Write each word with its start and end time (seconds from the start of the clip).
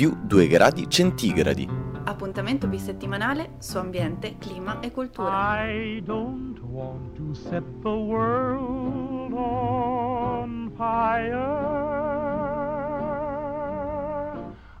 più 0.00 0.16
2 0.22 0.46
gradi 0.46 0.88
centigradi. 0.88 1.68
Appuntamento 2.04 2.66
bisettimanale 2.68 3.56
su 3.58 3.76
ambiente, 3.76 4.38
clima 4.38 4.80
e 4.80 4.90
cultura. 4.90 5.62
I 5.62 6.00
don't 6.02 6.58
want 6.62 7.14
to 7.16 7.34
set 7.34 7.62
the 7.82 7.90
world 7.90 9.30
on 9.34 10.72
fire. 10.74 11.36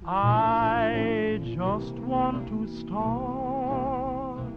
I 0.06 1.38
just 1.42 1.98
want 1.98 2.48
to 2.48 2.66
start 2.66 4.54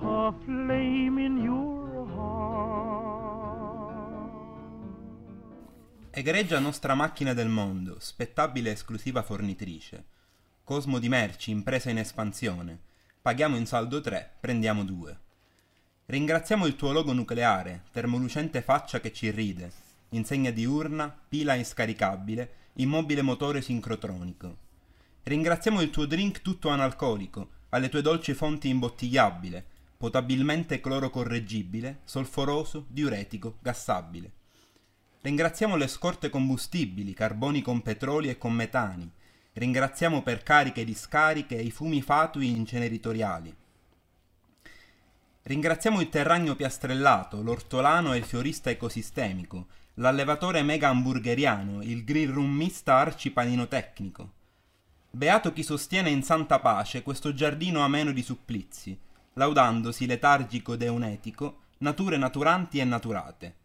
a 0.00 0.32
flame 0.46 1.22
in 1.22 1.42
your 1.42 1.75
Egregia 6.18 6.58
nostra 6.60 6.94
macchina 6.94 7.34
del 7.34 7.48
mondo, 7.50 7.98
spettabile 8.00 8.70
esclusiva 8.70 9.22
fornitrice. 9.22 10.02
Cosmo 10.64 10.98
di 10.98 11.10
merci, 11.10 11.50
impresa 11.50 11.90
in 11.90 11.98
espansione. 11.98 12.80
Paghiamo 13.20 13.54
in 13.54 13.66
saldo 13.66 14.00
3, 14.00 14.36
prendiamo 14.40 14.82
2. 14.82 15.18
Ringraziamo 16.06 16.64
il 16.64 16.74
tuo 16.74 16.92
logo 16.92 17.12
nucleare, 17.12 17.82
termolucente 17.92 18.62
faccia 18.62 18.98
che 18.98 19.12
ci 19.12 19.30
ride, 19.30 19.70
insegna 20.08 20.50
diurna, 20.50 21.14
pila 21.28 21.52
inscaricabile, 21.52 22.70
immobile 22.76 23.20
motore 23.20 23.60
sincrotronico. 23.60 24.56
Ringraziamo 25.22 25.82
il 25.82 25.90
tuo 25.90 26.06
drink 26.06 26.40
tutto 26.40 26.70
analcolico, 26.70 27.50
alle 27.68 27.90
tue 27.90 28.00
dolci 28.00 28.32
fonti 28.32 28.70
imbottigliabile, 28.70 29.62
potabilmente 29.98 30.80
clorocorreggibile, 30.80 32.00
solforoso, 32.04 32.86
diuretico, 32.88 33.58
gassabile. 33.60 34.35
Ringraziamo 35.26 35.74
le 35.74 35.88
scorte 35.88 36.30
combustibili, 36.30 37.12
carboni 37.12 37.60
con 37.60 37.82
petroli 37.82 38.28
e 38.28 38.38
con 38.38 38.52
metani. 38.52 39.10
Ringraziamo 39.54 40.22
per 40.22 40.44
cariche 40.44 40.82
e 40.82 40.84
discariche 40.84 41.56
i 41.56 41.72
fumi 41.72 42.00
fatui 42.00 42.50
inceneritoriali. 42.50 43.52
Ringraziamo 45.42 46.00
il 46.00 46.10
terragno 46.10 46.54
piastrellato, 46.54 47.42
l'ortolano 47.42 48.12
e 48.12 48.18
il 48.18 48.24
fiorista 48.24 48.70
ecosistemico, 48.70 49.66
l'allevatore 49.94 50.62
mega 50.62 50.90
hamburgeriano, 50.90 51.82
il 51.82 52.04
grill 52.04 52.30
room 52.30 52.54
mista 52.54 52.94
arcipanino 52.94 53.66
tecnico. 53.66 54.30
Beato 55.10 55.52
chi 55.52 55.64
sostiene 55.64 56.08
in 56.08 56.22
santa 56.22 56.60
pace 56.60 57.02
questo 57.02 57.34
giardino 57.34 57.80
ameno 57.80 58.12
di 58.12 58.22
supplizi, 58.22 58.96
laudandosi 59.32 60.06
letargico 60.06 60.74
ed 60.74 60.82
eunetico, 60.82 61.62
nature 61.78 62.16
naturanti 62.16 62.78
e 62.78 62.84
naturate. 62.84 63.64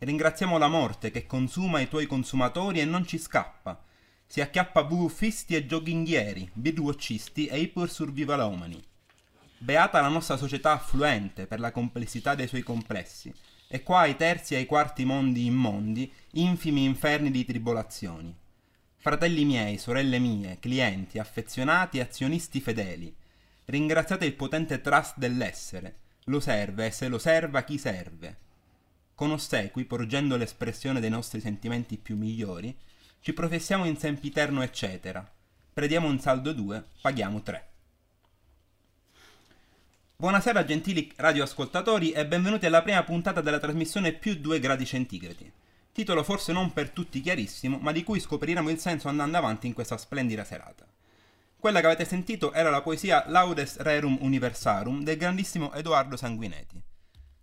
Ringraziamo 0.00 0.58
la 0.58 0.68
morte 0.68 1.10
che 1.10 1.26
consuma 1.26 1.80
i 1.80 1.88
tuoi 1.88 2.06
consumatori 2.06 2.78
e 2.78 2.84
non 2.84 3.04
ci 3.04 3.18
scappa. 3.18 3.82
Si 4.24 4.40
acchiappa 4.40 4.84
buffisti 4.84 5.56
e 5.56 5.66
jogginghieri, 5.66 6.48
birwatchisti 6.52 7.46
e 7.46 7.58
ipersurvivalomani. 7.58 8.80
Beata 9.58 10.00
la 10.00 10.06
nostra 10.06 10.36
società 10.36 10.70
affluente 10.70 11.48
per 11.48 11.58
la 11.58 11.72
complessità 11.72 12.36
dei 12.36 12.46
suoi 12.46 12.62
complessi, 12.62 13.34
e 13.66 13.82
qua 13.82 14.00
ai 14.00 14.14
terzi 14.14 14.54
e 14.54 14.58
ai 14.58 14.66
quarti 14.66 15.04
mondi 15.04 15.46
immondi, 15.46 16.12
infimi 16.34 16.84
inferni 16.84 17.32
di 17.32 17.44
tribolazioni. 17.44 18.32
Fratelli 18.98 19.44
miei, 19.44 19.78
sorelle 19.78 20.20
mie, 20.20 20.58
clienti, 20.60 21.18
affezionati 21.18 21.98
e 21.98 22.02
azionisti 22.02 22.60
fedeli, 22.60 23.12
ringraziate 23.64 24.26
il 24.26 24.34
potente 24.34 24.80
trust 24.80 25.16
dell'essere, 25.16 25.96
lo 26.26 26.38
serve 26.38 26.86
e 26.86 26.90
se 26.92 27.08
lo 27.08 27.18
serva 27.18 27.62
chi 27.62 27.78
serve. 27.78 28.46
Con 29.18 29.32
ossequi, 29.32 29.84
porgendo 29.84 30.36
l'espressione 30.36 31.00
dei 31.00 31.10
nostri 31.10 31.40
sentimenti 31.40 31.96
più 31.96 32.16
migliori, 32.16 32.72
ci 33.18 33.32
professiamo 33.32 33.84
in 33.84 33.96
sempiterno 33.96 34.62
eccetera. 34.62 35.28
Prediamo 35.72 36.06
un 36.06 36.20
saldo 36.20 36.52
2, 36.52 36.84
paghiamo 37.00 37.42
3. 37.42 37.68
Buonasera 40.18 40.64
gentili 40.64 41.12
radioascoltatori 41.16 42.12
e 42.12 42.28
benvenuti 42.28 42.66
alla 42.66 42.80
prima 42.80 43.02
puntata 43.02 43.40
della 43.40 43.58
trasmissione 43.58 44.12
più 44.12 44.36
2 44.36 44.60
gradi 44.60 44.86
centigradi. 44.86 45.50
Titolo 45.90 46.22
forse 46.22 46.52
non 46.52 46.72
per 46.72 46.90
tutti 46.90 47.20
chiarissimo, 47.20 47.78
ma 47.78 47.90
di 47.90 48.04
cui 48.04 48.20
scopriremo 48.20 48.70
il 48.70 48.78
senso 48.78 49.08
andando 49.08 49.36
avanti 49.36 49.66
in 49.66 49.72
questa 49.72 49.98
splendida 49.98 50.44
serata. 50.44 50.86
Quella 51.58 51.80
che 51.80 51.86
avete 51.86 52.04
sentito 52.04 52.52
era 52.52 52.70
la 52.70 52.82
poesia 52.82 53.24
Laudes 53.26 53.78
Rerum 53.78 54.18
Universarum 54.20 55.02
del 55.02 55.16
grandissimo 55.16 55.72
Edoardo 55.72 56.16
Sanguinetti. 56.16 56.80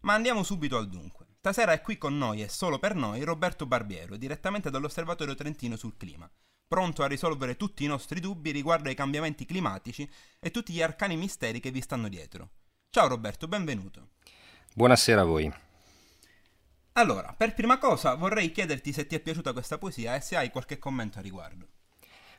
Ma 0.04 0.14
andiamo 0.14 0.42
subito 0.42 0.78
al 0.78 0.88
dunque. 0.88 1.25
Stasera 1.46 1.74
è 1.74 1.82
qui 1.82 2.00
con 2.00 2.18
noi 2.18 2.42
e 2.42 2.50
solo 2.50 2.80
per 2.80 2.96
noi 2.96 3.22
Roberto 3.22 3.68
Barbiero, 3.68 4.18
direttamente 4.18 4.72
dall'Osservatorio 4.72 5.36
Trentino 5.36 5.76
sul 5.76 5.96
clima, 5.96 6.28
pronto 6.68 7.04
a 7.04 7.08
risolvere 7.08 7.56
tutti 7.56 7.84
i 7.84 7.88
nostri 7.88 8.20
dubbi 8.20 8.50
riguardo 8.50 8.90
ai 8.90 8.96
cambiamenti 8.96 9.46
climatici 9.46 10.10
e 10.40 10.50
tutti 10.50 10.74
gli 10.74 10.82
arcani 10.82 11.16
misteri 11.16 11.60
che 11.60 11.70
vi 11.70 11.82
stanno 11.82 12.10
dietro. 12.10 12.50
Ciao 12.90 13.08
Roberto, 13.08 13.48
benvenuto. 13.48 14.08
Buonasera 14.74 15.22
a 15.22 15.26
voi. 15.26 15.54
Allora, 16.94 17.36
per 17.38 17.54
prima 17.54 17.78
cosa 17.78 18.16
vorrei 18.16 18.52
chiederti 18.52 18.92
se 18.92 19.06
ti 19.06 19.14
è 19.14 19.20
piaciuta 19.20 19.54
questa 19.54 19.78
poesia 19.78 20.16
e 20.16 20.22
se 20.22 20.38
hai 20.38 20.50
qualche 20.50 20.80
commento 20.80 21.20
a 21.20 21.22
riguardo. 21.22 21.68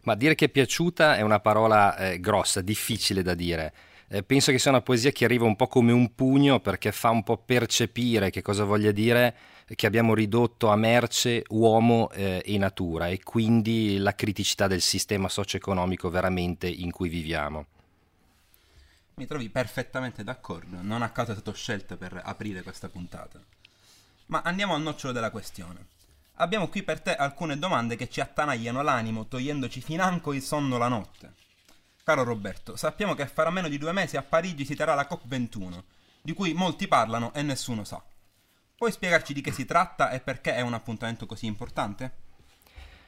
Ma 0.03 0.17
dire 0.17 0.35
che 0.35 0.47
è 0.47 0.49
piaciuta 0.49 1.15
è 1.15 1.21
una 1.21 1.39
parola 1.39 1.97
eh, 1.97 2.19
grossa, 2.19 2.61
difficile 2.61 3.23
da 3.23 3.35
dire. 3.35 3.73
Eh, 4.09 4.23
penso 4.23 4.53
che 4.53 4.59
sia 4.59 4.71
una 4.71 4.83
poesia 4.83 5.11
che 5.11 5.25
arriva 5.25 5.47
un 5.47 5.57
po' 5.57 5.67
come 5.67 5.91
un 5.91 6.15
pugno 6.15 6.61
perché 6.61 6.93
fa 6.93 7.11
un 7.11 7.25
po' 7.25 7.39
percepire 7.39 8.31
che 8.31 8.41
cosa 8.41 8.63
voglia 8.63 8.93
dire 8.93 9.35
che 9.75 9.87
abbiamo 9.87 10.15
ridotto 10.15 10.69
a 10.69 10.77
merce 10.77 11.43
uomo 11.49 12.09
eh, 12.13 12.41
e 12.45 12.57
natura 12.57 13.09
e 13.09 13.21
quindi 13.25 13.99
la 13.99 14.15
criticità 14.15 14.69
del 14.69 14.81
sistema 14.81 15.29
socio-economico 15.29 16.09
veramente 16.09 16.69
in 16.69 16.93
cui 16.93 17.09
viviamo. 17.09 17.67
Mi 19.15 19.27
trovi 19.27 19.49
perfettamente 19.49 20.23
d'accordo, 20.23 20.77
non 20.83 21.03
a 21.03 21.11
caso 21.11 21.33
è 21.33 21.35
stato 21.35 21.53
scelto 21.53 21.97
per 21.97 22.21
aprire 22.23 22.63
questa 22.63 22.89
puntata. 22.89 23.43
Ma 24.27 24.43
andiamo 24.43 24.75
al 24.75 24.83
nocciolo 24.83 25.13
della 25.13 25.31
questione. 25.31 25.95
Abbiamo 26.35 26.69
qui 26.69 26.83
per 26.83 27.01
te 27.01 27.17
alcune 27.17 27.59
domande 27.59 27.97
che 27.97 28.09
ci 28.09 28.21
attanagliano 28.21 28.83
l'animo, 28.83 29.27
togliendoci 29.27 29.81
financo 29.81 30.33
il 30.33 30.43
sonno 30.43 30.77
la 30.79 30.89
notte. 30.89 31.45
Caro 32.07 32.23
Roberto, 32.23 32.77
sappiamo 32.77 33.15
che 33.15 33.27
fra 33.27 33.51
meno 33.51 33.67
di 33.67 33.79
due 33.79 33.91
mesi 33.91 34.17
a 34.17 34.23
Parigi 34.23 34.65
si 34.65 34.77
terrà 34.77 34.95
la 34.95 35.09
COP21, 35.11 35.83
di 36.23 36.35
cui 36.35 36.55
molti 36.55 36.87
parlano 36.87 37.35
e 37.35 37.43
nessuno 37.43 37.83
sa. 37.83 38.01
Puoi 38.77 38.93
spiegarci 38.93 39.33
di 39.33 39.41
che 39.41 39.51
si 39.51 39.65
tratta 39.65 40.11
e 40.11 40.21
perché 40.21 40.55
è 40.55 40.61
un 40.61 40.73
appuntamento 40.73 41.27
così 41.27 41.47
importante? 41.47 42.13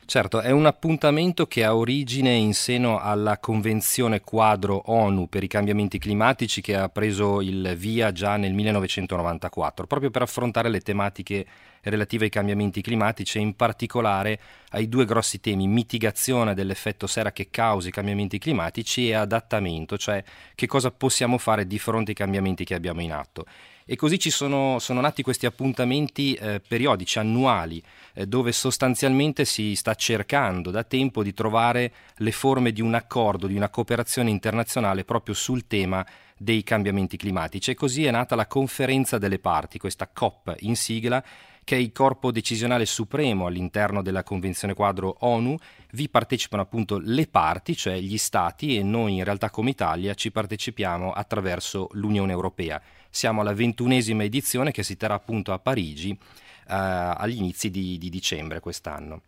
Certo, 0.04 0.40
è 0.40 0.50
un 0.50 0.66
appuntamento 0.66 1.46
che 1.46 1.62
ha 1.62 1.76
origine 1.76 2.32
in 2.32 2.54
seno 2.54 2.98
alla 2.98 3.38
Convenzione 3.38 4.20
quadro 4.20 4.82
ONU 4.86 5.28
per 5.28 5.44
i 5.44 5.48
cambiamenti 5.48 5.98
climatici 5.98 6.60
che 6.60 6.74
ha 6.74 6.88
preso 6.88 7.40
il 7.40 7.76
via 7.76 8.10
già 8.10 8.36
nel 8.36 8.52
1994, 8.52 9.86
proprio 9.86 10.10
per 10.10 10.22
affrontare 10.22 10.70
le 10.70 10.80
tematiche 10.80 11.46
relative 11.82 12.24
ai 12.24 12.30
cambiamenti 12.30 12.80
climatici 12.80 13.38
e 13.38 13.40
in 13.40 13.54
particolare 13.54 14.40
ai 14.70 14.88
due 14.88 15.04
grossi 15.04 15.40
temi 15.40 15.66
mitigazione 15.66 16.54
dell'effetto 16.54 17.06
sera 17.06 17.32
che 17.32 17.48
causa 17.50 17.88
i 17.88 17.92
cambiamenti 17.92 18.38
climatici 18.38 19.08
e 19.08 19.14
adattamento, 19.14 19.96
cioè 19.96 20.22
che 20.54 20.66
cosa 20.66 20.90
possiamo 20.90 21.38
fare 21.38 21.66
di 21.66 21.78
fronte 21.78 22.10
ai 22.10 22.16
cambiamenti 22.16 22.64
che 22.64 22.74
abbiamo 22.74 23.00
in 23.00 23.12
atto. 23.12 23.46
E 23.90 23.96
così 23.96 24.18
ci 24.18 24.28
sono, 24.28 24.78
sono 24.80 25.00
nati 25.00 25.22
questi 25.22 25.46
appuntamenti 25.46 26.34
eh, 26.34 26.60
periodici, 26.60 27.18
annuali, 27.18 27.82
eh, 28.12 28.26
dove 28.26 28.52
sostanzialmente 28.52 29.46
si 29.46 29.74
sta 29.76 29.94
cercando 29.94 30.70
da 30.70 30.84
tempo 30.84 31.22
di 31.22 31.32
trovare 31.32 31.92
le 32.16 32.32
forme 32.32 32.72
di 32.72 32.82
un 32.82 32.92
accordo, 32.92 33.46
di 33.46 33.56
una 33.56 33.70
cooperazione 33.70 34.28
internazionale 34.28 35.04
proprio 35.04 35.34
sul 35.34 35.66
tema 35.66 36.06
dei 36.36 36.62
cambiamenti 36.64 37.16
climatici. 37.16 37.70
E 37.70 37.74
così 37.74 38.04
è 38.04 38.10
nata 38.10 38.36
la 38.36 38.46
conferenza 38.46 39.16
delle 39.16 39.38
parti, 39.38 39.78
questa 39.78 40.06
COP 40.06 40.54
in 40.58 40.76
sigla, 40.76 41.24
che 41.68 41.76
è 41.76 41.78
il 41.78 41.92
corpo 41.92 42.32
decisionale 42.32 42.86
supremo 42.86 43.44
all'interno 43.44 44.00
della 44.00 44.22
Convenzione 44.22 44.72
quadro 44.72 45.16
ONU, 45.18 45.54
vi 45.92 46.08
partecipano 46.08 46.62
appunto 46.62 46.96
le 46.98 47.26
parti, 47.26 47.76
cioè 47.76 47.98
gli 47.98 48.16
stati 48.16 48.78
e 48.78 48.82
noi 48.82 49.16
in 49.16 49.24
realtà 49.24 49.50
come 49.50 49.68
Italia 49.68 50.14
ci 50.14 50.30
partecipiamo 50.30 51.12
attraverso 51.12 51.88
l'Unione 51.92 52.32
Europea. 52.32 52.80
Siamo 53.10 53.42
alla 53.42 53.52
ventunesima 53.52 54.24
edizione 54.24 54.70
che 54.70 54.82
si 54.82 54.96
terrà 54.96 55.12
appunto 55.12 55.52
a 55.52 55.58
Parigi 55.58 56.12
eh, 56.12 56.16
agli 56.68 57.36
inizi 57.36 57.68
di, 57.68 57.98
di 57.98 58.08
dicembre 58.08 58.60
quest'anno. 58.60 59.20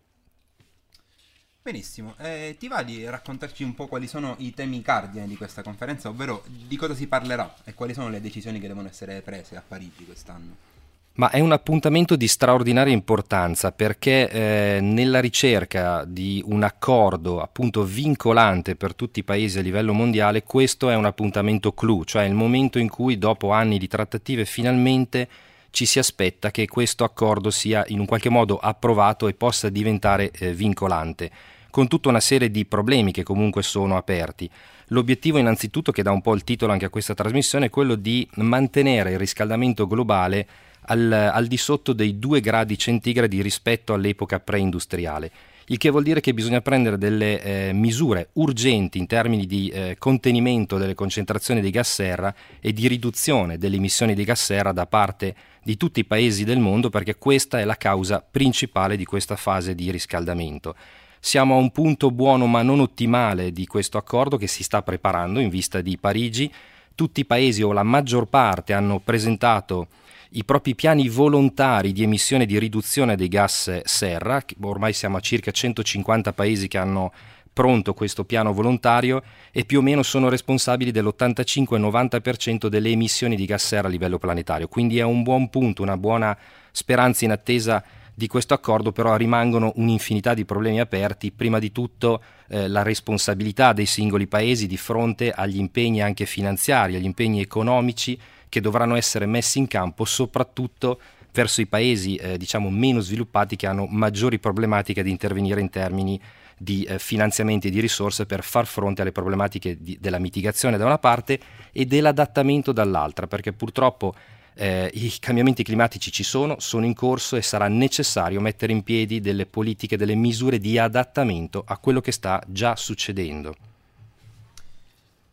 Benissimo, 1.60 2.14
eh, 2.20 2.56
ti 2.58 2.68
va 2.68 2.82
di 2.82 3.04
raccontarci 3.04 3.64
un 3.64 3.74
po' 3.74 3.86
quali 3.86 4.06
sono 4.06 4.36
i 4.38 4.54
temi 4.54 4.80
cardine 4.80 5.26
di 5.26 5.36
questa 5.36 5.60
conferenza, 5.60 6.08
ovvero 6.08 6.42
di 6.46 6.76
cosa 6.76 6.94
si 6.94 7.06
parlerà 7.06 7.54
e 7.64 7.74
quali 7.74 7.92
sono 7.92 8.08
le 8.08 8.22
decisioni 8.22 8.58
che 8.60 8.66
devono 8.66 8.88
essere 8.88 9.20
prese 9.20 9.56
a 9.56 9.62
Parigi 9.66 10.06
quest'anno? 10.06 10.69
Ma 11.12 11.28
è 11.30 11.40
un 11.40 11.52
appuntamento 11.52 12.16
di 12.16 12.28
straordinaria 12.28 12.94
importanza 12.94 13.72
perché 13.72 14.30
eh, 14.30 14.80
nella 14.80 15.20
ricerca 15.20 16.04
di 16.06 16.42
un 16.46 16.62
accordo 16.62 17.40
appunto 17.42 17.84
vincolante 17.84 18.74
per 18.74 18.94
tutti 18.94 19.18
i 19.18 19.24
paesi 19.24 19.58
a 19.58 19.62
livello 19.62 19.92
mondiale, 19.92 20.44
questo 20.44 20.88
è 20.88 20.94
un 20.94 21.04
appuntamento 21.04 21.72
clou, 21.72 22.04
cioè 22.04 22.24
il 22.24 22.34
momento 22.34 22.78
in 22.78 22.88
cui 22.88 23.18
dopo 23.18 23.50
anni 23.50 23.76
di 23.76 23.88
trattative 23.88 24.46
finalmente 24.46 25.28
ci 25.70 25.84
si 25.84 25.98
aspetta 25.98 26.50
che 26.50 26.66
questo 26.66 27.04
accordo 27.04 27.50
sia 27.50 27.84
in 27.88 28.00
un 28.00 28.06
qualche 28.06 28.30
modo 28.30 28.58
approvato 28.58 29.28
e 29.28 29.34
possa 29.34 29.68
diventare 29.68 30.30
eh, 30.30 30.52
vincolante. 30.54 31.30
con 31.70 31.86
tutta 31.86 32.08
una 32.08 32.20
serie 32.20 32.50
di 32.50 32.66
problemi 32.66 33.12
che 33.12 33.22
comunque 33.22 33.62
sono 33.62 33.96
aperti. 33.96 34.50
L'obiettivo 34.88 35.38
innanzitutto, 35.38 35.92
che 35.92 36.02
dà 36.02 36.10
un 36.10 36.20
po' 36.20 36.34
il 36.34 36.42
titolo 36.44 36.72
anche 36.72 36.84
a 36.84 36.90
questa 36.90 37.14
trasmissione, 37.14 37.66
è 37.66 37.70
quello 37.70 37.94
di 37.94 38.28
mantenere 38.36 39.12
il 39.12 39.18
riscaldamento 39.18 39.86
globale 39.86 40.46
al, 40.90 41.12
al 41.12 41.46
di 41.46 41.56
sotto 41.56 41.92
dei 41.92 42.18
2 42.18 42.40
gradi 42.40 42.76
centigradi 42.76 43.42
rispetto 43.42 43.94
all'epoca 43.94 44.38
preindustriale 44.40 45.30
il 45.70 45.78
che 45.78 45.90
vuol 45.90 46.02
dire 46.02 46.20
che 46.20 46.34
bisogna 46.34 46.60
prendere 46.60 46.98
delle 46.98 47.40
eh, 47.42 47.72
misure 47.72 48.30
urgenti 48.34 48.98
in 48.98 49.06
termini 49.06 49.46
di 49.46 49.68
eh, 49.68 49.94
contenimento 49.98 50.78
delle 50.78 50.94
concentrazioni 50.94 51.60
di 51.60 51.70
gas 51.70 51.92
serra 51.94 52.34
e 52.58 52.72
di 52.72 52.88
riduzione 52.88 53.56
delle 53.56 53.76
emissioni 53.76 54.14
di 54.14 54.24
gas 54.24 54.42
serra 54.42 54.72
da 54.72 54.86
parte 54.86 55.34
di 55.62 55.76
tutti 55.76 56.00
i 56.00 56.04
paesi 56.04 56.42
del 56.42 56.58
mondo 56.58 56.90
perché 56.90 57.14
questa 57.14 57.60
è 57.60 57.64
la 57.64 57.76
causa 57.76 58.20
principale 58.28 58.96
di 58.96 59.04
questa 59.04 59.36
fase 59.36 59.76
di 59.76 59.92
riscaldamento. 59.92 60.74
Siamo 61.20 61.54
a 61.54 61.58
un 61.58 61.70
punto 61.70 62.10
buono 62.10 62.46
ma 62.46 62.62
non 62.62 62.80
ottimale 62.80 63.52
di 63.52 63.66
questo 63.66 63.96
accordo 63.96 64.36
che 64.36 64.48
si 64.48 64.64
sta 64.64 64.82
preparando 64.82 65.38
in 65.38 65.50
vista 65.50 65.80
di 65.80 65.96
Parigi. 65.98 66.52
Tutti 66.96 67.20
i 67.20 67.24
paesi 67.24 67.62
o 67.62 67.70
la 67.70 67.84
maggior 67.84 68.26
parte 68.26 68.72
hanno 68.72 68.98
presentato 68.98 69.86
i 70.30 70.44
propri 70.44 70.74
piani 70.74 71.08
volontari 71.08 71.92
di 71.92 72.02
emissione 72.02 72.46
di 72.46 72.58
riduzione 72.58 73.16
dei 73.16 73.28
gas 73.28 73.82
serra, 73.84 74.40
ormai 74.60 74.92
siamo 74.92 75.16
a 75.16 75.20
circa 75.20 75.50
150 75.50 76.32
paesi 76.32 76.68
che 76.68 76.78
hanno 76.78 77.12
pronto 77.52 77.94
questo 77.94 78.24
piano 78.24 78.52
volontario 78.52 79.22
e 79.50 79.64
più 79.64 79.80
o 79.80 79.82
meno 79.82 80.02
sono 80.04 80.28
responsabili 80.28 80.92
dell'85-90% 80.92 82.68
delle 82.68 82.90
emissioni 82.90 83.34
di 83.34 83.44
gas 83.44 83.66
serra 83.66 83.88
a 83.88 83.90
livello 83.90 84.18
planetario. 84.18 84.68
Quindi 84.68 84.98
è 84.98 85.02
un 85.02 85.22
buon 85.22 85.50
punto, 85.50 85.82
una 85.82 85.96
buona 85.96 86.36
speranza 86.70 87.24
in 87.24 87.32
attesa 87.32 87.82
di 88.14 88.28
questo 88.28 88.54
accordo, 88.54 88.92
però 88.92 89.16
rimangono 89.16 89.72
un'infinità 89.76 90.34
di 90.34 90.44
problemi 90.44 90.78
aperti, 90.78 91.32
prima 91.32 91.58
di 91.58 91.72
tutto 91.72 92.22
eh, 92.48 92.68
la 92.68 92.82
responsabilità 92.82 93.72
dei 93.72 93.86
singoli 93.86 94.26
paesi 94.26 94.66
di 94.66 94.76
fronte 94.76 95.32
agli 95.32 95.56
impegni 95.56 96.02
anche 96.02 96.26
finanziari, 96.26 96.96
agli 96.96 97.04
impegni 97.04 97.40
economici 97.40 98.18
che 98.50 98.60
dovranno 98.60 98.96
essere 98.96 99.24
messi 99.24 99.58
in 99.58 99.66
campo 99.66 100.04
soprattutto 100.04 101.00
verso 101.32 101.62
i 101.62 101.66
paesi 101.66 102.16
eh, 102.16 102.36
diciamo 102.36 102.68
meno 102.68 103.00
sviluppati 103.00 103.56
che 103.56 103.66
hanno 103.66 103.86
maggiori 103.86 104.38
problematiche 104.38 105.02
di 105.02 105.10
intervenire 105.10 105.60
in 105.62 105.70
termini 105.70 106.20
di 106.58 106.82
eh, 106.82 106.98
finanziamenti 106.98 107.68
e 107.68 107.70
di 107.70 107.80
risorse 107.80 108.26
per 108.26 108.42
far 108.42 108.66
fronte 108.66 109.00
alle 109.00 109.12
problematiche 109.12 109.78
di, 109.80 109.96
della 109.98 110.18
mitigazione 110.18 110.76
da 110.76 110.84
una 110.84 110.98
parte 110.98 111.40
e 111.72 111.86
dell'adattamento 111.86 112.72
dall'altra, 112.72 113.26
perché 113.26 113.54
purtroppo 113.54 114.14
eh, 114.54 114.90
i 114.92 115.10
cambiamenti 115.18 115.62
climatici 115.62 116.12
ci 116.12 116.22
sono, 116.22 116.60
sono 116.60 116.84
in 116.84 116.92
corso 116.92 117.36
e 117.36 117.42
sarà 117.42 117.66
necessario 117.68 118.42
mettere 118.42 118.72
in 118.72 118.82
piedi 118.82 119.20
delle 119.20 119.46
politiche, 119.46 119.96
delle 119.96 120.14
misure 120.14 120.58
di 120.58 120.76
adattamento 120.76 121.64
a 121.66 121.78
quello 121.78 122.02
che 122.02 122.12
sta 122.12 122.42
già 122.46 122.76
succedendo. 122.76 123.54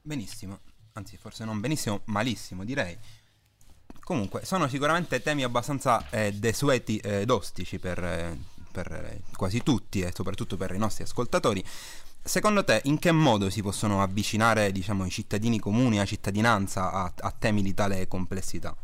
Benissimo 0.02 0.60
anzi 0.98 1.18
forse 1.18 1.46
non 1.46 1.60
benissimo, 1.60 2.02
malissimo 2.06 2.64
direi. 2.64 2.98
Comunque, 4.04 4.46
sono 4.46 4.68
sicuramente 4.68 5.22
temi 5.22 5.44
abbastanza 5.44 6.10
eh, 6.10 6.32
desueti 6.34 6.98
ed 6.98 7.30
eh, 7.30 7.34
ostici 7.34 7.78
per, 7.78 8.04
eh, 8.04 8.38
per 8.72 8.92
eh, 8.92 9.22
quasi 9.36 9.62
tutti 9.64 10.02
e 10.02 10.12
soprattutto 10.14 10.58
per 10.58 10.74
i 10.74 10.78
nostri 10.78 11.04
ascoltatori. 11.04 11.64
Secondo 12.24 12.64
te, 12.64 12.82
in 12.86 13.00
che 13.00 13.12
modo 13.12 13.50
si 13.50 13.62
possono 13.62 14.02
avvicinare 14.02 14.72
diciamo, 14.72 15.06
i 15.06 15.10
cittadini 15.10 15.60
comuni, 15.60 15.98
la 15.98 16.06
cittadinanza 16.06 16.92
a, 16.92 17.14
a 17.18 17.32
temi 17.32 17.62
di 17.62 17.74
tale 17.74 18.08
complessità? 18.08 18.76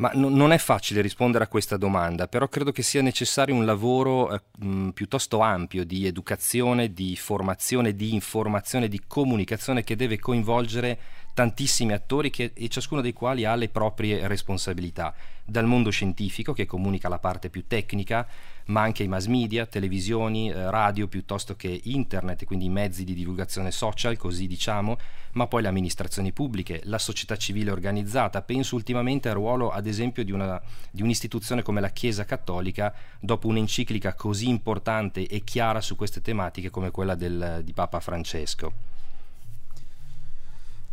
Ma 0.00 0.10
n- 0.14 0.32
non 0.32 0.50
è 0.52 0.56
facile 0.58 1.02
rispondere 1.02 1.44
a 1.44 1.46
questa 1.46 1.76
domanda, 1.76 2.26
però 2.26 2.48
credo 2.48 2.72
che 2.72 2.82
sia 2.82 3.02
necessario 3.02 3.54
un 3.54 3.66
lavoro 3.66 4.32
eh, 4.32 4.40
mh, 4.58 4.88
piuttosto 4.90 5.40
ampio 5.40 5.84
di 5.84 6.06
educazione, 6.06 6.94
di 6.94 7.16
formazione, 7.16 7.94
di 7.94 8.14
informazione, 8.14 8.88
di 8.88 9.02
comunicazione 9.06 9.84
che 9.84 9.96
deve 9.96 10.18
coinvolgere 10.18 10.98
tantissimi 11.34 11.92
attori 11.92 12.30
che, 12.30 12.52
e 12.54 12.68
ciascuno 12.68 13.00
dei 13.00 13.12
quali 13.12 13.44
ha 13.44 13.54
le 13.54 13.68
proprie 13.68 14.26
responsabilità, 14.26 15.14
dal 15.44 15.66
mondo 15.66 15.90
scientifico 15.90 16.52
che 16.52 16.66
comunica 16.66 17.08
la 17.08 17.18
parte 17.18 17.50
più 17.50 17.66
tecnica, 17.66 18.26
ma 18.66 18.82
anche 18.82 19.02
i 19.02 19.08
mass 19.08 19.26
media, 19.26 19.66
televisioni, 19.66 20.50
eh, 20.50 20.70
radio 20.70 21.08
piuttosto 21.08 21.56
che 21.56 21.80
internet, 21.84 22.44
quindi 22.44 22.66
i 22.66 22.70
mezzi 22.70 23.04
di 23.04 23.14
divulgazione 23.14 23.70
social, 23.70 24.16
così 24.16 24.46
diciamo, 24.46 24.96
ma 25.32 25.46
poi 25.46 25.62
le 25.62 25.68
amministrazioni 25.68 26.32
pubbliche, 26.32 26.80
la 26.84 26.98
società 26.98 27.36
civile 27.36 27.70
organizzata. 27.70 28.42
Penso 28.42 28.76
ultimamente 28.76 29.28
al 29.28 29.34
ruolo, 29.34 29.70
ad 29.70 29.86
esempio, 29.86 30.24
di, 30.24 30.32
una, 30.32 30.60
di 30.90 31.02
un'istituzione 31.02 31.62
come 31.62 31.80
la 31.80 31.90
Chiesa 31.90 32.24
Cattolica, 32.24 32.94
dopo 33.18 33.48
un'enciclica 33.48 34.14
così 34.14 34.48
importante 34.48 35.26
e 35.26 35.42
chiara 35.42 35.80
su 35.80 35.96
queste 35.96 36.20
tematiche 36.20 36.70
come 36.70 36.90
quella 36.90 37.14
del, 37.14 37.62
di 37.64 37.72
Papa 37.72 37.98
Francesco. 38.00 38.89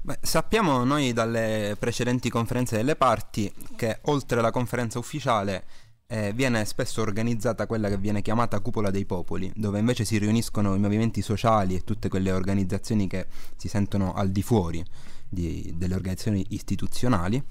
Beh, 0.08 0.20
sappiamo 0.22 0.86
noi 0.86 1.12
dalle 1.12 1.76
precedenti 1.78 2.30
conferenze 2.30 2.78
delle 2.78 2.96
parti 2.96 3.54
che 3.76 4.00
oltre 4.04 4.40
alla 4.40 4.52
conferenza 4.52 4.98
ufficiale 5.00 5.66
eh, 6.08 6.32
viene 6.32 6.64
spesso 6.64 7.02
organizzata 7.02 7.68
quella 7.68 7.90
che 7.90 7.98
viene 7.98 8.22
chiamata 8.22 8.62
Cupola 8.62 8.90
dei 8.90 9.04
Popoli, 9.04 9.52
dove 9.54 9.80
invece 9.80 10.06
si 10.06 10.18
riuniscono 10.18 10.76
i 10.76 10.80
movimenti 10.80 11.22
sociali 11.22 11.76
e 11.76 11.84
tutte 11.84 12.08
quelle 12.08 12.32
organizzazioni 12.32 13.06
che 13.06 13.26
si 13.58 13.68
sentono 13.68 14.14
al 14.14 14.30
di 14.30 14.42
fuori 14.44 14.82
di, 15.28 15.74
delle 15.76 15.96
organizzazioni 15.96 16.46
istituzionali. 16.52 17.44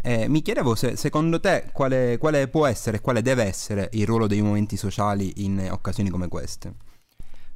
Eh, 0.00 0.28
mi 0.28 0.40
chiedevo 0.40 0.76
se 0.76 0.94
secondo 0.94 1.40
te 1.40 1.68
quale, 1.72 2.16
quale 2.18 2.46
può 2.46 2.66
essere 2.66 2.98
e 2.98 3.00
quale 3.00 3.22
deve 3.22 3.42
essere 3.42 3.88
il 3.94 4.06
ruolo 4.06 4.28
dei 4.28 4.40
movimenti 4.40 4.76
sociali 4.76 5.32
in 5.38 5.66
occasioni 5.68 6.10
come 6.10 6.28
queste. 6.28 6.74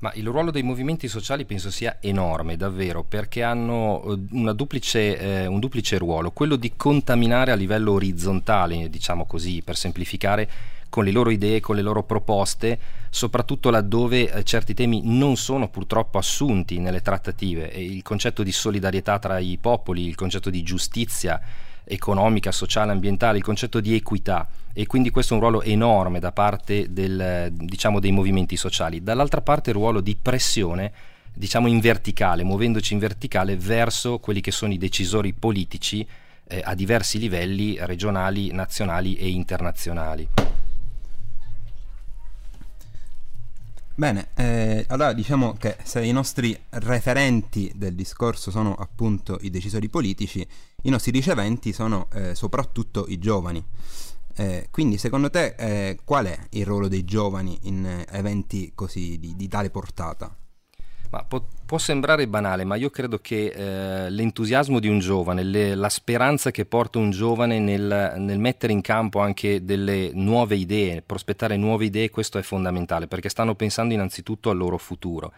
Ma 0.02 0.10
il 0.14 0.26
ruolo 0.26 0.50
dei 0.50 0.64
movimenti 0.64 1.06
sociali 1.06 1.44
penso 1.44 1.70
sia 1.70 1.98
enorme, 2.00 2.56
davvero, 2.56 3.04
perché 3.04 3.44
hanno 3.44 4.02
eh, 4.04 4.52
duplice, 4.52 5.16
eh, 5.16 5.46
un 5.46 5.60
duplice 5.60 5.96
ruolo, 5.96 6.32
quello 6.32 6.56
di 6.56 6.72
contaminare 6.74 7.52
a 7.52 7.54
livello 7.54 7.92
orizzontale, 7.92 8.90
diciamo 8.90 9.26
così, 9.26 9.62
per 9.62 9.76
semplificare, 9.76 10.50
con 10.88 11.04
le 11.04 11.12
loro 11.12 11.30
idee, 11.30 11.60
con 11.60 11.76
le 11.76 11.82
loro 11.82 12.02
proposte, 12.02 12.80
soprattutto 13.10 13.70
laddove 13.70 14.28
eh, 14.28 14.42
certi 14.42 14.74
temi 14.74 15.02
non 15.04 15.36
sono 15.36 15.68
purtroppo 15.68 16.18
assunti 16.18 16.80
nelle 16.80 17.00
trattative. 17.00 17.66
Il 17.66 18.02
concetto 18.02 18.42
di 18.42 18.50
solidarietà 18.50 19.20
tra 19.20 19.38
i 19.38 19.56
popoli, 19.60 20.08
il 20.08 20.16
concetto 20.16 20.50
di 20.50 20.64
giustizia, 20.64 21.40
economica, 21.84 22.52
sociale, 22.52 22.92
ambientale, 22.92 23.38
il 23.38 23.44
concetto 23.44 23.80
di 23.80 23.94
equità 23.94 24.48
e 24.72 24.86
quindi 24.86 25.10
questo 25.10 25.34
è 25.34 25.36
un 25.36 25.42
ruolo 25.42 25.62
enorme 25.62 26.18
da 26.18 26.32
parte 26.32 26.92
del, 26.92 27.50
diciamo, 27.52 28.00
dei 28.00 28.12
movimenti 28.12 28.56
sociali. 28.56 29.02
Dall'altra 29.02 29.40
parte 29.40 29.70
il 29.70 29.76
ruolo 29.76 30.00
di 30.00 30.16
pressione 30.20 30.92
diciamo 31.34 31.66
in 31.66 31.80
verticale, 31.80 32.42
muovendoci 32.44 32.92
in 32.92 32.98
verticale 32.98 33.56
verso 33.56 34.18
quelli 34.18 34.40
che 34.40 34.50
sono 34.50 34.72
i 34.72 34.78
decisori 34.78 35.32
politici 35.32 36.06
eh, 36.44 36.62
a 36.64 36.74
diversi 36.74 37.18
livelli 37.18 37.76
regionali, 37.80 38.52
nazionali 38.52 39.16
e 39.16 39.28
internazionali. 39.28 40.28
Bene, 43.94 44.28
eh, 44.34 44.84
allora 44.88 45.12
diciamo 45.12 45.52
che 45.52 45.76
se 45.82 46.02
i 46.02 46.12
nostri 46.12 46.58
referenti 46.70 47.70
del 47.74 47.94
discorso 47.94 48.50
sono 48.50 48.74
appunto 48.74 49.38
i 49.42 49.50
decisori 49.50 49.88
politici, 49.88 50.46
i 50.82 50.90
nostri 50.90 51.12
riceventi 51.12 51.72
sono 51.72 52.08
eh, 52.12 52.34
soprattutto 52.34 53.04
i 53.08 53.18
giovani. 53.18 53.64
Eh, 54.34 54.68
quindi 54.70 54.96
secondo 54.96 55.28
te 55.28 55.54
eh, 55.58 55.98
qual 56.04 56.26
è 56.26 56.38
il 56.50 56.64
ruolo 56.64 56.88
dei 56.88 57.04
giovani 57.04 57.58
in 57.62 57.84
eh, 57.84 58.06
eventi 58.10 58.72
così 58.74 59.18
di, 59.18 59.36
di 59.36 59.48
tale 59.48 59.70
portata? 59.70 60.34
Può, 61.28 61.46
può, 61.66 61.76
sembrare 61.76 62.26
banale, 62.26 62.64
ma 62.64 62.74
io 62.76 62.88
credo 62.88 63.18
che 63.18 63.52
eh, 63.54 64.08
l'entusiasmo 64.08 64.80
di 64.80 64.88
un 64.88 64.98
giovane, 64.98 65.42
le, 65.42 65.74
la 65.74 65.90
speranza 65.90 66.50
che 66.50 66.64
porta 66.64 66.98
un 66.98 67.10
giovane 67.10 67.58
nel, 67.58 68.14
nel, 68.16 68.38
mettere 68.38 68.72
in 68.72 68.80
campo 68.80 69.20
anche 69.20 69.62
delle 69.62 70.10
nuove 70.14 70.56
idee, 70.56 71.02
prospettare 71.02 71.58
nuove 71.58 71.84
idee, 71.84 72.08
questo 72.08 72.38
è 72.38 72.42
fondamentale, 72.42 73.08
perché 73.08 73.28
stanno 73.28 73.54
pensando 73.54 73.92
innanzitutto 73.92 74.48
al 74.48 74.56
loro 74.56 74.78
futuro. 74.78 75.34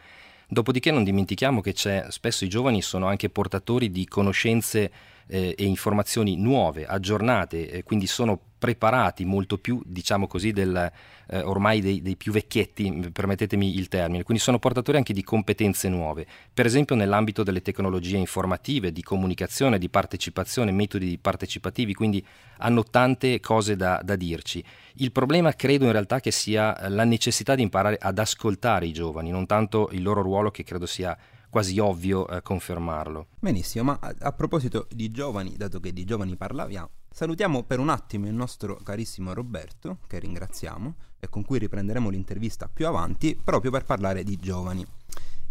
Dopodiché 0.47 0.93
non 0.93 1.03
dimentichiamo 1.03 1.61
che 1.61 1.75
spesso 2.09 2.45
i 2.45 2.49
giovani 2.49 2.81
sono 2.81 3.09
anche 3.09 3.29
portatori 3.29 3.91
di 3.91 4.07
conoscenze 4.07 4.93
eh, 5.27 5.55
e 5.57 5.65
informazioni 5.65 6.37
nuove, 6.37 6.87
aggiornate, 6.87 7.71
eh, 7.71 7.83
quindi 7.83 8.07
sono 8.07 8.41
preparati 8.65 9.27
molto 9.27 9.59
più, 9.59 9.83
diciamo 9.85 10.27
così, 10.27 10.53
del, 10.53 10.91
eh, 11.29 11.41
ormai 11.41 11.83
dei, 11.83 12.01
dei, 12.01 12.17
più 12.17 12.33
vecchietti, 12.33 13.11
permettetemi 13.13 13.77
il 13.77 13.89
termine, 13.89 14.23
quindi 14.23 14.43
sono 14.43 14.59
portatori 14.59 14.97
anche 14.97 15.13
di 15.13 15.23
competenze 15.23 15.91
nuove, 15.91 16.27
per 16.53 16.65
esempio 16.65 16.97
nell'ambito 16.97 17.43
delle 17.43 17.61
tecnologie 17.61 18.17
informative, 18.17 18.91
di 18.91 19.03
comunicazione, 19.03 19.79
di 19.79 19.91
partecipazione, 19.91 20.73
metodi 20.73 21.19
partecipativi, 21.19 21.93
quindi 21.93 22.25
hanno 22.59 22.85
tante 22.85 23.39
cose 23.41 23.77
da, 23.77 24.01
da 24.03 24.17
dirci. 24.17 24.65
Il 24.95 25.13
problema 25.13 25.53
credo 25.53 25.85
in 25.85 25.93
realtà 25.93 26.21
che 26.21 26.31
sia 26.31 26.89
la 26.89 27.05
necessità 27.05 27.55
di 27.55 27.63
imparare 27.63 27.99
ad 28.01 28.19
ascoltare 28.19 28.87
i 28.87 28.93
giovani, 28.93 29.31
non 29.31 29.45
tanto 29.45 29.91
il 29.93 30.03
loro 30.03 30.23
ruolo 30.23 30.51
che 30.51 30.65
credo 30.65 30.87
sia 30.87 31.15
quasi 31.55 31.79
ovvio 31.79 32.27
eh, 32.27 32.43
confermarlo. 32.43 33.29
Benissimo, 33.39 33.85
ma 33.85 33.99
a, 34.01 34.13
a, 34.19 34.33
proposito 34.33 34.89
di 34.91 35.13
giovani, 35.13 35.55
dato 35.57 35.79
che 35.79 35.93
di 35.93 36.05
giovani 36.05 36.35
parlaviamo, 36.35 36.91
Salutiamo 37.13 37.63
per 37.63 37.79
un 37.79 37.91
attimo 37.91 38.27
il 38.27 38.35
nostro 38.35 38.75
carissimo 38.83 39.33
Roberto, 39.33 39.99
che 40.09 40.19
ringraziamo 40.19 40.95
e 41.21 41.29
con 41.29 41.45
cui 41.45 41.61
riprenderemo 41.61 42.11
l'intervista 42.11 42.67
più 42.67 42.89
avanti, 42.89 43.41
proprio 43.41 43.71
per 43.71 43.85
parlare 43.85 44.25
di 44.25 44.37
giovani. 44.37 44.85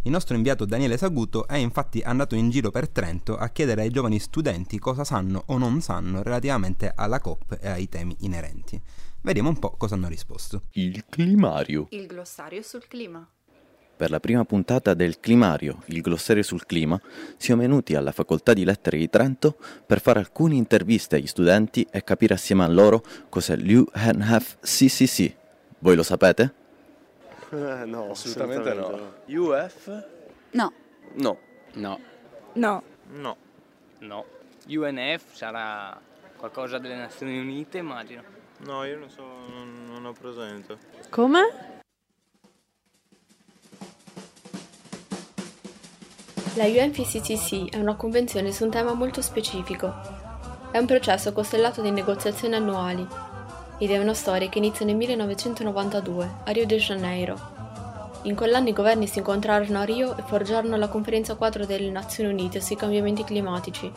Il 0.02 0.12
nostro 0.12 0.36
inviato 0.36 0.66
Daniele 0.66 0.98
Saguto 0.98 1.48
è 1.48 1.56
infatti 1.56 2.02
andato 2.02 2.36
in 2.36 2.50
giro 2.50 2.70
per 2.70 2.90
Trento 2.90 3.38
a 3.38 3.48
chiedere 3.48 3.84
ai 3.84 3.92
giovani 3.92 4.20
studenti 4.20 4.78
cosa 4.78 5.06
sanno 5.06 5.44
o 5.46 5.58
non 5.58 5.80
sanno 5.80 6.22
relativamente 6.22 6.92
alla 6.94 7.22
COP 7.22 7.58
e 7.62 7.70
ai 7.70 7.88
temi 7.88 8.14
inerenti. 8.20 8.78
Vediamo 9.22 9.48
un 9.48 9.58
po' 9.58 9.78
cosa 9.78 9.96
hanno 9.96 10.10
risposto. 10.10 10.64
Il 10.72 11.06
climario. 11.08 11.88
Il 11.92 12.08
glossario 12.08 12.62
sul 12.62 12.86
clima. 12.90 13.26
Per 14.04 14.12
la 14.12 14.20
prima 14.20 14.44
puntata 14.44 14.94
del 14.94 15.22
Climario, 15.22 15.84
il 15.86 16.02
glossario 16.02 16.44
sul 16.44 16.66
clima, 16.66 17.00
siamo 17.38 17.62
venuti 17.62 17.96
alla 17.96 18.12
Facoltà 18.12 18.52
di 18.52 18.66
Lettere 18.66 18.98
di 18.98 19.10
Trento 19.10 19.56
per 19.86 20.02
fare 20.02 20.20
alcune 20.20 20.56
interviste 20.56 21.16
agli 21.16 21.26
studenti 21.26 21.88
e 21.90 22.04
capire 22.04 22.34
assieme 22.34 22.66
a 22.66 22.68
loro 22.68 23.02
cos'è 23.30 23.56
l'UNFCCC. 23.56 25.34
Voi 25.80 25.96
lo 25.96 26.04
sapete? 26.04 26.54
Eh, 27.52 27.86
no, 27.86 28.10
Assolutamente 28.12 28.74
no. 28.74 29.14
UF? 29.26 30.06
No. 30.52 30.74
No. 31.14 31.38
No, 31.76 32.00
No. 32.56 32.84
No. 33.14 33.38
no. 34.00 34.26
UNF 34.68 35.34
sarà 35.34 35.98
qualcosa 36.36 36.78
delle 36.78 36.98
Nazioni 36.98 37.40
Unite, 37.40 37.78
immagino. 37.78 38.22
No, 38.66 38.84
io 38.84 38.98
non 39.00 39.10
so, 39.10 39.24
non, 39.24 39.86
non 39.88 40.06
ho 40.08 40.12
presente. 40.12 40.78
Come? 41.10 41.73
La 46.56 46.66
UNFCCC 46.66 47.72
è 47.72 47.78
una 47.78 47.96
convenzione 47.96 48.52
su 48.52 48.64
un 48.64 48.70
tema 48.70 48.94
molto 48.94 49.24
specifico. 49.24 49.92
È 50.72 50.78
un 50.78 50.86
processo 50.86 51.34
costellato 51.34 51.82
di 51.82 51.90
negoziazioni 51.90 52.54
annuali 52.54 53.08
ed 53.80 53.90
è 53.90 53.98
una 53.98 54.14
storia 54.14 54.48
che 54.50 54.60
inizia 54.60 54.86
nel 54.86 54.96
1992 54.96 56.32
a 56.46 56.52
Rio 56.52 56.68
de 56.68 56.78
Janeiro. 56.78 57.40
In 58.24 58.36
quell'anno 58.36 58.70
i 58.70 58.74
governi 58.74 59.08
si 59.08 59.18
incontrarono 59.18 59.80
a 59.80 59.84
Rio 59.84 60.16
e 60.16 60.22
forgiarono 60.22 60.78
la 60.78 60.90
conferenza 60.90 61.34
quadro 61.34 61.66
delle 61.66 61.90
Nazioni 61.90 62.32
Unite 62.32 62.62
sui 62.62 62.76
cambiamenti 62.76 63.24
climatici. 63.24 63.92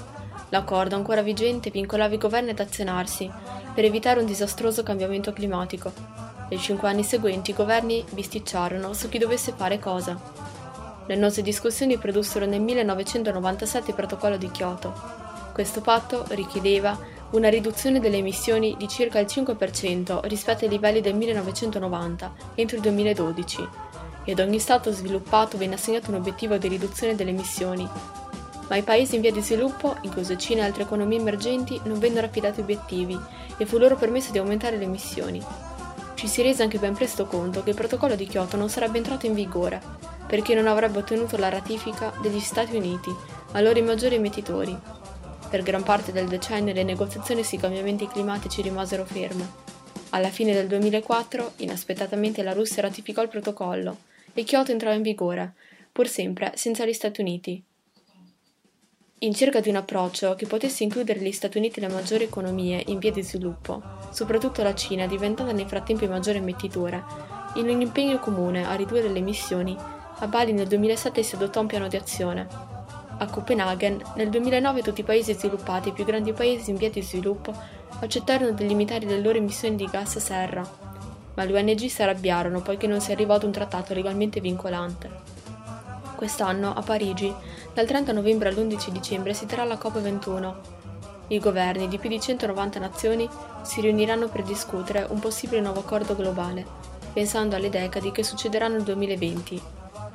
L'accordo 0.48 0.96
ancora 0.96 1.20
vigente 1.20 1.68
vincolava 1.68 2.14
i 2.14 2.18
governi 2.18 2.50
ad 2.50 2.58
azionarsi 2.58 3.30
per 3.74 3.84
evitare 3.84 4.20
un 4.20 4.26
disastroso 4.26 4.82
cambiamento 4.82 5.30
climatico. 5.34 5.92
Nei 6.48 6.58
cinque 6.58 6.88
anni 6.88 7.02
seguenti 7.02 7.50
i 7.50 7.54
governi 7.54 8.02
bisticciarono 8.12 8.94
su 8.94 9.10
chi 9.10 9.18
dovesse 9.18 9.52
fare 9.54 9.78
cosa. 9.78 10.55
Le 11.06 11.14
annose 11.14 11.40
discussioni 11.40 11.98
produssero 11.98 12.46
nel 12.46 12.60
1997 12.60 13.90
il 13.90 13.96
protocollo 13.96 14.36
di 14.36 14.50
Kyoto. 14.50 14.92
Questo 15.52 15.80
patto 15.80 16.24
richiedeva 16.30 16.98
una 17.30 17.48
riduzione 17.48 18.00
delle 18.00 18.16
emissioni 18.16 18.74
di 18.76 18.88
circa 18.88 19.20
il 19.20 19.26
5% 19.26 20.26
rispetto 20.26 20.64
ai 20.64 20.70
livelli 20.70 21.00
del 21.00 21.14
1990 21.14 22.34
entro 22.56 22.76
il 22.76 22.82
2012 22.82 23.68
e 24.24 24.32
ad 24.32 24.40
ogni 24.40 24.58
Stato 24.58 24.90
sviluppato 24.90 25.56
venne 25.56 25.74
assegnato 25.74 26.10
un 26.10 26.16
obiettivo 26.16 26.56
di 26.56 26.66
riduzione 26.66 27.14
delle 27.14 27.30
emissioni. 27.30 27.88
Ma 28.68 28.74
ai 28.74 28.82
paesi 28.82 29.14
in 29.14 29.20
via 29.20 29.30
di 29.30 29.42
sviluppo, 29.42 29.96
incluse 30.02 30.36
Cina 30.36 30.62
e 30.62 30.64
altre 30.66 30.82
economie 30.82 31.20
emergenti, 31.20 31.80
non 31.84 32.00
vennero 32.00 32.26
affidati 32.26 32.60
obiettivi 32.60 33.16
e 33.56 33.64
fu 33.64 33.78
loro 33.78 33.94
permesso 33.94 34.32
di 34.32 34.38
aumentare 34.38 34.76
le 34.76 34.84
emissioni. 34.84 35.40
Ci 36.16 36.28
si 36.28 36.40
rese 36.40 36.62
anche 36.62 36.78
ben 36.78 36.94
presto 36.94 37.26
conto 37.26 37.62
che 37.62 37.68
il 37.68 37.76
protocollo 37.76 38.16
di 38.16 38.26
Kyoto 38.26 38.56
non 38.56 38.70
sarebbe 38.70 38.96
entrato 38.96 39.26
in 39.26 39.34
vigore, 39.34 39.82
perché 40.26 40.54
non 40.54 40.66
avrebbe 40.66 40.98
ottenuto 40.98 41.36
la 41.36 41.50
ratifica 41.50 42.10
degli 42.22 42.40
Stati 42.40 42.74
Uniti, 42.74 43.14
allora 43.52 43.78
i 43.78 43.82
maggiori 43.82 44.14
emettitori. 44.14 44.74
Per 45.50 45.62
gran 45.62 45.82
parte 45.82 46.12
del 46.12 46.26
decennio 46.26 46.72
le 46.72 46.84
negoziazioni 46.84 47.44
sui 47.44 47.58
cambiamenti 47.58 48.08
climatici 48.08 48.62
rimasero 48.62 49.04
ferme. 49.04 49.46
Alla 50.10 50.30
fine 50.30 50.54
del 50.54 50.68
2004, 50.68 51.52
inaspettatamente 51.56 52.42
la 52.42 52.54
Russia 52.54 52.80
ratificò 52.80 53.20
il 53.20 53.28
protocollo 53.28 53.98
e 54.32 54.42
Kyoto 54.42 54.72
entrò 54.72 54.94
in 54.94 55.02
vigore, 55.02 55.52
pur 55.92 56.08
sempre 56.08 56.52
senza 56.54 56.86
gli 56.86 56.94
Stati 56.94 57.20
Uniti. 57.20 57.62
In 59.20 59.32
cerca 59.32 59.60
di 59.60 59.70
un 59.70 59.76
approccio 59.76 60.34
che 60.34 60.46
potesse 60.46 60.82
includere 60.82 61.20
gli 61.20 61.32
Stati 61.32 61.56
Uniti 61.56 61.78
e 61.78 61.86
le 61.86 61.92
maggiori 61.92 62.24
economie 62.24 62.82
in 62.88 62.98
via 62.98 63.10
di 63.10 63.22
sviluppo, 63.22 63.80
soprattutto 64.10 64.62
la 64.62 64.74
Cina 64.74 65.06
diventata 65.06 65.52
nel 65.52 65.66
frattempo 65.66 66.04
il 66.04 66.10
maggiore 66.10 66.36
emettitore, 66.36 67.02
in 67.54 67.70
un 67.70 67.80
impegno 67.80 68.18
comune 68.18 68.66
a 68.66 68.74
ridurre 68.74 69.08
le 69.08 69.20
emissioni, 69.20 69.74
a 70.18 70.26
Bali 70.26 70.52
nel 70.52 70.66
2007 70.66 71.22
si 71.22 71.34
adottò 71.34 71.62
un 71.62 71.66
piano 71.66 71.88
di 71.88 71.96
azione. 71.96 72.46
A 73.16 73.24
Copenaghen, 73.24 74.02
nel 74.16 74.28
2009 74.28 74.82
tutti 74.82 75.00
i 75.00 75.04
paesi 75.04 75.32
sviluppati 75.32 75.88
e 75.88 75.92
i 75.92 75.94
più 75.94 76.04
grandi 76.04 76.34
paesi 76.34 76.68
in 76.68 76.76
via 76.76 76.90
di 76.90 77.00
sviluppo 77.00 77.54
accettarono 78.00 78.50
di 78.50 78.66
limitare 78.66 79.06
le 79.06 79.20
loro 79.22 79.38
emissioni 79.38 79.76
di 79.76 79.88
gas 79.90 80.18
serra, 80.18 80.70
ma 81.32 81.42
le 81.42 81.58
ONG 81.58 81.86
si 81.86 82.02
arrabbiarono 82.02 82.60
poiché 82.60 82.86
non 82.86 83.00
si 83.00 83.12
arrivò 83.12 83.32
ad 83.32 83.44
un 83.44 83.52
trattato 83.52 83.94
legalmente 83.94 84.42
vincolante. 84.42 85.25
Quest'anno, 86.16 86.72
a 86.74 86.80
Parigi, 86.80 87.32
dal 87.74 87.86
30 87.86 88.12
novembre 88.12 88.48
all'11 88.48 88.88
dicembre 88.88 89.34
si 89.34 89.44
terrà 89.44 89.64
la 89.64 89.74
COP21. 89.74 90.54
I 91.28 91.38
governi 91.38 91.88
di 91.88 91.98
più 91.98 92.08
di 92.08 92.18
190 92.18 92.78
nazioni 92.78 93.28
si 93.62 93.82
riuniranno 93.82 94.28
per 94.28 94.42
discutere 94.42 95.06
un 95.10 95.18
possibile 95.18 95.60
nuovo 95.60 95.80
accordo 95.80 96.16
globale, 96.16 96.64
pensando 97.12 97.54
alle 97.54 97.68
decadi 97.68 98.12
che 98.12 98.22
succederanno 98.22 98.76
nel 98.76 98.84
2020. 98.84 99.62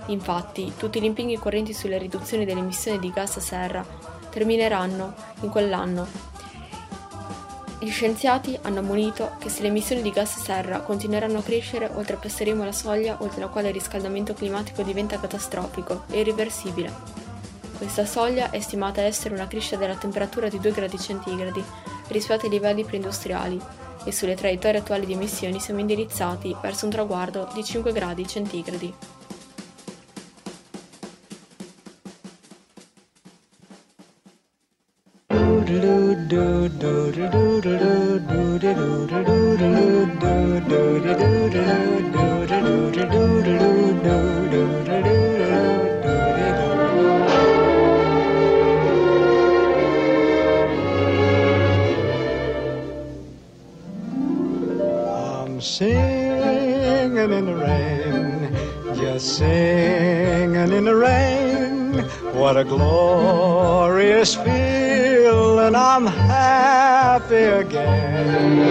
Infatti, 0.08 0.74
tutti 0.75 1.00
gli 1.00 1.05
impegni 1.05 1.38
correnti 1.38 1.74
sulle 1.74 2.00
riduzioni 2.00 2.46
delle 2.46 2.62
emissioni 2.62 2.98
di 2.98 3.12
gas 3.12 3.38
serra 3.38 3.86
termineranno 4.31 5.13
in 5.41 5.50
quell'anno. 5.50 6.31
Gli 7.84 7.90
scienziati 7.90 8.56
hanno 8.62 8.78
ammonito 8.78 9.32
che 9.40 9.50
se 9.50 9.64
le 9.64 9.70
emissioni 9.70 10.04
di 10.04 10.12
gas 10.12 10.38
serra 10.38 10.82
continueranno 10.82 11.40
a 11.40 11.42
crescere, 11.42 11.90
oltrepasseremo 11.92 12.64
la 12.64 12.72
soglia 12.72 13.18
oltre 13.22 13.40
la 13.40 13.48
quale 13.48 13.70
il 13.70 13.74
riscaldamento 13.74 14.36
climatico 14.36 14.84
diventa 14.84 15.20
catastrofico 15.20 16.04
e 16.12 16.20
irreversibile. 16.20 16.94
Questa 17.76 18.06
soglia 18.06 18.52
è 18.52 18.60
stimata 18.60 19.02
essere 19.02 19.34
una 19.34 19.48
crescita 19.48 19.78
della 19.78 19.96
temperatura 19.96 20.48
di 20.48 20.60
2 20.60 20.72
gradi 20.74 21.00
centigradi 21.00 21.64
rispetto 22.10 22.46
ai 22.46 22.52
livelli 22.52 22.86
preindustriali 22.86 23.60
e 24.04 24.12
sulle 24.12 24.36
traiettorie 24.36 24.82
attuali 24.82 25.08
di 25.08 25.14
emissioni 25.14 25.60
siamo 25.60 25.80
indirizzati 25.80 26.56
verso 26.62 26.86
un 26.86 26.92
traguardo 26.92 27.50
di 27.52 27.64
5 27.64 27.92
gradi 27.92 28.28
centigradi. 28.28 28.94
I'm 35.72 35.80
singing 55.62 57.32
in 57.32 57.46
the 57.46 57.56
rain, 57.56 58.54
just 58.96 59.38
singing 59.38 60.72
in 60.74 60.84
the 60.86 60.96
rain. 60.96 61.81
What 62.42 62.58
a 62.58 62.64
glorious 62.64 64.34
feeling! 64.34 65.76
I'm 65.76 66.08
happy 66.08 67.36
again. 67.36 68.68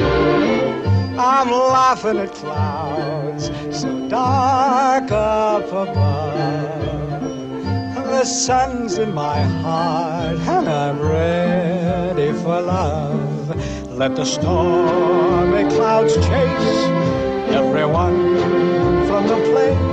I'm 1.17 1.53
laughing 1.53 2.19
at 2.19 2.33
clouds 2.33 3.53
so 3.71 4.09
dark 4.09 5.13
up 5.13 5.69
above. 5.69 7.23
The 7.95 8.25
sun's 8.25 8.99
in 8.99 9.15
my 9.15 9.41
heart 9.63 10.39
and 10.39 10.69
I'm 10.69 11.01
ready 11.01 12.33
for 12.43 12.61
love. 12.61 13.57
Let 13.97 14.17
the 14.17 14.25
stormy 14.25 15.71
clouds 15.77 16.17
chase 16.17 16.91
everyone 17.55 18.37
from 19.07 19.29
the 19.29 19.37
place. 19.53 19.90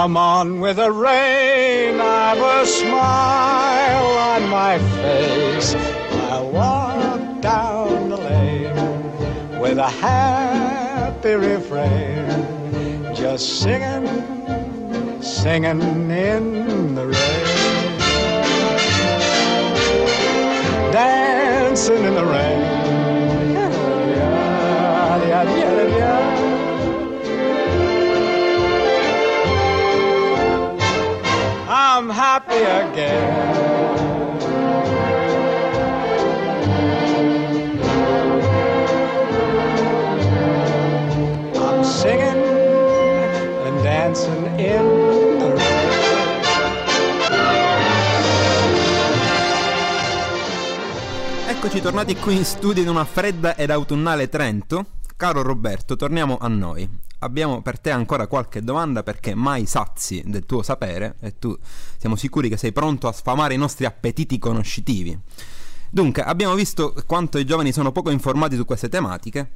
Come 0.00 0.16
on 0.16 0.60
with 0.60 0.76
the 0.76 0.92
rain, 0.92 2.00
I've 2.00 2.38
a 2.38 2.64
smile 2.64 4.06
on 4.32 4.48
my 4.48 4.78
face. 5.02 5.74
I'll 6.30 6.48
walk 6.50 7.40
down 7.40 8.08
the 8.08 8.16
lane 8.16 9.58
with 9.58 9.78
a 9.78 9.90
happy 9.90 11.32
refrain, 11.32 13.12
just 13.12 13.58
singing, 13.60 14.06
singing 15.20 15.80
in 16.12 16.94
the 16.94 17.08
rain. 17.08 17.98
Dancing 20.92 22.04
in 22.04 22.14
the 22.14 22.24
rain. 22.24 22.77
I'm 31.98 32.10
happy 32.10 32.54
again. 32.54 33.58
I'm 41.56 41.82
singing 41.82 42.38
and 43.66 43.82
dancing 43.82 44.46
in 44.60 45.38
the 45.40 45.54
rain. 45.56 45.88
Eccoci 51.48 51.80
tornati 51.80 52.14
qui 52.14 52.36
in 52.36 52.44
studio 52.44 52.80
in 52.84 52.90
una 52.90 53.04
fredda 53.04 53.56
ed 53.56 53.70
autunnale 53.70 54.28
Trento 54.28 54.97
Caro 55.18 55.42
Roberto, 55.42 55.96
torniamo 55.96 56.38
a 56.40 56.46
noi. 56.46 56.88
Abbiamo 57.18 57.60
per 57.60 57.80
te 57.80 57.90
ancora 57.90 58.28
qualche 58.28 58.62
domanda 58.62 59.02
perché 59.02 59.34
mai 59.34 59.66
sazi 59.66 60.22
del 60.24 60.46
tuo 60.46 60.62
sapere 60.62 61.16
e 61.18 61.36
tu 61.40 61.58
siamo 61.96 62.14
sicuri 62.14 62.48
che 62.48 62.56
sei 62.56 62.70
pronto 62.70 63.08
a 63.08 63.12
sfamare 63.12 63.52
i 63.52 63.56
nostri 63.56 63.84
appetiti 63.84 64.38
conoscitivi. 64.38 65.18
Dunque, 65.90 66.22
abbiamo 66.22 66.54
visto 66.54 66.94
quanto 67.04 67.38
i 67.38 67.44
giovani 67.44 67.72
sono 67.72 67.90
poco 67.90 68.10
informati 68.10 68.54
su 68.54 68.64
queste 68.64 68.88
tematiche. 68.88 69.54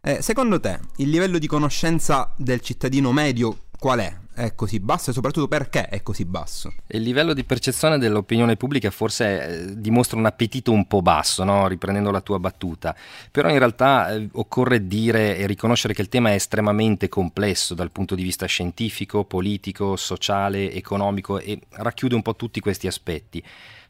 Eh, 0.00 0.20
secondo 0.20 0.58
te, 0.58 0.80
il 0.96 1.10
livello 1.10 1.38
di 1.38 1.46
conoscenza 1.46 2.32
del 2.36 2.60
cittadino 2.60 3.12
medio 3.12 3.66
qual 3.78 4.00
è? 4.00 4.16
È 4.34 4.56
così 4.56 4.80
basso 4.80 5.10
e 5.10 5.12
soprattutto 5.12 5.46
perché 5.46 5.86
è 5.86 6.02
così 6.02 6.24
basso? 6.24 6.74
Il 6.88 7.02
livello 7.02 7.34
di 7.34 7.44
percezione 7.44 7.98
dell'opinione 7.98 8.56
pubblica 8.56 8.90
forse 8.90 9.46
eh, 9.46 9.80
dimostra 9.80 10.18
un 10.18 10.26
appetito 10.26 10.72
un 10.72 10.88
po' 10.88 11.02
basso, 11.02 11.44
no? 11.44 11.68
riprendendo 11.68 12.10
la 12.10 12.20
tua 12.20 12.40
battuta, 12.40 12.96
però 13.30 13.48
in 13.48 13.58
realtà 13.58 14.12
eh, 14.12 14.28
occorre 14.32 14.88
dire 14.88 15.36
e 15.36 15.46
riconoscere 15.46 15.94
che 15.94 16.02
il 16.02 16.08
tema 16.08 16.30
è 16.30 16.34
estremamente 16.34 17.08
complesso 17.08 17.74
dal 17.74 17.92
punto 17.92 18.16
di 18.16 18.24
vista 18.24 18.46
scientifico, 18.46 19.24
politico, 19.24 19.94
sociale, 19.94 20.72
economico 20.72 21.38
e 21.38 21.60
racchiude 21.68 22.16
un 22.16 22.22
po' 22.22 22.34
tutti 22.34 22.58
questi 22.58 22.88
aspetti. 22.88 23.40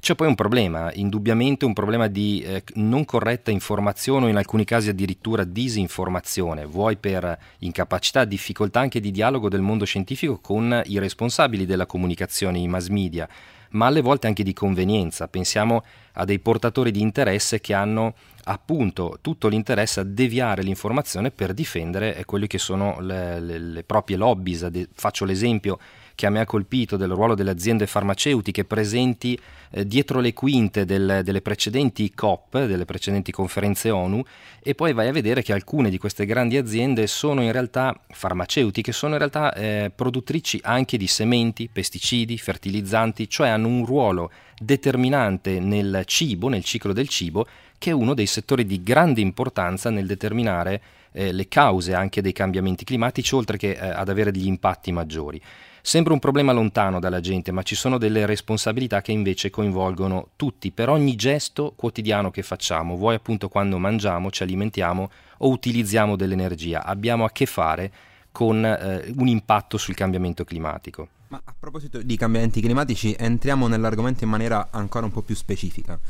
C'è 0.05 0.15
poi 0.15 0.29
un 0.29 0.35
problema, 0.35 0.93
indubbiamente 0.93 1.65
un 1.65 1.73
problema 1.73 2.09
di 2.09 2.43
eh, 2.43 2.63
non 2.75 3.07
corretta 3.07 3.51
informazione 3.51 4.27
o 4.27 4.29
in 4.29 4.37
alcuni 4.37 4.65
casi 4.65 4.91
addirittura 4.91 5.45
disinformazione, 5.45 6.67
vuoi 6.67 6.99
per 6.99 7.39
incapacità, 7.61 8.27
difficoltà 8.27 8.81
anche 8.81 9.01
di 9.01 9.11
dialogo 9.11 9.49
del 9.49 9.63
mondo 9.63 9.87
scientifico 9.87 10.41
con 10.41 10.83
i 10.85 10.99
responsabili 10.99 11.65
della 11.65 11.87
comunicazione, 11.87 12.59
i 12.59 12.69
mass 12.69 12.89
media, 12.89 13.27
ma 13.71 13.87
alle 13.87 14.03
volte 14.03 14.27
anche 14.27 14.43
di 14.43 14.53
convenienza. 14.53 15.27
Pensiamo 15.27 15.83
a 16.13 16.27
dei 16.27 16.39
portatori 16.39 16.91
di 16.91 17.01
interesse 17.01 17.63
che 17.63 17.73
hanno 17.73 18.13
appunto 18.45 19.17
tutto 19.23 19.49
l'interesse 19.49 20.01
a 20.01 20.05
deviare 20.05 20.63
l'informazione 20.63 21.31
per 21.31 21.55
difendere 21.55 22.15
eh, 22.15 22.27
quelle 22.27 22.47
che 22.47 22.59
sono 22.59 23.01
le, 23.01 23.41
le, 23.41 23.59
le 23.59 23.83
proprie 23.85 24.19
lobbies. 24.19 24.69
Faccio 24.93 25.25
l'esempio 25.25 25.79
che 26.15 26.27
a 26.27 26.31
me 26.31 26.41
ha 26.41 26.47
colpito 26.47 26.97
del 26.97 27.11
ruolo 27.11 27.35
delle 27.35 27.51
aziende 27.51 27.87
farmaceutiche 27.87 28.65
presenti 28.65 29.39
eh, 29.71 29.87
dietro 29.87 30.21
le 30.21 30.33
quinte 30.33 30.85
del, 30.85 31.21
delle 31.25 31.41
precedenti 31.41 32.13
COP, 32.15 32.67
delle 32.67 32.85
precedenti 32.85 33.33
conferenze 33.33 33.91
ONU, 33.91 34.23
e 34.63 34.75
poi 34.75 34.93
vai 34.93 35.09
a 35.09 35.13
vedere 35.13 35.43
che 35.43 35.53
alcune 35.53 35.91
di 35.91 35.99
queste 35.99 36.27
grandi 36.27 36.57
aziende 36.57 37.07
sono 37.07 37.43
in 37.43 37.53
realtà 37.53 37.99
farmaceutiche, 38.11 38.93
sono 38.93 39.13
in 39.13 39.19
realtà 39.19 39.53
eh, 39.53 39.91
produttrici 39.95 40.61
anche 40.63 40.97
di 40.97 41.07
sementi, 41.07 41.69
pesticidi, 41.73 42.39
fertilizzanti, 42.39 43.29
cioè 43.29 43.49
hanno 43.49 43.69
un 43.69 43.85
ruolo 43.85 44.31
determinante 44.57 45.59
nel 45.59 46.03
cibo, 46.07 46.49
nel 46.49 46.65
ciclo 46.65 46.93
del 46.93 47.09
cibo, 47.09 47.47
che 47.77 47.91
è 47.91 47.93
uno 47.93 48.15
dei 48.15 48.27
settori 48.27 48.65
di 48.65 48.83
grande 48.83 49.21
importanza 49.21 49.91
nel 49.91 50.07
determinare 50.07 50.81
eh, 51.13 51.33
le 51.33 51.49
cause 51.49 51.95
anche 51.95 52.23
dei 52.23 52.33
cambiamenti 52.33 52.85
climatici, 52.85 53.35
oltre 53.35 53.57
che 53.57 53.73
eh, 53.73 53.89
ad 53.89 54.09
avere 54.09 54.31
degli 54.31 54.47
impatti 54.47 54.93
maggiori. 54.93 55.41
Sembra 55.87 56.15
un 56.15 56.19
problema 56.19 56.53
lontano 56.53 56.99
dalla 56.99 57.21
gente, 57.21 57.53
ma 57.53 57.63
ci 57.63 57.75
sono 57.75 57.99
delle 57.99 58.25
responsabilità 58.25 59.03
che 59.03 59.13
invece 59.13 59.51
coinvolgono 59.51 60.31
tutti 60.35 60.73
per 60.73 60.89
ogni 60.89 61.15
gesto 61.15 61.75
quotidiano 61.77 62.31
che 62.31 62.43
facciamo, 62.43 62.97
vuoi 62.97 63.17
appunto 63.17 63.51
quando 63.51 63.77
mangiamo, 63.77 64.31
ci 64.31 64.43
alimentiamo 64.43 65.11
o 65.37 65.51
utilizziamo 65.51 66.17
dell'energia. 66.17 66.87
Abbiamo 66.87 67.27
a 67.27 67.31
che 67.31 67.45
fare 67.45 67.93
con 68.33 68.65
eh, 68.65 69.13
un 69.15 69.29
impatto 69.29 69.77
sul 69.77 69.95
cambiamento 69.95 70.43
climatico. 70.45 71.09
Ma 71.29 71.43
a 71.45 71.55
proposito 71.57 72.01
di 72.01 72.17
cambiamenti 72.17 72.63
climatici, 72.63 73.15
entriamo 73.17 73.67
nell'argomento 73.67 74.25
in 74.25 74.31
maniera 74.31 74.69
ancora 74.71 75.05
un 75.05 75.13
po' 75.13 75.21
più 75.21 75.35
specifica 75.35 76.01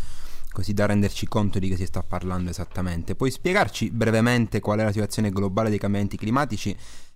così 0.55 0.73
da 0.73 0.87
renderci 0.87 1.27
conto 1.27 1.59
di 1.59 1.69
che 1.69 1.75
si 1.75 1.85
sta 1.85 2.05
parlando 2.05 2.49
esattamente. 2.49 3.17
Puoi 3.17 3.33
spiegarci 3.33 3.91
brevemente 3.91 4.61
qual 4.61 4.79
è 4.79 4.85
la 4.85 4.93
situazione 4.93 5.31
globale 5.31 5.69
dei 5.69 5.81
cambiamenti 5.81 6.17
climatici 6.17 6.75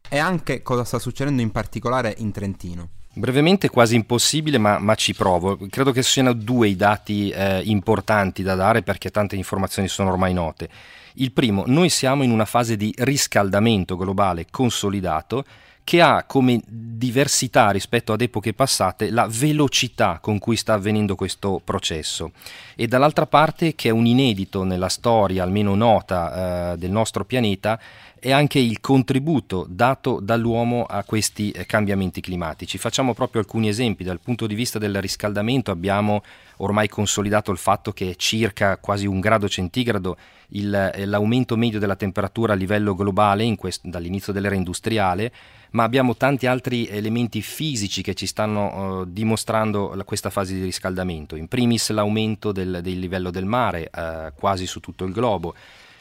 e 0.09 0.19
anche 0.19 0.63
cosa 0.63 0.85
sta 0.85 0.99
succedendo 0.99 1.43
in 1.43 1.51
particolare 1.51 2.15
in 2.19 2.33
Trentino? 2.33 2.89
Brevemente 3.13 3.69
quasi 3.69 3.97
impossibile, 3.97 4.59
ma, 4.59 4.79
ma, 4.79 4.95
ci 4.95 5.13
provo. 5.13 5.59
Credo 5.69 5.91
che 5.91 6.03
siano 6.03 6.33
due 6.33 6.69
i 6.69 6.77
dati 6.77 7.31
eh, 7.31 7.63
importanti 7.65 8.43
da 8.43 8.55
dare 8.55 8.83
perché 8.83 9.11
tante 9.11 9.35
informazioni 9.35 9.89
sono 9.89 10.11
ormai 10.11 10.33
note. 10.33 10.69
Il 11.15 11.33
primo, 11.33 11.65
noi 11.67 11.89
siamo 11.89 12.23
in 12.23 12.31
una 12.31 12.45
fase 12.45 12.77
di 12.77 12.95
riscaldamento 12.97 13.97
globale 13.97 14.47
consolidato 14.51 15.45
che 15.89 16.03
ha 16.03 16.25
come 16.25 16.61
diversità 16.67 17.71
rispetto 17.71 18.13
ad 18.13 18.21
epoche 18.21 18.53
passate 18.53 19.09
la 19.09 19.27
velocità 19.27 20.19
con 20.21 20.39
cui 20.39 20.55
sta 20.55 20.75
avvenendo 20.75 21.15
questo 21.15 21.63
processo 21.65 22.33
e 22.77 22.87
dall'altra 22.87 23.25
parte 23.25 23.75
che 23.75 23.89
è 23.89 23.91
un 23.91 24.05
inedito 24.05 24.65
nella 24.65 24.91
storia 24.91 25.43
almeno 25.43 25.75
nota 25.75 26.73
eh, 26.73 26.77
del 26.77 26.91
nostro 26.91 27.25
pianeta 27.25 27.81
è 28.19 28.33
anche 28.33 28.59
il 28.59 28.81
contributo 28.81 29.65
dato 29.67 30.21
dall'uomo 30.21 30.85
a 30.85 31.05
questi 31.05 31.53
eh, 31.53 31.65
cambiamenti 31.67 32.21
climatici. 32.21 32.77
Facciamo 32.77 33.15
proprio 33.15 33.41
alcuni 33.41 33.69
esempi. 33.69 34.03
Dal 34.03 34.19
punto 34.19 34.49
di 34.49 34.57
vista 34.57 34.81
del 34.81 35.01
riscaldamento 35.01 35.71
abbiamo 35.71 36.23
ormai 36.57 36.89
consolidato 36.89 37.53
il 37.53 37.59
fatto 37.59 37.93
che 37.93 38.11
è 38.11 38.17
circa 38.17 38.77
quasi 38.79 39.07
un 39.07 39.21
grado 39.21 39.49
centigrado 39.49 40.17
il, 40.49 40.75
eh, 40.75 41.05
l'aumento 41.07 41.57
medio 41.57 41.79
della 41.79 41.97
temperatura 41.97 42.55
a 42.55 42.57
livello 42.57 42.95
globale 42.95 43.55
quest- 43.57 43.87
dall'inizio 43.87 44.33
dell'era 44.33 44.55
industriale, 44.55 45.33
ma 45.71 45.83
abbiamo 45.83 46.17
tanti 46.17 46.47
altri 46.47 46.87
elementi 46.87 47.43
fisici 47.43 48.03
che 48.03 48.15
ci 48.15 48.27
stanno 48.27 49.01
uh, 49.01 49.05
dimostrando 49.07 49.95
la, 49.95 50.05
questa 50.05 50.31
fase 50.31 50.55
di 50.55 50.63
riscaldamento. 50.63 51.37
In 51.37 51.49
primis 51.49 51.91
l'aumento 51.91 52.53
del, 52.53 52.81
del 52.83 52.99
livello 52.99 53.31
del 53.31 53.45
mare 53.45 53.91
uh, 53.95 54.33
quasi 54.35 54.67
su 54.67 54.81
tutto 54.81 55.05
il 55.05 55.13
globo 55.13 55.55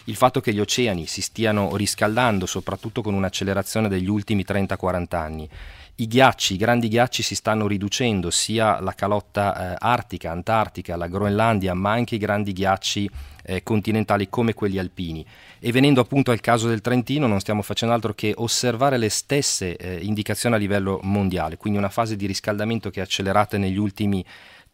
il 0.07 0.15
fatto 0.15 0.39
che 0.39 0.53
gli 0.53 0.59
oceani 0.59 1.05
si 1.05 1.21
stiano 1.21 1.75
riscaldando, 1.75 2.45
soprattutto 2.45 3.01
con 3.01 3.13
un'accelerazione 3.13 3.89
degli 3.89 4.07
ultimi 4.07 4.45
30-40 4.47 5.15
anni. 5.15 5.49
I 5.99 6.05
ghiacci, 6.05 6.53
i 6.53 6.57
grandi 6.57 6.89
ghiacci 6.89 7.23
si 7.23 7.33
stanno 7.33 7.65
riducendo, 7.65 8.29
sia 8.29 8.79
la 8.81 8.93
calotta 8.93 9.71
eh, 9.71 9.75
artica, 9.79 10.29
antartica, 10.29 10.95
la 10.95 11.07
Groenlandia, 11.07 11.73
ma 11.73 11.91
anche 11.93 12.13
i 12.13 12.19
grandi 12.19 12.53
ghiacci 12.53 13.09
eh, 13.43 13.63
continentali 13.63 14.29
come 14.29 14.53
quelli 14.53 14.77
alpini. 14.77 15.25
E 15.57 15.71
venendo 15.71 15.99
appunto 15.99 16.29
al 16.29 16.39
caso 16.39 16.67
del 16.67 16.81
Trentino, 16.81 17.25
non 17.25 17.39
stiamo 17.39 17.63
facendo 17.63 17.95
altro 17.95 18.13
che 18.13 18.31
osservare 18.35 18.99
le 18.99 19.09
stesse 19.09 19.75
eh, 19.75 19.97
indicazioni 20.03 20.53
a 20.53 20.59
livello 20.59 20.99
mondiale, 21.01 21.57
quindi 21.57 21.79
una 21.79 21.89
fase 21.89 22.15
di 22.15 22.27
riscaldamento 22.27 22.91
che 22.91 22.99
è 22.99 23.03
accelerata 23.03 23.57
negli 23.57 23.77
ultimi 23.77 24.23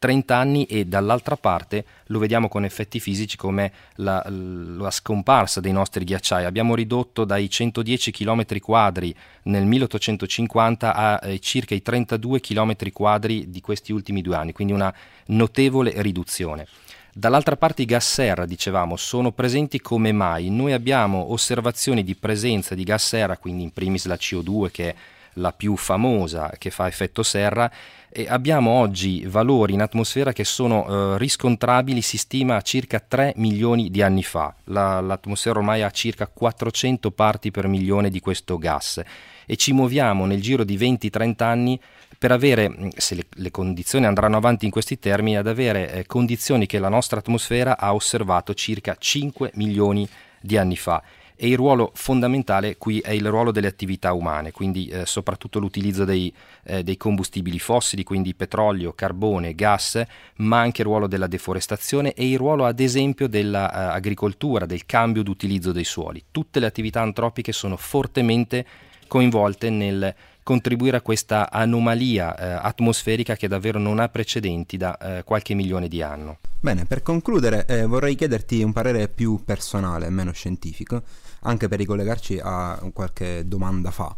30 0.04 0.36
anni 0.36 0.66
e 0.66 0.84
dall'altra 0.84 1.38
parte 1.38 1.86
lo 2.08 2.20
vediamo 2.20 2.50
con 2.50 2.66
effetti 2.66 3.00
fisici 3.00 3.38
come 3.38 3.72
la, 3.96 4.22
la 4.28 4.92
scomparsa 4.92 5.62
dei 5.62 5.72
nostri 5.72 6.04
ghiacciai. 6.04 6.44
Abbiamo 6.44 6.76
ridotto 6.76 7.24
dai 7.24 7.50
110 7.50 8.12
km 8.12 8.60
quadri 8.60 9.16
nel 9.44 9.64
1850 9.66 10.94
a 10.94 11.20
eh, 11.24 11.40
circa 11.40 11.74
i 11.74 11.82
32 11.82 12.42
km 12.42 12.92
quadri 12.92 13.50
di 13.50 13.62
questi 13.62 13.94
ultimi 13.94 14.22
due 14.22 14.36
anni, 14.36 14.52
quindi 14.52 14.74
una 14.74 14.94
notevole 15.28 15.94
riduzione. 16.02 16.68
Dall'altra 17.14 17.56
parte 17.56 17.84
i 17.84 17.86
gas 17.86 18.06
serra, 18.06 18.46
dicevamo, 18.46 18.98
sono 18.98 19.32
presenti 19.32 19.80
come 19.80 20.12
mai? 20.12 20.50
Noi 20.50 20.74
abbiamo 20.74 21.32
osservazioni 21.32 22.04
di 22.04 22.16
presenza 22.16 22.76
di 22.76 22.84
gas 22.84 23.08
serra, 23.08 23.38
quindi 23.38 23.64
in 23.64 23.72
primis 23.72 24.06
la 24.08 24.16
CO2 24.16 24.70
che 24.70 24.90
è 24.90 24.96
la 25.34 25.52
più 25.52 25.76
famosa 25.76 26.52
che 26.58 26.70
fa 26.70 26.88
effetto 26.88 27.24
serra, 27.24 27.72
e 28.16 28.28
abbiamo 28.30 28.70
oggi 28.70 29.26
valori 29.26 29.74
in 29.74 29.82
atmosfera 29.82 30.34
che 30.34 30.44
sono 30.44 31.16
eh, 31.16 31.18
riscontrabili, 31.18 32.02
si 32.02 32.18
stima 32.18 32.58
a 32.58 32.62
circa 32.62 33.00
3 33.00 33.34
milioni 33.38 33.90
di 33.90 34.04
anni 34.04 34.22
fa. 34.22 34.54
La, 34.66 35.02
l'atmosfera 35.02 35.58
ormai 35.58 35.82
ha 35.82 35.90
circa 35.90 36.28
400 36.28 37.10
parti 37.10 37.50
per 37.50 37.68
milione 37.68 38.12
di 38.12 38.20
questo 38.20 38.60
gas 38.60 39.02
e 39.48 39.56
ci 39.56 39.74
muoviamo 39.74 40.26
nel 40.26 40.42
giro 40.42 40.64
di 40.64 40.78
20-30 40.78 41.44
anni 41.44 41.80
per 42.20 42.32
avere, 42.32 42.70
mm, 42.70 42.90
se 42.96 43.16
le, 43.16 43.26
le, 43.32 43.50
condizioni 43.50 44.06
andranno 44.06 44.38
avanti 44.38 44.66
in 44.66 44.72
questi 44.72 45.00
termini, 45.00 45.36
ad 45.36 45.48
avere 45.48 45.92
eh, 45.92 46.06
condizioni 46.06 46.68
che 46.68 46.78
la 46.78 46.90
nostra 46.90 47.18
atmosfera 47.18 47.80
ha 47.80 47.96
osservato 47.96 48.54
circa 48.54 48.96
5 48.96 49.54
milioni 49.56 50.08
di 50.40 50.56
anni 50.56 50.78
fa 50.78 51.02
e 51.44 51.50
il 51.50 51.58
ruolo 51.58 51.92
fondamentale 51.94 52.78
qui 52.78 53.00
è 53.00 53.12
il 53.12 53.28
ruolo 53.28 53.52
delle 53.52 53.68
attività 53.68 54.14
umane, 54.14 54.52
quindi 54.52 54.88
eh, 54.88 55.06
soprattutto 55.06 55.60
l'utilizzo 55.60 56.06
dei, 56.06 56.34
eh, 56.64 56.84
dei, 56.84 56.96
combustibili 56.96 57.60
fossili, 57.60 58.06
quindi 58.06 58.34
petrolio, 58.34 58.94
carbone, 58.94 59.54
gas, 59.54 60.02
ma 60.38 60.62
anche 60.62 60.84
il 60.84 60.88
ruolo 60.88 61.06
della 61.06 61.28
deforestazione 61.28 62.14
e 62.14 62.30
il 62.30 62.38
ruolo 62.38 62.64
ad 62.64 62.80
esempio 62.80 63.28
dell'agricoltura, 63.28 64.66
del 64.66 64.86
cambio 64.86 65.22
d'utilizzo 65.22 65.74
dei 65.74 65.84
suoli. 65.84 66.24
Tutte 66.32 66.62
le 66.62 66.66
attività 66.66 67.02
antropiche 67.02 67.52
sono 67.52 67.76
fortemente 67.76 68.66
coinvolte 69.10 69.70
nel 69.70 70.16
contribuire 70.44 70.96
a 70.96 71.02
questa 71.02 71.52
anomalia 71.52 72.38
eh, 72.38 72.46
atmosferica 72.52 73.36
che 73.36 73.50
davvero 73.50 73.80
non 73.80 74.00
ha 74.00 74.08
precedenti 74.08 74.78
da 74.78 74.98
eh, 74.98 75.24
qualche 75.24 75.54
milione 75.56 75.90
di 75.90 76.02
anni. 76.02 76.38
Bene, 76.62 76.86
per 76.86 77.02
concludere 77.02 77.66
eh, 77.66 77.86
vorrei 77.86 78.16
chiederti 78.16 78.64
un 78.64 78.72
parere 78.72 79.10
più 79.10 79.42
personale, 79.44 80.10
meno 80.10 80.32
scientifico, 80.32 81.04
anche 81.44 81.68
per 81.68 81.80
ricollegarci 81.80 82.40
a 82.42 82.80
qualche 82.92 83.48
domanda 83.48 83.92
fa. 83.92 84.16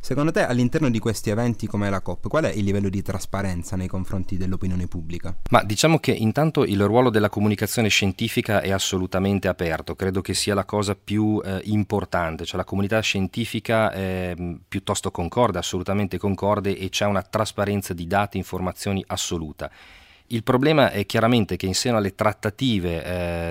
Secondo 0.00 0.30
te 0.30 0.46
all'interno 0.46 0.88
di 0.90 1.00
questi 1.00 1.28
eventi 1.28 1.66
come 1.66 1.90
la 1.90 2.00
COP, 2.00 2.28
qual 2.28 2.44
è 2.44 2.52
il 2.52 2.64
livello 2.64 2.88
di 2.88 3.02
trasparenza 3.02 3.76
nei 3.76 3.88
confronti 3.88 4.36
dell'opinione 4.36 4.86
pubblica? 4.86 5.36
Ma 5.50 5.62
diciamo 5.64 5.98
che 5.98 6.12
intanto 6.12 6.64
il 6.64 6.82
ruolo 6.82 7.10
della 7.10 7.28
comunicazione 7.28 7.88
scientifica 7.88 8.60
è 8.60 8.70
assolutamente 8.70 9.48
aperto, 9.48 9.96
credo 9.96 10.20
che 10.20 10.34
sia 10.34 10.54
la 10.54 10.64
cosa 10.64 10.94
più 10.94 11.42
eh, 11.44 11.60
importante, 11.64 12.44
cioè 12.44 12.56
la 12.56 12.64
comunità 12.64 13.00
scientifica 13.00 13.90
è 13.90 14.34
mh, 14.34 14.60
piuttosto 14.68 15.10
concorde, 15.10 15.58
assolutamente 15.58 16.16
concorde 16.16 16.78
e 16.78 16.88
c'è 16.90 17.04
una 17.04 17.22
trasparenza 17.22 17.92
di 17.92 18.06
dati 18.06 18.36
e 18.36 18.40
informazioni 18.40 19.04
assoluta. 19.08 19.70
Il 20.30 20.42
problema 20.42 20.90
è 20.90 21.06
chiaramente 21.06 21.56
che 21.56 21.64
in 21.64 21.74
seno 21.74 21.96
alle 21.96 22.14
trattative 22.14 23.02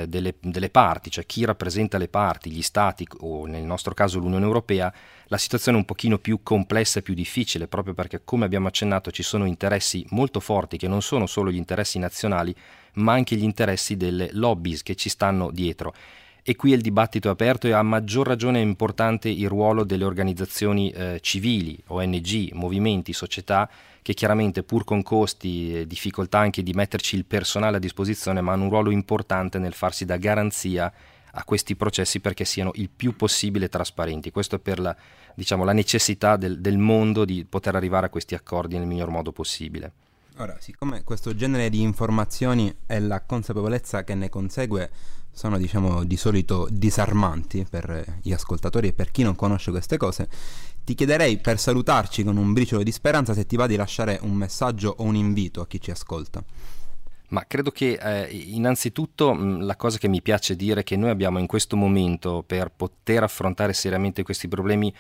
eh, 0.02 0.08
delle, 0.08 0.36
delle, 0.40 0.70
parti, 0.70 1.10
cioè 1.10 1.26
chi 1.26 1.44
rappresenta 1.44 1.98
le 1.98 2.08
parti, 2.08 2.52
gli 2.52 2.62
stati 2.62 3.08
o 3.22 3.48
nel 3.48 3.64
nostro 3.64 3.96
caso 3.96 4.20
l'Unione 4.20 4.46
Europea, 4.46 4.94
la 5.26 5.40
situazione 5.40 5.78
è 5.78 5.80
un 5.80 5.88
pochino 5.88 6.20
più 6.20 6.44
complessa 6.44 7.00
e 7.00 7.02
più 7.02 7.16
difficile, 7.16 7.68
proprio 7.68 7.96
perché 7.96 8.22
come 8.24 8.46
abbiamo 8.46 8.68
accennato 8.68 9.10
ci 9.10 9.24
sono 9.24 9.46
interessi 9.46 10.06
molto 10.10 10.40
forti 10.40 10.78
che 10.78 10.88
non 10.88 11.02
sono 11.02 11.26
solo 11.26 11.50
gli 11.50 11.56
interessi 11.56 11.98
nazionali, 11.98 12.54
ma 12.94 13.14
anche 13.14 13.36
gli 13.36 13.44
interessi 13.44 13.98
delle 13.98 14.30
lobbies 14.34 14.84
che 14.84 14.94
ci 14.94 15.10
stanno 15.10 15.50
dietro. 15.50 15.96
E 16.44 16.56
qui 16.56 16.74
il 16.74 16.82
dibattito 16.82 17.28
è 17.28 17.32
aperto 17.32 17.66
e 17.66 17.72
a 17.72 17.82
maggior 17.82 18.28
ragione 18.28 18.60
è 18.60 18.62
importante 18.62 19.30
il 19.30 19.50
ruolo 19.50 19.84
delle 19.84 20.06
organizzazioni 20.06 20.92
eh, 20.92 21.18
civili, 21.22 21.78
ONG, 21.88 22.52
movimenti, 22.54 23.14
società 23.14 23.68
che 24.08 24.14
chiaramente 24.14 24.64
pur 24.64 24.86
con 24.86 25.04
costi 25.04 25.80
e 25.80 25.86
difficoltà 25.86 26.40
anche 26.40 26.64
di 26.64 26.72
metterci 26.72 27.18
il 27.18 27.26
personale 27.26 27.76
a 27.76 27.80
disposizione, 27.82 28.40
ma 28.40 28.54
hanno 28.54 28.64
un 28.64 28.70
ruolo 28.70 28.90
importante 28.90 29.60
nel 29.60 29.74
farsi 29.74 30.06
da 30.06 30.16
garanzia 30.16 30.90
a 31.30 31.44
questi 31.44 31.76
processi 31.76 32.22
perché 32.22 32.46
siano 32.46 32.72
il 32.76 32.90
più 32.90 33.18
possibile 33.18 33.68
trasparenti. 33.68 34.32
Questo 34.32 34.56
è 34.56 34.60
per 34.60 34.80
la, 34.80 34.96
diciamo, 35.36 35.66
la 35.66 35.74
necessità 35.74 36.38
del, 36.38 36.62
del 36.62 36.78
mondo 36.78 37.26
di 37.26 37.44
poter 37.44 37.76
arrivare 37.76 38.06
a 38.06 38.10
questi 38.10 38.34
accordi 38.34 38.78
nel 38.78 38.88
miglior 38.88 39.10
modo 39.10 39.34
possibile. 39.34 39.92
Ora, 40.38 40.56
siccome 40.58 41.04
questo 41.04 41.36
genere 41.36 41.70
di 41.70 41.82
informazioni 41.82 42.74
e 42.86 43.02
la 43.02 43.20
consapevolezza 43.20 44.06
che 44.06 44.16
ne 44.16 44.30
consegue 44.30 44.90
sono 45.38 45.60
diciamo 45.60 46.04
di 46.04 46.18
solito 46.18 46.68
disarmanti 46.72 47.66
per 47.70 48.20
gli 48.24 48.32
ascoltatori 48.32 48.88
e 48.88 48.94
per 48.94 49.12
chi 49.12 49.22
non 49.22 49.36
conosce 49.36 49.70
queste 49.70 49.96
cose, 49.98 50.28
ti 50.88 50.96
chiederei 50.96 51.38
per 51.40 51.60
salutarci 51.60 52.24
con 52.24 52.38
un 52.38 52.54
briciolo 52.54 52.82
di 52.82 52.94
speranza 52.94 53.34
se 53.34 53.46
ti 53.46 53.58
va 53.58 53.68
di 53.68 53.76
lasciare 53.76 54.20
un 54.22 54.32
messaggio 54.32 54.96
o 55.00 55.04
un 55.04 55.18
invito 55.18 55.60
a 55.60 55.68
chi 55.68 55.82
ci 55.82 55.92
ascolta. 55.92 56.42
Ma 57.28 57.44
credo 57.46 57.72
che 57.72 58.00
eh, 58.02 58.34
innanzitutto 58.34 59.34
mh, 59.34 59.66
la 59.66 59.76
cosa 59.76 59.98
che 59.98 60.08
mi 60.08 60.22
piace 60.22 60.56
dire 60.56 60.80
è 60.80 60.84
che 60.86 60.96
noi 60.96 61.10
abbiamo 61.10 61.40
in 61.40 61.46
questo 61.46 61.76
momento 61.76 62.42
per 62.48 62.72
poter 62.74 63.24
affrontare 63.24 63.74
seriamente 63.74 64.24
questi 64.24 64.48
problemi 64.48 64.94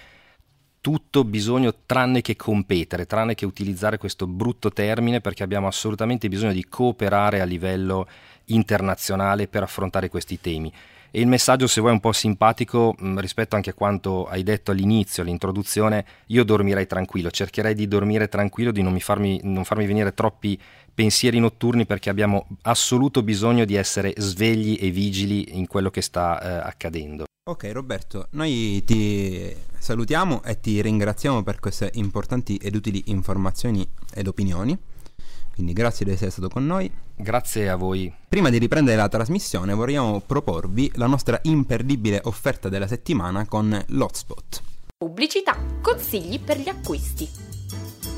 tutto 0.82 1.24
bisogno 1.24 1.74
tranne 1.86 2.20
che 2.20 2.36
competere, 2.36 3.06
tranne 3.06 3.34
che 3.34 3.46
utilizzare 3.46 3.98
questo 3.98 4.28
brutto 4.28 4.74
termine 4.74 5.22
perché 5.22 5.44
abbiamo 5.44 5.68
assolutamente 5.68 6.28
bisogno 6.28 6.52
di 6.52 6.66
cooperare 6.66 7.40
a 7.40 7.46
livello 7.46 8.10
internazionale 8.48 9.48
per 9.48 9.64
affrontare 9.64 10.10
questi 10.10 10.38
temi. 10.42 10.70
E 11.12 11.22
il 11.22 11.28
messaggio, 11.28 11.68
se 11.68 11.80
vuoi, 11.80 11.92
è 11.92 11.96
un 11.96 12.02
po' 12.02 12.12
simpatico 12.12 12.96
mh, 12.98 13.08
mm, 13.08 13.20
rispetto 13.20 13.56
anche 13.56 13.72
a 13.72 13.74
quanto 13.74 14.26
hai 14.26 14.44
detto 14.44 14.72
all'inizio, 14.72 15.24
all'introduzione. 15.24 16.06
Io 16.28 16.44
dormirei 16.44 16.88
tranquillo, 16.88 17.32
cercherei 17.32 17.74
di 17.74 17.88
dormire 17.88 18.28
tranquillo, 18.28 18.72
di 18.72 18.82
non, 18.82 18.94
mi 18.94 19.02
farmi, 19.02 19.40
non 19.44 19.64
farmi 19.64 19.86
venire 19.86 20.14
troppi 20.14 20.60
pensieri 20.94 21.40
notturni 21.40 21.86
perché 21.86 22.10
abbiamo 22.10 22.48
assoluto 22.64 23.22
bisogno 23.22 23.66
di 23.66 23.76
essere 23.76 24.14
svegli 24.18 24.78
e 24.82 24.90
vigili 24.90 25.58
in 25.58 25.68
quello 25.68 25.92
che 25.92 26.02
sta 26.02 26.42
eh, 26.42 26.68
accadendo. 26.68 27.26
Ok 27.50 27.70
Roberto, 27.72 28.28
noi 28.32 28.84
ti 28.84 29.56
salutiamo 29.78 30.44
e 30.44 30.60
ti 30.60 30.82
ringraziamo 30.82 31.44
per 31.44 31.60
queste 31.60 31.92
importanti 31.94 32.58
ed 32.58 32.76
utili 32.76 33.04
informazioni 33.06 33.88
ed 34.14 34.28
opinioni. 34.28 34.78
Quindi 35.58 35.74
grazie 35.74 36.06
di 36.06 36.12
essere 36.12 36.30
stato 36.30 36.50
con 36.50 36.68
noi. 36.68 36.90
Grazie 37.16 37.68
a 37.68 37.76
voi. 37.76 38.14
Prima 38.30 38.52
di 38.52 38.60
riprendere 38.60 38.96
la 38.96 39.08
trasmissione 39.08 39.74
vorremmo 39.74 40.22
proporvi 40.24 40.92
la 40.94 41.08
nostra 41.08 41.40
imperdibile 41.42 42.22
offerta 42.26 42.70
della 42.70 42.86
settimana 42.86 43.48
con 43.48 43.84
l'Hotspot. 43.88 44.62
Pubblicità, 45.00 45.58
consigli 45.82 46.40
per 46.40 46.60
gli 46.60 46.70
acquisti. 46.70 47.28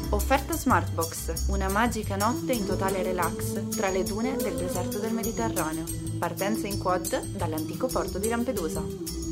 Offerta 0.09 0.53
Smartbox, 0.53 1.47
una 1.47 1.69
magica 1.69 2.17
notte 2.17 2.51
in 2.51 2.65
totale 2.65 3.03
relax 3.03 3.69
tra 3.69 3.89
le 3.89 4.03
dune 4.03 4.35
del 4.35 4.57
deserto 4.57 4.99
del 4.99 5.13
Mediterraneo. 5.13 5.85
Partenza 6.17 6.67
in 6.67 6.77
quad 6.77 7.37
dall'antico 7.37 7.87
porto 7.87 8.19
di 8.19 8.27
Lampedusa. 8.27 9.28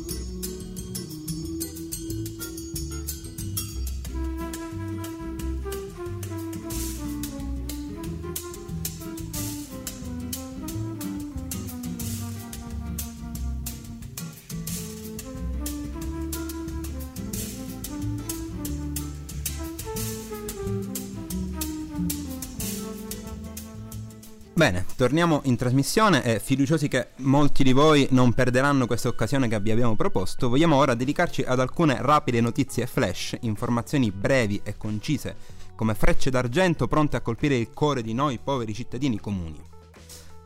Bene, 24.58 24.84
torniamo 24.96 25.42
in 25.44 25.54
trasmissione 25.54 26.24
e 26.24 26.40
fiduciosi 26.40 26.88
che 26.88 27.10
molti 27.18 27.62
di 27.62 27.72
voi 27.72 28.08
non 28.10 28.32
perderanno 28.32 28.88
questa 28.88 29.06
occasione 29.06 29.46
che 29.46 29.60
vi 29.60 29.70
abbiamo 29.70 29.94
proposto, 29.94 30.48
vogliamo 30.48 30.74
ora 30.74 30.94
dedicarci 30.94 31.42
ad 31.42 31.60
alcune 31.60 31.98
rapide 32.00 32.40
notizie 32.40 32.88
flash, 32.88 33.36
informazioni 33.42 34.10
brevi 34.10 34.60
e 34.64 34.76
concise, 34.76 35.36
come 35.76 35.94
frecce 35.94 36.30
d'argento 36.30 36.88
pronte 36.88 37.16
a 37.16 37.20
colpire 37.20 37.54
il 37.54 37.70
cuore 37.70 38.02
di 38.02 38.14
noi 38.14 38.40
poveri 38.42 38.74
cittadini 38.74 39.20
comuni. 39.20 39.62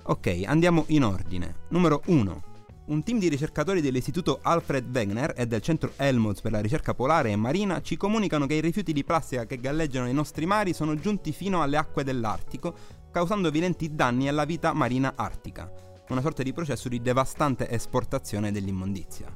Ok, 0.02 0.42
andiamo 0.44 0.84
in 0.88 1.04
ordine. 1.04 1.54
Numero 1.70 2.02
1. 2.04 2.42
Un 2.84 3.02
team 3.02 3.18
di 3.18 3.28
ricercatori 3.28 3.80
dell'istituto 3.80 4.40
Alfred 4.42 4.94
Wegener 4.94 5.32
e 5.34 5.46
del 5.46 5.62
centro 5.62 5.92
Helmholtz 5.96 6.42
per 6.42 6.52
la 6.52 6.60
ricerca 6.60 6.92
polare 6.92 7.30
e 7.30 7.36
marina 7.36 7.80
ci 7.80 7.96
comunicano 7.96 8.44
che 8.44 8.54
i 8.54 8.60
rifiuti 8.60 8.92
di 8.92 9.04
plastica 9.04 9.46
che 9.46 9.58
galleggiano 9.58 10.04
nei 10.04 10.12
nostri 10.12 10.44
mari 10.44 10.74
sono 10.74 10.96
giunti 10.96 11.32
fino 11.32 11.62
alle 11.62 11.78
acque 11.78 12.04
dell'Artico 12.04 13.00
causando 13.12 13.48
evidenti 13.48 13.94
danni 13.94 14.26
alla 14.26 14.46
vita 14.46 14.72
marina 14.72 15.12
artica, 15.14 15.70
una 16.08 16.22
sorta 16.22 16.42
di 16.42 16.52
processo 16.52 16.88
di 16.88 17.00
devastante 17.00 17.68
esportazione 17.68 18.50
dell'immondizia. 18.50 19.32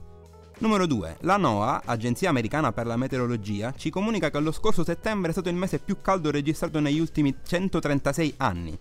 Numero 0.59 0.87
2. 0.87 1.19
La 1.21 1.37
NOAA, 1.37 1.83
Agenzia 1.85 2.31
Americana 2.31 2.73
per 2.73 2.87
la 2.87 2.97
Meteorologia, 2.97 3.75
ci 3.77 3.91
comunica 3.91 4.31
che 4.31 4.41
lo 4.41 4.51
scorso 4.51 4.83
settembre 4.83 5.29
è 5.29 5.33
stato 5.33 5.51
il 5.51 5.55
mese 5.55 5.79
più 5.79 6.01
caldo 6.01 6.31
registrato 6.31 6.81
negli 6.81 6.99
ultimi 6.99 7.37
136 7.47 8.35
anni. 8.39 8.77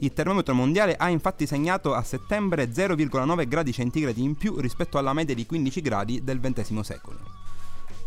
Il 0.00 0.12
termometro 0.12 0.54
mondiale 0.54 0.96
ha 0.96 1.08
infatti 1.08 1.46
segnato 1.46 1.94
a 1.94 2.02
settembre 2.02 2.70
0,9 2.70 3.46
gradi 3.46 3.72
centigradi 3.72 4.22
in 4.22 4.34
più 4.34 4.58
rispetto 4.58 4.98
alla 4.98 5.12
media 5.12 5.34
di 5.36 5.46
15 5.46 5.80
gradi 5.80 6.24
del 6.24 6.40
XX 6.40 6.80
secolo. 6.80 7.18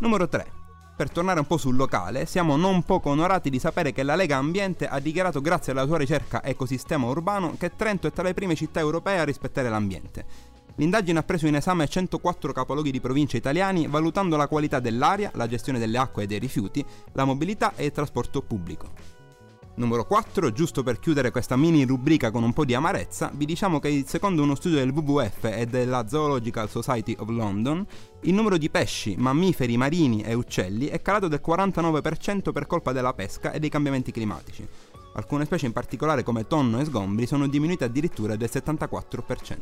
Numero 0.00 0.28
3 0.28 0.63
per 0.96 1.10
tornare 1.10 1.40
un 1.40 1.46
po' 1.46 1.56
sul 1.56 1.74
locale, 1.74 2.24
siamo 2.24 2.56
non 2.56 2.84
poco 2.84 3.10
onorati 3.10 3.50
di 3.50 3.58
sapere 3.58 3.92
che 3.92 4.04
la 4.04 4.14
Lega 4.14 4.36
Ambiente 4.36 4.86
ha 4.86 5.00
dichiarato 5.00 5.40
grazie 5.40 5.72
alla 5.72 5.86
sua 5.86 5.98
ricerca 5.98 6.42
ecosistema 6.44 7.06
urbano 7.06 7.56
che 7.58 7.74
Trento 7.74 8.06
è 8.06 8.12
tra 8.12 8.22
le 8.22 8.34
prime 8.34 8.54
città 8.54 8.78
europee 8.80 9.18
a 9.18 9.24
rispettare 9.24 9.68
l'ambiente. 9.68 10.52
L'indagine 10.76 11.18
ha 11.18 11.22
preso 11.22 11.46
in 11.46 11.56
esame 11.56 11.88
104 11.88 12.52
capoluoghi 12.52 12.90
di 12.90 13.00
provincia 13.00 13.36
italiani 13.36 13.86
valutando 13.86 14.36
la 14.36 14.48
qualità 14.48 14.80
dell'aria, 14.80 15.30
la 15.34 15.46
gestione 15.46 15.78
delle 15.78 15.98
acque 15.98 16.24
e 16.24 16.26
dei 16.26 16.38
rifiuti, 16.38 16.84
la 17.12 17.24
mobilità 17.24 17.72
e 17.76 17.86
il 17.86 17.92
trasporto 17.92 18.42
pubblico. 18.42 19.13
Numero 19.76 20.04
4, 20.04 20.52
giusto 20.52 20.84
per 20.84 21.00
chiudere 21.00 21.32
questa 21.32 21.56
mini 21.56 21.84
rubrica 21.84 22.30
con 22.30 22.44
un 22.44 22.52
po' 22.52 22.64
di 22.64 22.74
amarezza, 22.74 23.32
vi 23.34 23.44
diciamo 23.44 23.80
che 23.80 24.04
secondo 24.06 24.40
uno 24.40 24.54
studio 24.54 24.78
del 24.78 24.90
WWF 24.90 25.44
e 25.46 25.66
della 25.66 26.06
Zoological 26.06 26.70
Society 26.70 27.16
of 27.18 27.28
London, 27.28 27.84
il 28.20 28.34
numero 28.34 28.56
di 28.56 28.70
pesci, 28.70 29.16
mammiferi 29.18 29.76
marini 29.76 30.22
e 30.22 30.34
uccelli 30.34 30.86
è 30.86 31.02
calato 31.02 31.26
del 31.26 31.42
49% 31.44 32.52
per 32.52 32.68
colpa 32.68 32.92
della 32.92 33.14
pesca 33.14 33.50
e 33.50 33.58
dei 33.58 33.68
cambiamenti 33.68 34.12
climatici. 34.12 34.64
Alcune 35.14 35.44
specie 35.44 35.66
in 35.66 35.72
particolare 35.72 36.22
come 36.22 36.46
tonno 36.46 36.78
e 36.78 36.84
sgombri 36.84 37.26
sono 37.26 37.48
diminuite 37.48 37.82
addirittura 37.82 38.36
del 38.36 38.50
74%. 38.52 39.56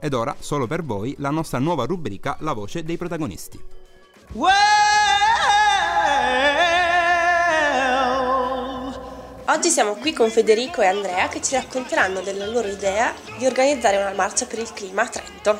Ed 0.00 0.14
ora, 0.14 0.34
solo 0.40 0.66
per 0.66 0.82
voi, 0.82 1.14
la 1.18 1.30
nostra 1.30 1.60
nuova 1.60 1.84
rubrica 1.84 2.36
La 2.40 2.54
voce 2.54 2.82
dei 2.82 2.96
protagonisti. 2.96 3.60
Oggi 9.50 9.70
siamo 9.70 9.94
qui 9.94 10.12
con 10.12 10.30
Federico 10.30 10.82
e 10.82 10.86
Andrea 10.86 11.26
che 11.28 11.40
ci 11.40 11.54
racconteranno 11.54 12.20
della 12.20 12.44
loro 12.44 12.68
idea 12.68 13.14
di 13.38 13.46
organizzare 13.46 13.96
una 13.96 14.12
marcia 14.12 14.44
per 14.44 14.58
il 14.58 14.70
clima 14.74 15.00
a 15.00 15.08
Trento. 15.08 15.58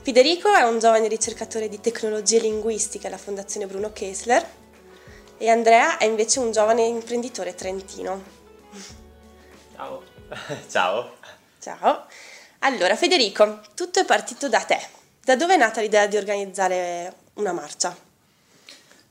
Federico 0.00 0.54
è 0.54 0.62
un 0.62 0.78
giovane 0.78 1.08
ricercatore 1.08 1.68
di 1.68 1.80
tecnologie 1.80 2.38
linguistiche 2.38 3.08
alla 3.08 3.18
Fondazione 3.18 3.66
Bruno 3.66 3.92
Kessler 3.92 4.46
e 5.36 5.48
Andrea 5.48 5.98
è 5.98 6.04
invece 6.04 6.38
un 6.38 6.52
giovane 6.52 6.82
imprenditore 6.82 7.56
trentino. 7.56 8.22
Ciao. 9.74 10.02
Ciao. 10.70 11.16
Ciao. 11.58 12.06
Allora, 12.60 12.94
Federico, 12.94 13.62
tutto 13.74 13.98
è 13.98 14.04
partito 14.04 14.48
da 14.48 14.60
te. 14.60 14.78
Da 15.24 15.34
dove 15.34 15.54
è 15.54 15.58
nata 15.58 15.80
l'idea 15.80 16.06
di 16.06 16.16
organizzare 16.16 17.12
una 17.34 17.52
marcia? 17.52 18.11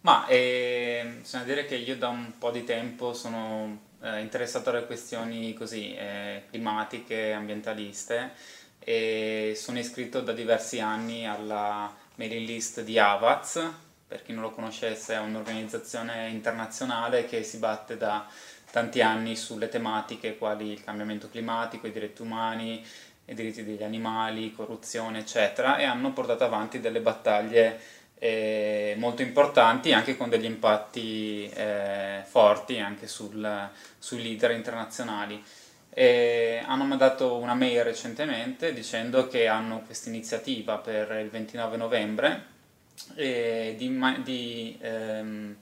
Ma 0.01 0.25
eh, 0.25 1.17
bisogna 1.19 1.43
dire 1.43 1.65
che 1.65 1.75
io 1.75 1.95
da 1.95 2.07
un 2.07 2.33
po' 2.39 2.49
di 2.49 2.63
tempo 2.63 3.13
sono 3.13 3.89
eh, 4.01 4.19
interessato 4.21 4.71
alle 4.71 4.87
questioni 4.87 5.53
così 5.53 5.93
eh, 5.93 6.45
climatiche, 6.49 7.33
ambientaliste 7.33 8.31
e 8.79 9.53
sono 9.55 9.77
iscritto 9.77 10.21
da 10.21 10.33
diversi 10.33 10.79
anni 10.79 11.27
alla 11.27 11.95
mailing 12.15 12.47
list 12.47 12.81
di 12.81 12.97
AVAZ, 12.97 13.71
per 14.07 14.23
chi 14.23 14.33
non 14.33 14.41
lo 14.41 14.49
conoscesse 14.49 15.13
è 15.13 15.19
un'organizzazione 15.19 16.29
internazionale 16.29 17.25
che 17.25 17.43
si 17.43 17.57
batte 17.57 17.95
da 17.95 18.27
tanti 18.71 19.01
anni 19.01 19.35
sulle 19.35 19.69
tematiche 19.69 20.35
quali 20.35 20.71
il 20.71 20.83
cambiamento 20.83 21.29
climatico, 21.29 21.85
i 21.85 21.91
diritti 21.91 22.23
umani, 22.23 22.83
i 23.25 23.33
diritti 23.35 23.63
degli 23.63 23.83
animali, 23.83 24.51
corruzione, 24.51 25.19
eccetera, 25.19 25.77
e 25.77 25.83
hanno 25.83 26.11
portato 26.11 26.43
avanti 26.43 26.79
delle 26.79 27.01
battaglie 27.01 27.79
eh, 28.23 28.93
molto 28.99 29.23
importanti 29.23 29.93
anche 29.93 30.15
con 30.15 30.29
degli 30.29 30.45
impatti 30.45 31.49
eh, 31.49 32.21
forti 32.23 32.77
anche 32.77 33.07
sul, 33.07 33.69
sui 33.97 34.21
leader 34.21 34.51
internazionali. 34.51 35.43
E 35.89 36.61
hanno 36.63 36.83
mandato 36.83 37.37
una 37.37 37.55
mail 37.55 37.83
recentemente 37.83 38.73
dicendo 38.73 39.27
che 39.27 39.47
hanno 39.47 39.81
questa 39.81 40.09
iniziativa 40.09 40.77
per 40.77 41.11
il 41.19 41.29
29 41.31 41.77
novembre 41.77 42.45
di, 43.15 44.21
di 44.23 44.77
ehm, 44.79 45.55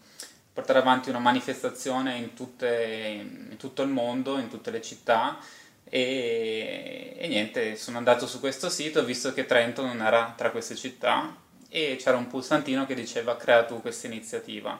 portare 0.52 0.80
avanti 0.80 1.10
una 1.10 1.19
manifestazione 1.19 2.17
in, 2.17 2.34
tutte, 2.34 3.22
in, 3.52 3.56
tutto 3.58 3.84
il 3.84 3.89
mondo, 3.89 4.38
in 4.38 4.50
tutte 4.50 4.69
le 4.69 4.82
città 4.82 5.38
e, 5.86 7.15
e 7.17 7.28
niente, 7.30 7.78
sono 7.78 7.98
andato 7.98 8.28
su 8.28 8.41
questo 8.41 8.69
sito 8.69 9.06
visto 9.06 9.34
che 9.34 9.45
Trento 9.45 9.82
non 9.86 10.02
era 10.02 10.34
tra 10.36 10.52
queste 10.52 10.76
città 10.76 11.48
e 11.69 11.97
c'era 11.99 12.17
un 12.17 12.27
pulsantino 12.27 12.86
che 12.86 12.95
diceva 12.95 13.38
crea 13.38 13.63
tu 13.63 13.82
questa 13.82 14.08
iniziativa. 14.08 14.79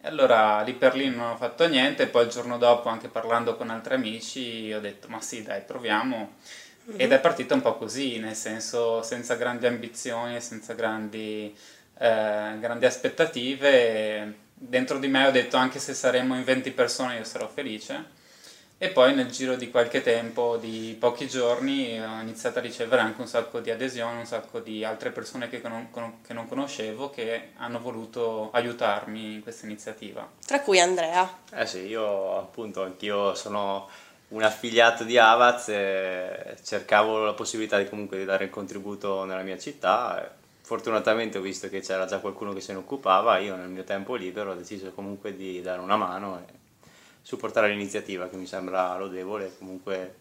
E 0.00 0.06
allora 0.08 0.60
lì 0.62 0.74
per 0.74 0.94
lì 0.94 1.08
non 1.08 1.30
ho 1.30 1.36
fatto 1.36 1.66
niente, 1.66 2.08
poi 2.08 2.24
il 2.24 2.30
giorno 2.30 2.58
dopo 2.58 2.88
anche 2.88 3.08
parlando 3.08 3.56
con 3.56 3.70
altri 3.70 3.94
amici 3.94 4.72
ho 4.72 4.80
detto 4.80 5.08
ma 5.08 5.20
sì 5.20 5.42
dai 5.42 5.62
proviamo 5.62 6.34
mm-hmm. 6.90 7.00
ed 7.00 7.12
è 7.12 7.20
partita 7.20 7.54
un 7.54 7.62
po' 7.62 7.76
così, 7.76 8.18
nel 8.18 8.34
senso 8.34 9.02
senza 9.02 9.36
grandi 9.36 9.66
ambizioni, 9.66 10.40
senza 10.40 10.74
grandi, 10.74 11.56
eh, 11.98 12.56
grandi 12.58 12.84
aspettative. 12.84 14.42
Dentro 14.52 14.98
di 14.98 15.08
me 15.08 15.26
ho 15.26 15.30
detto 15.30 15.56
anche 15.56 15.78
se 15.78 15.94
saremmo 15.94 16.36
in 16.36 16.44
20 16.44 16.70
persone 16.72 17.16
io 17.16 17.24
sarò 17.24 17.48
felice 17.48 18.13
e 18.84 18.90
poi 18.90 19.14
nel 19.14 19.30
giro 19.30 19.56
di 19.56 19.70
qualche 19.70 20.02
tempo, 20.02 20.58
di 20.58 20.94
pochi 21.00 21.26
giorni, 21.26 21.98
ho 21.98 22.20
iniziato 22.20 22.58
a 22.58 22.60
ricevere 22.60 23.00
anche 23.00 23.18
un 23.18 23.26
sacco 23.26 23.60
di 23.60 23.70
adesioni, 23.70 24.18
un 24.18 24.26
sacco 24.26 24.60
di 24.60 24.84
altre 24.84 25.08
persone 25.08 25.48
che 25.48 25.62
non, 25.64 25.88
che 26.22 26.34
non 26.34 26.46
conoscevo 26.46 27.08
che 27.08 27.52
hanno 27.56 27.80
voluto 27.80 28.50
aiutarmi 28.52 29.36
in 29.36 29.42
questa 29.42 29.64
iniziativa. 29.64 30.30
Tra 30.44 30.60
cui 30.60 30.80
Andrea. 30.80 31.38
Eh 31.54 31.64
sì, 31.64 31.86
io 31.86 32.36
appunto 32.36 32.82
anch'io 32.82 33.34
sono 33.34 33.88
un 34.28 34.42
affiliato 34.42 35.02
di 35.04 35.16
Avaz 35.16 35.70
e 35.70 36.56
cercavo 36.62 37.24
la 37.24 37.32
possibilità 37.32 37.78
di 37.78 37.88
comunque 37.88 38.18
di 38.18 38.26
dare 38.26 38.44
il 38.44 38.50
contributo 38.50 39.24
nella 39.24 39.40
mia 39.40 39.56
città. 39.56 40.30
Fortunatamente 40.60 41.38
ho 41.38 41.40
visto 41.40 41.70
che 41.70 41.80
c'era 41.80 42.04
già 42.04 42.18
qualcuno 42.18 42.52
che 42.52 42.60
se 42.60 42.72
ne 42.72 42.80
occupava, 42.80 43.38
io 43.38 43.56
nel 43.56 43.68
mio 43.68 43.84
tempo 43.84 44.14
libero 44.14 44.50
ho 44.50 44.54
deciso 44.54 44.92
comunque 44.92 45.34
di 45.34 45.62
dare 45.62 45.80
una 45.80 45.96
mano. 45.96 46.44
E 46.46 46.63
supportare 47.24 47.70
l'iniziativa 47.70 48.28
che 48.28 48.36
mi 48.36 48.46
sembra 48.46 48.96
lodevole 48.98 49.46
e 49.46 49.58
comunque 49.58 50.14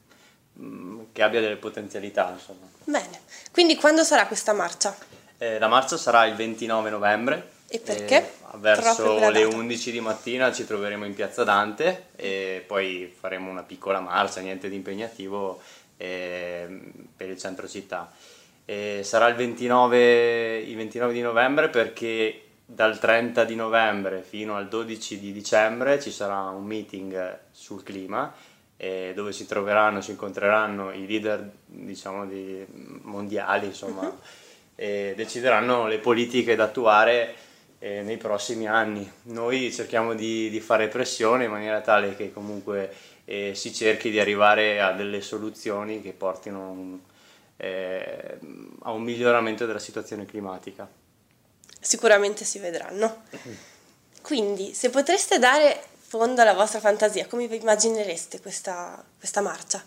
mh, 0.54 0.66
mm, 0.66 1.00
che 1.12 1.22
abbia 1.22 1.42
delle 1.42 1.58
potenzialità. 1.58 2.32
Insomma. 2.32 2.66
Bene, 2.86 3.20
quindi 3.52 3.76
quando 3.76 4.04
sarà 4.04 4.26
questa 4.26 4.54
marcia? 4.54 4.96
Eh, 5.38 5.60
la 5.60 5.68
marcia 5.68 5.98
sarà 5.98 6.26
il 6.26 6.36
29 6.36 6.90
novembre. 6.90 7.52
E 7.68 7.80
perché? 7.80 8.18
Eh, 8.18 8.58
verso 8.58 9.30
le 9.30 9.44
11 9.44 9.92
di 9.92 10.00
mattina 10.00 10.54
ci 10.54 10.66
troveremo 10.66 11.06
in 11.06 11.14
Piazza 11.14 11.44
Dante 11.44 12.08
e 12.16 12.64
poi 12.66 13.14
faremo 13.20 13.50
una 13.50 13.64
piccola 13.64 14.00
marcia, 14.00 14.40
niente 14.40 14.70
di 14.70 14.76
impegnativo 14.76 15.60
eh, 15.98 16.68
per 17.18 17.30
il 17.30 17.38
centro 17.38 17.68
città. 17.68 18.12
E 18.64 19.02
sarà 19.04 19.28
il 19.28 19.36
29, 19.36 20.60
il 20.60 20.76
29 20.76 21.12
di 21.12 21.22
novembre 21.22 21.68
perché 21.68 22.43
dal 22.66 22.98
30 22.98 23.44
di 23.44 23.56
novembre 23.56 24.22
fino 24.22 24.56
al 24.56 24.68
12 24.68 25.20
di 25.20 25.32
dicembre 25.32 26.00
ci 26.00 26.12
sarà 26.12 26.50
un 26.50 26.64
meeting 26.64 27.40
sul 27.52 27.84
clima 27.84 28.34
eh, 28.78 29.14
dove 29.16 29.32
si 29.32 29.46
troveranno, 29.46 30.02
si 30.02 30.12
incontreranno 30.12 30.92
i 30.92 31.08
leader 31.08 31.50
diciamo, 31.66 32.26
di, 32.26 32.66
mondiali 33.04 33.68
insomma, 33.68 34.02
uh-huh. 34.02 34.18
e 34.76 35.14
decideranno 35.16 35.88
le 35.88 36.00
politiche 36.00 36.56
da 36.56 36.66
attuare 36.66 37.34
eh, 37.80 38.02
nei 38.02 38.18
prossimi 38.18 38.68
anni. 38.68 39.10
Noi 39.24 39.72
cerchiamo 39.72 40.14
di, 40.16 40.50
di, 40.50 40.60
fare 40.60 40.90
pressione 40.90 41.46
in 41.46 41.52
maniera 41.52 41.80
tale 41.82 42.16
che 42.16 42.34
comunque 42.34 42.94
eh, 43.24 43.54
si 43.56 43.74
cerchi 43.74 44.10
di 44.10 44.20
arrivare 44.20 44.82
a 44.82 44.92
delle 44.92 45.22
soluzioni 45.22 46.02
che 46.02 46.12
portino 46.12 46.70
un, 46.72 47.00
eh, 47.56 48.38
a 48.82 48.92
un 48.92 49.02
miglioramento 49.02 49.66
della 49.66 49.80
situazione 49.80 50.26
climatica 50.26 50.90
sicuramente 51.84 52.46
si 52.46 52.58
vedranno. 52.58 53.24
Quindi, 54.24 54.74
se 54.74 54.90
potreste 54.90 55.38
dare 55.38 55.84
fondo 56.00 56.42
alla 56.42 56.54
vostra 56.54 56.80
fantasia, 56.80 57.28
come 57.28 57.48
vi 57.48 57.58
immaginereste 57.58 58.40
questa, 58.40 59.04
questa 59.18 59.42
marcia? 59.42 59.84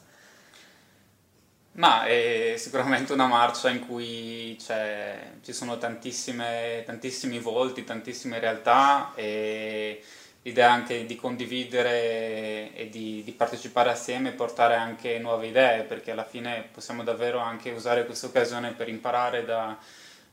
Ma 1.73 2.05
è 2.05 2.55
sicuramente 2.57 3.13
una 3.13 3.27
marcia 3.27 3.71
in 3.71 3.87
cui 3.87 4.59
ci 4.59 5.53
sono 5.53 5.79
tantissimi 5.79 7.39
volti, 7.39 7.85
tantissime 7.85 8.39
realtà 8.39 9.13
e 9.15 10.03
l'idea 10.43 10.71
anche 10.71 11.05
di 11.05 11.17
condividere 11.17 12.73
e 12.73 12.89
di, 12.89 13.23
di, 13.23 13.33
partecipare 13.33 13.91
assieme 13.91 14.31
e 14.31 14.33
portare 14.33 14.75
anche 14.75 15.19
nuove 15.19 15.49
idee, 15.49 15.83
perché 15.83 16.13
alla 16.13 16.25
fine 16.25 16.67
possiamo 16.73 17.03
davvero 17.03 17.41
anche 17.41 17.71
usare 17.71 18.07
questa 18.07 18.27
occasione 18.27 18.73
per 18.73 18.89
imparare 18.89 19.45
da... 19.45 19.79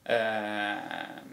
Eh, 0.03 1.32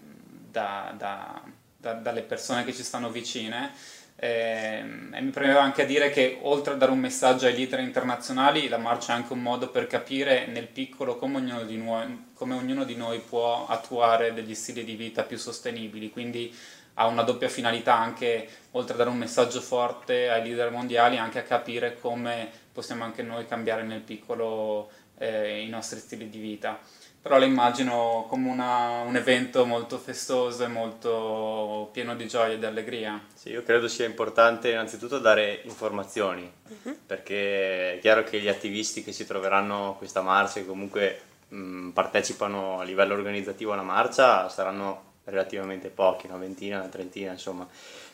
da, 0.50 0.94
da, 0.96 1.42
da, 1.76 1.92
dalle 1.94 2.22
persone 2.22 2.64
che 2.64 2.72
ci 2.72 2.82
stanno 2.82 3.10
vicine. 3.10 3.72
Eh, 4.16 4.84
e 5.12 5.20
mi 5.22 5.30
premeva 5.30 5.62
anche 5.62 5.82
a 5.82 5.86
dire 5.86 6.10
che 6.10 6.38
oltre 6.42 6.74
a 6.74 6.76
dare 6.76 6.92
un 6.92 6.98
messaggio 6.98 7.46
ai 7.46 7.54
leader 7.54 7.80
internazionali, 7.80 8.68
la 8.68 8.76
marcia 8.76 9.12
è 9.12 9.16
anche 9.16 9.32
un 9.32 9.40
modo 9.40 9.70
per 9.70 9.86
capire 9.86 10.46
nel 10.46 10.66
piccolo 10.66 11.16
come 11.16 11.38
ognuno 11.38 11.64
di 11.64 11.78
noi, 11.78 12.32
ognuno 12.36 12.84
di 12.84 12.96
noi 12.96 13.20
può 13.20 13.66
attuare 13.66 14.34
degli 14.34 14.54
stili 14.54 14.84
di 14.84 14.94
vita 14.94 15.22
più 15.22 15.38
sostenibili. 15.38 16.10
Quindi 16.10 16.54
ha 16.94 17.06
una 17.06 17.22
doppia 17.22 17.48
finalità 17.48 17.96
anche, 17.96 18.46
oltre 18.72 18.94
a 18.94 18.96
dare 18.98 19.08
un 19.08 19.16
messaggio 19.16 19.60
forte 19.62 20.28
ai 20.28 20.42
leader 20.42 20.70
mondiali, 20.70 21.16
anche 21.16 21.38
a 21.38 21.42
capire 21.42 21.98
come 21.98 22.50
possiamo 22.72 23.04
anche 23.04 23.22
noi 23.22 23.46
cambiare 23.46 23.82
nel 23.84 24.00
piccolo 24.00 24.90
eh, 25.16 25.62
i 25.64 25.68
nostri 25.68 25.98
stili 25.98 26.28
di 26.28 26.38
vita 26.38 26.78
però 27.20 27.38
la 27.38 27.44
immagino 27.44 28.24
come 28.28 28.48
una, 28.48 29.02
un 29.04 29.14
evento 29.14 29.66
molto 29.66 29.98
festoso 29.98 30.64
e 30.64 30.68
molto 30.68 31.90
pieno 31.92 32.14
di 32.16 32.26
gioia 32.26 32.54
e 32.54 32.58
di 32.58 32.64
allegria. 32.64 33.20
Sì, 33.34 33.50
io 33.50 33.62
credo 33.62 33.88
sia 33.88 34.06
importante 34.06 34.70
innanzitutto 34.70 35.18
dare 35.18 35.60
informazioni, 35.64 36.50
uh-huh. 36.68 36.96
perché 37.04 37.94
è 37.94 37.98
chiaro 38.00 38.24
che 38.24 38.40
gli 38.40 38.48
attivisti 38.48 39.04
che 39.04 39.12
si 39.12 39.26
troveranno 39.26 39.90
a 39.90 39.94
questa 39.96 40.22
marcia, 40.22 40.60
che 40.60 40.66
comunque 40.66 41.20
mh, 41.48 41.90
partecipano 41.90 42.80
a 42.80 42.84
livello 42.84 43.12
organizzativo 43.14 43.72
alla 43.72 43.82
marcia, 43.82 44.48
saranno 44.48 45.08
relativamente 45.24 45.88
pochi, 45.88 46.26
una 46.26 46.38
ventina, 46.38 46.78
una 46.78 46.88
trentina, 46.88 47.32
insomma. 47.32 47.68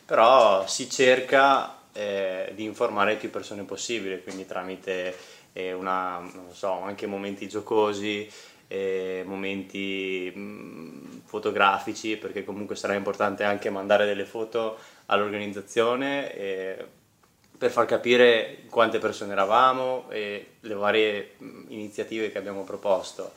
Però 0.04 0.66
si 0.66 0.90
cerca 0.90 1.78
eh, 1.92 2.52
di 2.54 2.64
informare 2.64 3.14
più 3.14 3.30
persone 3.30 3.62
possibile, 3.62 4.22
quindi 4.22 4.46
tramite 4.46 5.16
eh, 5.52 5.72
una, 5.72 6.18
non 6.18 6.52
so, 6.52 6.80
anche 6.82 7.06
momenti 7.06 7.48
giocosi, 7.48 8.30
eh, 8.68 9.22
momenti 9.26 10.32
mh, 10.34 10.40
mm, 10.40 11.18
fotografici 11.24 12.16
perché 12.16 12.44
comunque 12.44 12.76
sarà 12.76 12.94
importante 12.94 13.44
anche 13.44 13.70
mandare 13.70 14.06
delle 14.06 14.24
foto 14.24 14.78
all'organizzazione 15.06 16.34
eh, 16.34 16.84
per 17.56 17.70
far 17.70 17.86
capire 17.86 18.64
quante 18.68 18.98
persone 18.98 19.32
eravamo 19.32 20.10
e 20.10 20.54
le 20.60 20.74
varie 20.74 21.32
mm, 21.42 21.64
iniziative 21.68 22.30
che 22.30 22.38
abbiamo 22.38 22.64
proposto. 22.64 23.32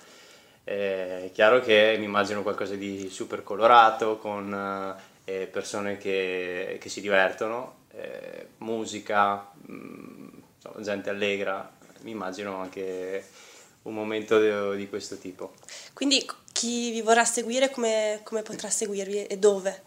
Eh, 0.63 1.26
è 1.26 1.32
chiaro 1.32 1.62
che 1.62 1.96
mi 1.98 2.06
immagino 2.06 2.44
qualcosa 2.44 2.76
di 2.76 3.10
super 3.10 3.44
colorato 3.44 4.18
con 4.18 4.96
eh, 5.26 5.48
persone 5.52 5.98
che, 5.98 6.78
che, 6.80 6.89
si 6.89 7.02
divertono, 7.02 7.78
musica, 8.58 9.52
mh, 9.65 9.74
mm, 9.74 10.28
gente 10.82 11.10
allegra, 11.10 11.72
mi 12.02 12.12
immagino 12.12 12.58
anche 12.58 13.24
un 13.89 13.95
momento 13.95 14.39
di, 14.39 14.78
di 14.78 14.88
questo 14.88 15.17
tipo. 15.17 15.54
Quindi 15.93 16.25
chi 16.52 16.91
vi 16.91 17.02
vorrà 17.02 17.25
seguire 17.25 17.69
come, 17.69 18.21
come 18.23 18.41
potrà 18.41 18.69
seguirvi 18.69 19.25
e 19.25 19.38
dove? 19.38 19.84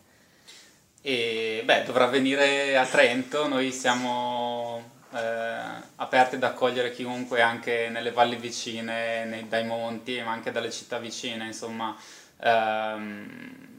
E, 1.00 1.62
beh, 1.64 1.84
dovrà 1.84 2.06
venire 2.06 2.76
a 2.76 2.86
Trento, 2.86 3.48
noi 3.48 3.72
siamo 3.72 4.90
eh, 5.12 5.80
aperti 5.96 6.36
ad 6.36 6.44
accogliere 6.44 6.92
chiunque 6.92 7.40
anche 7.40 7.88
nelle 7.90 8.12
valli 8.12 8.36
vicine, 8.36 9.24
nei, 9.24 9.48
dai 9.48 9.64
monti, 9.64 10.20
ma 10.20 10.32
anche 10.32 10.52
dalle 10.52 10.70
città 10.70 10.98
vicine, 10.98 11.46
insomma. 11.46 11.96
Ehm, 12.40 13.70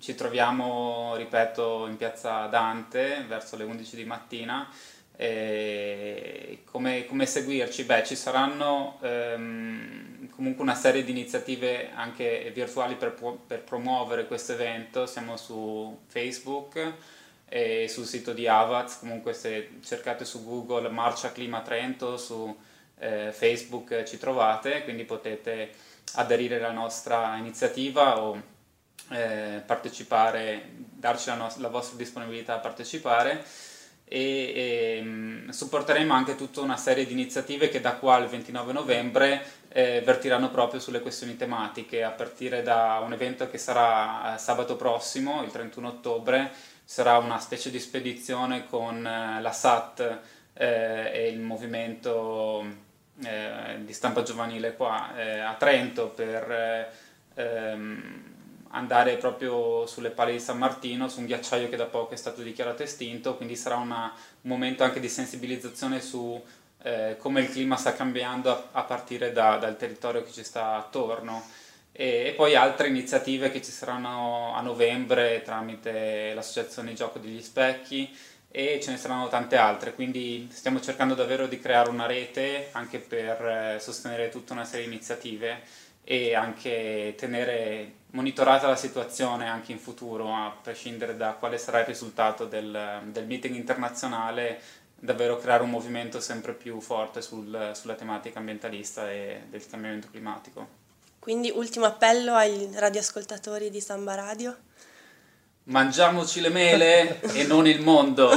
ci 0.00 0.14
troviamo, 0.14 1.14
ripeto, 1.16 1.86
in 1.86 1.96
piazza 1.98 2.46
Dante 2.46 3.24
verso 3.28 3.56
le 3.56 3.64
11 3.64 3.96
di 3.96 4.04
mattina. 4.04 4.66
Come, 6.64 7.04
come, 7.04 7.26
seguirci? 7.26 7.84
Beh, 7.84 8.04
ci 8.06 8.16
saranno 8.16 8.98
ehm, 9.02 10.30
comunque 10.30 10.62
una 10.62 10.74
serie 10.74 11.04
di 11.04 11.10
iniziative 11.10 11.90
anche 11.94 12.50
virtuali 12.54 12.94
per, 12.94 13.12
per 13.46 13.62
promuovere 13.62 14.26
questo 14.26 14.52
evento. 14.52 15.04
Siamo 15.04 15.36
su 15.36 16.00
Facebook 16.06 16.94
e 17.46 17.86
sul 17.88 18.06
sito 18.06 18.32
di 18.32 18.46
Avaz. 18.46 18.98
Comunque, 19.00 19.34
se 19.34 19.80
cercate 19.84 20.24
su 20.24 20.42
Google 20.42 20.88
Marcia 20.88 21.32
Clima 21.32 21.60
Trento, 21.60 22.16
su 22.16 22.56
eh, 22.98 23.30
Facebook 23.30 24.04
ci 24.04 24.16
trovate, 24.16 24.84
quindi 24.84 25.04
potete 25.04 25.72
aderire 26.14 26.56
alla 26.56 26.72
nostra 26.72 27.36
iniziativa 27.36 28.22
o 28.22 28.40
eh, 29.10 29.62
partecipare, 29.66 30.70
darci 30.76 31.28
la, 31.28 31.34
no- 31.34 31.54
la, 31.58 31.68
vostra 31.68 31.98
disponibilità 31.98 32.54
a 32.54 32.58
partecipare 32.58 33.44
e, 34.12 34.52
e 34.54 34.96
ehm, 34.96 35.50
supporteremo 35.50 36.12
anche 36.12 36.34
tutta 36.34 36.60
una 36.62 36.76
serie 36.76 37.06
di 37.06 37.12
iniziative 37.12 37.68
che 37.68 37.80
da 37.80 37.94
qua 37.94 38.16
al 38.16 38.28
29 38.28 38.72
novembre 38.72 39.44
eh, 39.68 40.02
vertiranno 40.04 40.50
proprio 40.50 40.80
sulle 40.80 41.00
questioni 41.00 41.36
tematiche, 41.36 42.02
a 42.02 42.10
partire 42.10 42.62
da 42.62 43.00
un 43.04 43.12
evento 43.12 43.48
che 43.48 43.56
sarà 43.56 44.34
eh, 44.34 44.38
sabato 44.38 44.74
prossimo, 44.74 45.44
il 45.44 45.52
31 45.52 45.86
ottobre, 45.86 46.50
sarà 46.84 47.18
una 47.18 47.38
specie 47.38 47.70
di 47.70 47.78
spedizione 47.78 48.66
con 48.66 49.06
eh, 49.06 49.40
la 49.40 49.52
SAT 49.52 50.18
eh, 50.54 51.10
e 51.14 51.28
il 51.28 51.38
movimento 51.38 52.64
eh, 53.24 53.76
di 53.84 53.92
stampa 53.92 54.24
giovanile 54.24 54.74
qua 54.74 55.14
eh, 55.16 55.38
a 55.38 55.54
Trento 55.54 56.08
per 56.08 56.50
eh, 56.50 56.88
ehm, 57.34 58.29
andare 58.72 59.16
proprio 59.16 59.86
sulle 59.86 60.10
pale 60.10 60.32
di 60.32 60.40
San 60.40 60.58
Martino, 60.58 61.08
su 61.08 61.20
un 61.20 61.26
ghiacciaio 61.26 61.68
che 61.68 61.76
da 61.76 61.86
poco 61.86 62.14
è 62.14 62.16
stato 62.16 62.42
dichiarato 62.42 62.82
estinto, 62.82 63.36
quindi 63.36 63.56
sarà 63.56 63.76
una, 63.76 64.12
un 64.42 64.50
momento 64.50 64.84
anche 64.84 65.00
di 65.00 65.08
sensibilizzazione 65.08 66.00
su 66.00 66.40
eh, 66.82 67.16
come 67.18 67.40
il 67.42 67.50
clima 67.50 67.76
sta 67.76 67.92
cambiando 67.92 68.50
a, 68.50 68.68
a 68.72 68.82
partire 68.82 69.32
da, 69.32 69.56
dal 69.56 69.76
territorio 69.76 70.22
che 70.22 70.32
ci 70.32 70.44
sta 70.44 70.76
attorno. 70.76 71.42
E, 71.92 72.26
e, 72.28 72.32
poi 72.36 72.54
altre 72.54 72.88
iniziative 72.88 73.50
che 73.50 73.60
ci 73.62 73.72
saranno 73.72 74.54
a 74.54 74.60
novembre 74.60 75.42
tramite 75.42 76.32
l'associazione 76.34 76.94
Gioco 76.94 77.18
degli 77.18 77.42
Specchi 77.42 78.16
e 78.52 78.80
ce 78.82 78.92
ne 78.92 78.96
saranno 78.96 79.28
tante 79.28 79.56
altre, 79.56 79.94
quindi 79.94 80.48
stiamo 80.50 80.80
cercando 80.80 81.14
davvero 81.14 81.46
di 81.46 81.60
creare 81.60 81.90
una 81.90 82.06
rete 82.06 82.68
anche 82.72 82.98
per 82.98 83.46
eh, 83.76 83.78
sostenere 83.80 84.28
tutta 84.28 84.52
una 84.54 84.64
serie 84.64 84.86
di 84.86 84.92
iniziative 84.92 85.62
e 86.02 86.34
anche 86.34 87.14
tenere 87.16 87.98
monitorata 88.12 88.66
la 88.66 88.76
situazione 88.76 89.48
anche 89.48 89.72
in 89.72 89.78
futuro, 89.78 90.34
a 90.34 90.56
prescindere 90.62 91.16
da 91.16 91.32
quale 91.32 91.58
sarà 91.58 91.80
il 91.80 91.86
risultato 91.86 92.44
del, 92.44 93.02
del 93.04 93.26
meeting 93.26 93.54
internazionale, 93.54 94.60
davvero 94.94 95.38
creare 95.38 95.62
un 95.62 95.70
movimento 95.70 96.20
sempre 96.20 96.52
più 96.52 96.80
forte 96.80 97.22
sul, 97.22 97.72
sulla 97.74 97.94
tematica 97.94 98.38
ambientalista 98.38 99.10
e 99.10 99.42
del 99.48 99.66
cambiamento 99.66 100.08
climatico. 100.10 100.78
Quindi 101.18 101.50
ultimo 101.50 101.84
appello 101.84 102.34
ai 102.34 102.70
radioascoltatori 102.74 103.70
di 103.70 103.80
Samba 103.80 104.14
Radio 104.14 104.56
mangiamoci 105.64 106.40
le 106.40 106.48
mele 106.48 107.20
e 107.34 107.44
non 107.44 107.66
il 107.66 107.80
mondo. 107.80 108.30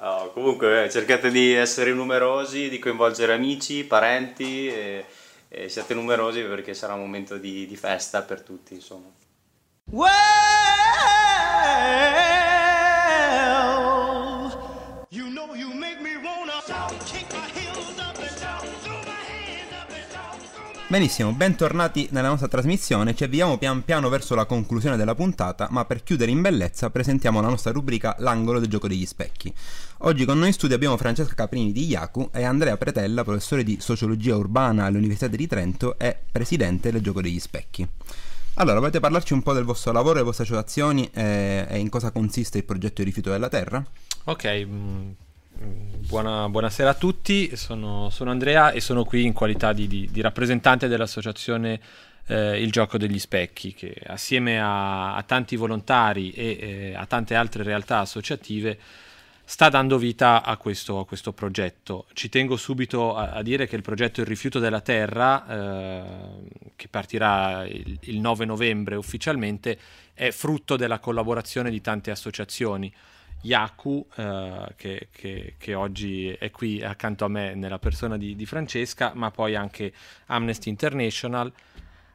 Oh, 0.00 0.30
comunque 0.32 0.84
eh, 0.84 0.90
cercate 0.90 1.30
di 1.30 1.52
essere 1.54 1.92
numerosi, 1.92 2.68
di 2.68 2.78
coinvolgere 2.78 3.32
amici, 3.32 3.84
parenti 3.84 4.68
e, 4.68 5.04
e 5.48 5.68
siate 5.68 5.94
numerosi 5.94 6.42
perché 6.42 6.74
sarà 6.74 6.94
un 6.94 7.00
momento 7.00 7.36
di, 7.38 7.66
di 7.66 7.76
festa 7.76 8.22
per 8.22 8.42
tutti, 8.42 8.74
insomma. 8.74 9.08
Well, 9.90 10.14
Benissimo, 20.88 21.32
bentornati 21.32 22.06
nella 22.12 22.28
nostra 22.28 22.46
trasmissione. 22.46 23.12
Ci 23.16 23.24
avviamo 23.24 23.58
pian 23.58 23.82
piano 23.82 24.08
verso 24.08 24.36
la 24.36 24.44
conclusione 24.44 24.96
della 24.96 25.16
puntata, 25.16 25.66
ma 25.72 25.84
per 25.84 26.04
chiudere 26.04 26.30
in 26.30 26.40
bellezza 26.40 26.90
presentiamo 26.90 27.40
la 27.40 27.48
nostra 27.48 27.72
rubrica 27.72 28.14
L'angolo 28.20 28.60
del 28.60 28.68
gioco 28.68 28.86
degli 28.86 29.04
specchi. 29.04 29.52
Oggi 29.98 30.24
con 30.24 30.38
noi 30.38 30.46
in 30.46 30.52
studio 30.52 30.76
abbiamo 30.76 30.96
Francesca 30.96 31.34
Caprini 31.34 31.72
di 31.72 31.86
Iacu 31.86 32.30
e 32.32 32.44
Andrea 32.44 32.76
Pretella, 32.76 33.24
professore 33.24 33.64
di 33.64 33.78
sociologia 33.80 34.36
urbana 34.36 34.84
all'Università 34.84 35.26
di 35.26 35.46
Trento 35.48 35.98
e 35.98 36.16
presidente 36.30 36.92
del 36.92 37.02
gioco 37.02 37.20
degli 37.20 37.40
specchi. 37.40 37.84
Allora, 38.54 38.78
volete 38.78 39.00
parlarci 39.00 39.32
un 39.32 39.42
po' 39.42 39.54
del 39.54 39.64
vostro 39.64 39.90
lavoro, 39.90 40.14
delle 40.14 40.24
vostre 40.24 40.44
associazioni 40.44 41.10
e, 41.12 41.66
e 41.68 41.78
in 41.80 41.88
cosa 41.88 42.12
consiste 42.12 42.58
il 42.58 42.64
progetto 42.64 43.02
di 43.02 43.08
rifiuto 43.08 43.30
della 43.30 43.48
terra? 43.48 43.84
Ok, 44.26 44.64
mm, 44.64 45.10
Buona, 45.58 46.48
buonasera 46.50 46.90
a 46.90 46.94
tutti, 46.94 47.56
sono, 47.56 48.10
sono, 48.10 48.30
Andrea 48.30 48.72
e 48.72 48.80
sono 48.80 49.04
qui 49.04 49.24
in 49.24 49.32
qualità 49.32 49.72
di, 49.72 49.86
di, 49.86 50.06
di 50.10 50.20
rappresentante 50.20 50.86
dell'associazione 50.86 51.80
eh, 52.26 52.60
Il 52.62 52.70
Gioco 52.70 52.98
degli 52.98 53.18
Specchi 53.18 53.72
che 53.72 53.94
assieme 54.06 54.60
a, 54.60 55.14
a 55.14 55.22
tanti 55.22 55.56
volontari 55.56 56.30
e 56.32 56.58
eh, 56.60 56.94
a 56.94 57.06
tante 57.06 57.34
altre 57.34 57.62
realtà 57.62 58.00
associative 58.00 58.78
sta 59.48 59.70
dando 59.70 59.96
vita 59.96 60.42
a 60.42 60.58
questo, 60.58 60.98
a 60.98 61.06
questo 61.06 61.32
progetto. 61.32 62.06
Ci 62.12 62.28
tengo 62.28 62.56
subito 62.56 63.16
a, 63.16 63.30
a, 63.30 63.42
dire 63.42 63.66
che 63.66 63.76
il 63.76 63.82
progetto 63.82 64.20
Il 64.20 64.26
rifiuto 64.26 64.58
della 64.58 64.80
terra, 64.80 65.46
eh, 65.48 66.02
che 66.76 66.88
partirà 66.88 67.64
il, 67.64 67.98
il 68.02 68.18
9 68.18 68.44
novembre 68.44 68.96
ufficialmente, 68.96 69.78
è 70.12 70.30
frutto 70.32 70.76
della 70.76 70.98
collaborazione 70.98 71.70
di 71.70 71.80
tante 71.80 72.10
associazioni. 72.10 72.92
Yaku, 73.42 74.06
eh, 74.16 74.74
che, 74.76 75.08
che, 75.10 75.54
che, 75.58 75.74
oggi 75.74 76.28
è 76.30 76.50
qui 76.50 76.82
accanto 76.82 77.24
a 77.24 77.28
me 77.28 77.54
nella 77.54 77.78
persona 77.78 78.16
di, 78.16 78.34
di 78.34 78.46
Francesca, 78.46 79.12
ma 79.14 79.30
poi 79.30 79.54
anche 79.54 79.92
Amnesty 80.26 80.68
International, 80.68 81.52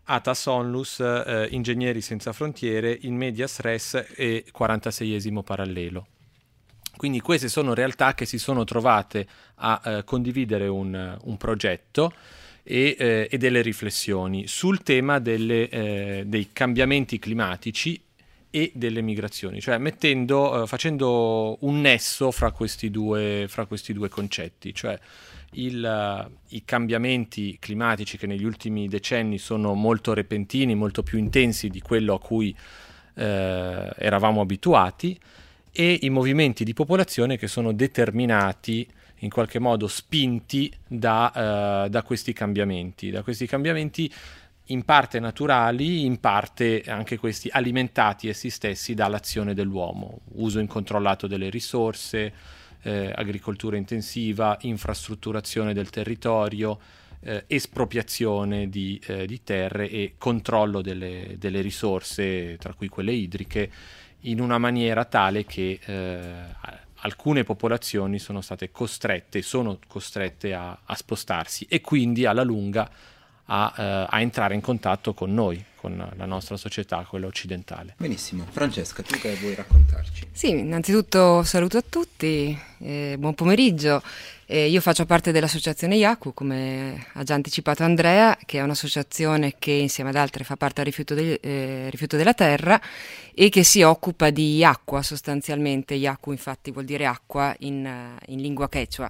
Atas 0.06 0.46
Onlus, 0.48 1.00
eh, 1.00 1.48
Ingegneri 1.52 2.02
Senza 2.02 2.34
Frontiere, 2.34 2.98
In 3.02 3.16
Medias 3.16 3.60
Res 3.60 4.06
e 4.16 4.46
46esimo 4.56 5.42
Parallelo. 5.42 6.08
Quindi 6.98 7.20
queste 7.22 7.48
sono 7.48 7.74
realtà 7.74 8.14
che 8.14 8.26
si 8.26 8.38
sono 8.38 8.64
trovate 8.64 9.26
a 9.56 9.82
eh, 9.84 10.04
condividere 10.04 10.68
un, 10.68 11.18
un 11.24 11.38
progetto 11.38 12.14
e, 12.64 12.96
eh, 13.00 13.28
e, 13.32 13.38
delle 13.38 13.62
riflessioni 13.62 14.48
sul 14.48 14.84
tema 14.84 15.20
delle, 15.20 15.70
eh, 15.70 16.24
dei 16.28 16.50
cambiamenti 16.54 17.18
climatici 17.18 18.00
e 18.52 18.72
delle 18.76 19.02
migrazioni, 19.02 19.62
cioè 19.62 19.78
mettendo, 19.78 20.62
uh, 20.62 20.68
facendo 20.68 21.58
un 21.62 21.80
nesso 21.80 22.32
fra 22.32 22.52
questi 22.52 22.92
due, 22.92 23.46
fra 23.48 23.66
questi 23.66 23.94
due 23.94 24.10
concetti, 24.10 24.74
cioè 24.74 25.00
il, 25.54 26.28
uh, 26.28 26.30
i 26.50 26.64
cambiamenti 26.66 27.58
climatici 27.60 28.18
che 28.18 28.28
negli 28.28 28.44
ultimi 28.44 28.90
decenni 28.90 29.38
sono 29.38 29.74
molto 29.74 30.14
repentini, 30.14 30.76
molto 30.76 31.02
più 31.02 31.18
intensi 31.18 31.70
di 31.70 31.80
quello 31.80 32.14
a 32.14 32.20
cui 32.20 32.54
uh, 32.54 33.22
eravamo 33.22 34.42
abituati 34.42 35.18
e 35.72 36.00
i 36.02 36.10
movimenti 36.10 36.66
di 36.66 36.74
popolazione 36.74 37.38
che 37.38 37.48
sono 37.48 37.72
determinati 37.72 38.86
in 39.20 39.30
qualche 39.30 39.60
modo 39.60 39.88
spinti 39.88 40.74
da, 40.86 41.88
da 41.90 42.02
questi 42.02 42.34
cambiamenti, 42.34 43.12
da 43.12 43.22
questi 43.22 43.46
cambiamenti 43.46 44.12
in 44.66 44.84
parte 44.84 45.20
naturali, 45.20 46.06
in 46.06 46.20
parte 46.20 46.84
anche 46.88 47.18
questi 47.18 47.50
alimentati 47.52 48.30
essi 48.30 48.50
stessi 48.50 48.94
dall'azione 48.94 49.54
dell'uomo, 49.54 50.20
uso 50.36 50.60
incontrollato 50.60 51.28
delle 51.28 51.50
risorse, 51.50 52.34
eh, 52.84 53.12
agricoltura 53.14 53.78
intensiva, 53.78 54.58
infrastrutturazione 54.62 55.74
del 55.74 55.90
territorio, 55.90 56.80
eh, 57.22 57.44
espropriazione 57.48 58.70
di, 58.70 59.00
eh, 59.06 59.26
di, 59.28 59.44
terre 59.44 59.90
e 59.90 60.14
controllo 60.18 60.82
delle, 60.82 61.36
delle, 61.38 61.62
risorse, 61.62 62.58
tra 62.58 62.74
cui 62.74 62.88
quelle 62.88 63.12
idriche, 63.12 63.72
in 64.22 64.40
una 64.40 64.58
maniera 64.58 65.06
tale 65.06 65.46
che 65.46 65.80
eh, 65.84 66.20
alcune 67.02 67.44
popolazioni 67.44 68.20
sono 68.20 68.42
state 68.42 68.72
costrette, 68.72 69.42
sono 69.42 69.80
costrette 69.88 70.54
a, 70.54 70.80
a 70.84 70.96
spostarsi 70.96 71.66
e 71.70 71.82
quindi 71.82 72.26
alla 72.26 72.44
lunga 72.44 72.90
a, 73.46 73.74
eh, 73.78 74.06
a, 74.10 74.22
entrare 74.22 74.54
in 74.54 74.62
contatto 74.62 75.14
con 75.14 75.34
noi, 75.34 75.64
con 75.76 76.12
la 76.16 76.26
nostra 76.26 76.58
società, 76.58 77.06
quella 77.08 77.28
occidentale. 77.28 77.96
Benissimo, 77.98 78.46
Francesca, 78.50 79.02
tu 79.04 79.18
che 79.18 79.36
vuoi 79.36 79.56
raccontarci? 79.56 80.28
Sì, 80.32 80.50
innanzitutto 80.50 81.44
saluto 81.44 81.78
a 81.78 81.84
tutti, 81.88 82.58
eh, 82.80 83.16
buon 83.18 83.34
pomeriggio. 83.34 84.02
Eh, 84.46 84.68
io 84.68 84.82
faccio 84.82 85.06
parte 85.06 85.32
dell'associazione 85.32 85.96
IACU, 85.96 86.34
come 86.34 87.06
ha 87.14 87.24
già 87.24 87.36
anticipato 87.36 87.84
Andrea, 87.84 88.38
che 88.46 88.60
è 88.60 88.62
un'associazione 88.62 89.56
che 89.58 89.72
insieme 89.72 90.10
ad 90.10 90.18
altre 90.18 90.44
fa 90.44 90.58
parte 90.58 90.84
del 90.84 90.86
rifiuto, 90.86 91.14
de- 91.14 91.40
eh, 91.42 91.90
rifiuto 91.90 92.18
della 92.18 92.34
terra 92.34 92.80
e 93.34 93.48
che 93.48 93.64
si 93.64 93.82
occupa 93.82 94.30
di 94.30 94.62
acqua 94.66 95.02
sostanzialmente. 95.04 95.94
IACU 95.94 96.32
infatti 96.32 96.72
vuol 96.72 96.84
dire 96.84 97.06
acqua 97.06 97.56
in, 97.60 97.90
in 98.26 98.42
lingua 98.42 98.68
quechua. 98.68 99.10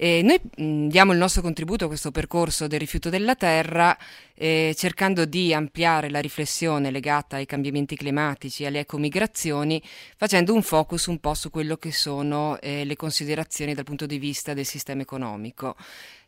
E 0.00 0.22
noi 0.22 0.40
mh, 0.40 0.86
diamo 0.86 1.10
il 1.10 1.18
nostro 1.18 1.42
contributo 1.42 1.84
a 1.84 1.88
questo 1.88 2.12
percorso 2.12 2.68
del 2.68 2.78
rifiuto 2.78 3.10
della 3.10 3.34
terra 3.34 3.98
eh, 4.40 4.72
cercando 4.76 5.24
di 5.24 5.52
ampliare 5.52 6.10
la 6.10 6.20
riflessione 6.20 6.92
legata 6.92 7.36
ai 7.36 7.46
cambiamenti 7.46 7.96
climatici 7.96 8.62
e 8.62 8.66
alle 8.66 8.80
ecomigrazioni, 8.80 9.82
facendo 10.16 10.54
un 10.54 10.62
focus 10.62 11.06
un 11.06 11.18
po' 11.18 11.34
su 11.34 11.50
quello 11.50 11.76
che 11.76 11.90
sono 11.90 12.60
eh, 12.60 12.84
le 12.84 12.94
considerazioni 12.94 13.74
dal 13.74 13.84
punto 13.84 14.06
di 14.06 14.18
vista 14.18 14.54
del 14.54 14.64
sistema 14.64 15.02
economico 15.02 15.74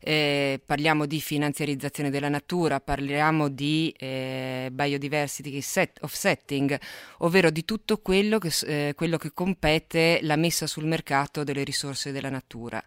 eh, 0.01 0.61
parliamo 0.65 1.05
di 1.07 1.21
finanziarizzazione 1.21 2.11
della 2.11 2.29
natura, 2.29 2.81
parliamo 2.81 3.49
di 3.49 3.95
eh, 3.99 4.71
biodiversity 4.73 5.61
set, 5.61 5.99
offsetting, 6.01 6.79
ovvero 7.19 7.51
di 7.51 7.65
tutto 7.65 7.99
quello 7.99 8.39
che, 8.39 8.51
eh, 8.67 8.95
quello 8.97 9.19
che 9.19 9.33
compete 9.33 10.21
la 10.23 10.37
messa 10.37 10.67
sul 10.67 10.87
mercato 10.87 11.45
delle 11.45 11.65
risorse 11.65 12.13
della 12.13 12.31
natura. 12.31 12.83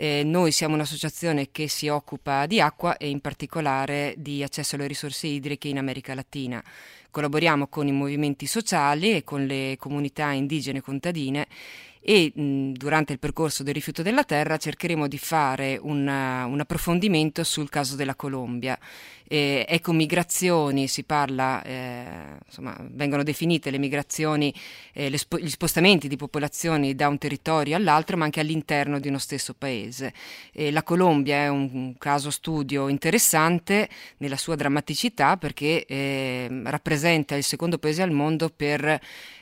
Eh, 0.00 0.22
noi 0.24 0.52
siamo 0.52 0.74
un'associazione 0.74 1.50
che 1.50 1.66
si 1.66 1.88
occupa 1.88 2.46
di 2.46 2.60
acqua 2.60 2.96
e 2.96 3.08
in 3.08 3.20
particolare 3.20 4.14
di 4.16 4.44
accesso 4.44 4.57
alle 4.76 4.86
risorse 4.86 5.26
idriche 5.26 5.68
in 5.68 5.78
America 5.78 6.14
Latina. 6.14 6.62
Collaboriamo 7.18 7.66
con 7.66 7.88
i 7.88 7.90
movimenti 7.90 8.46
sociali 8.46 9.12
e 9.16 9.24
con 9.24 9.44
le 9.44 9.74
comunità 9.76 10.30
indigene 10.30 10.80
contadine 10.80 11.48
e 12.00 12.32
mh, 12.34 12.72
durante 12.72 13.12
il 13.12 13.18
percorso 13.18 13.62
del 13.62 13.74
rifiuto 13.74 14.02
della 14.02 14.24
terra 14.24 14.56
cercheremo 14.56 15.08
di 15.08 15.18
fare 15.18 15.78
una, 15.82 16.46
un 16.46 16.60
approfondimento 16.60 17.44
sul 17.44 17.68
caso 17.68 17.96
della 17.96 18.14
Colombia. 18.14 18.78
Eh, 19.30 19.66
ecomigrazioni, 19.68 20.88
si 20.88 21.04
parla, 21.04 21.62
eh, 21.62 22.38
insomma, 22.46 22.74
vengono 22.80 23.22
definite 23.22 23.70
le 23.70 23.76
migrazioni, 23.76 24.54
eh, 24.94 25.10
le 25.10 25.18
sp- 25.18 25.38
gli 25.38 25.50
spostamenti 25.50 26.08
di 26.08 26.16
popolazioni 26.16 26.94
da 26.94 27.08
un 27.08 27.18
territorio 27.18 27.76
all'altro, 27.76 28.16
ma 28.16 28.24
anche 28.24 28.40
all'interno 28.40 28.98
di 28.98 29.08
uno 29.08 29.18
stesso 29.18 29.52
paese. 29.52 30.14
la 30.70 30.82
Colombia 30.82 31.36
è 31.42 31.48
un, 31.48 31.68
un, 31.72 31.98
caso 31.98 32.30
studio 32.30 32.88
interessante 32.88 33.86
nella 34.18 34.38
sua 34.38 34.54
drammaticità 34.54 35.36
perché 35.36 35.84
ehm, 35.84 36.70
rappresenta 37.08 37.36
il 37.36 37.44
secondo 37.44 37.78
paese 37.78 38.02
al 38.02 38.10
mondo 38.10 38.50
per 38.54 39.00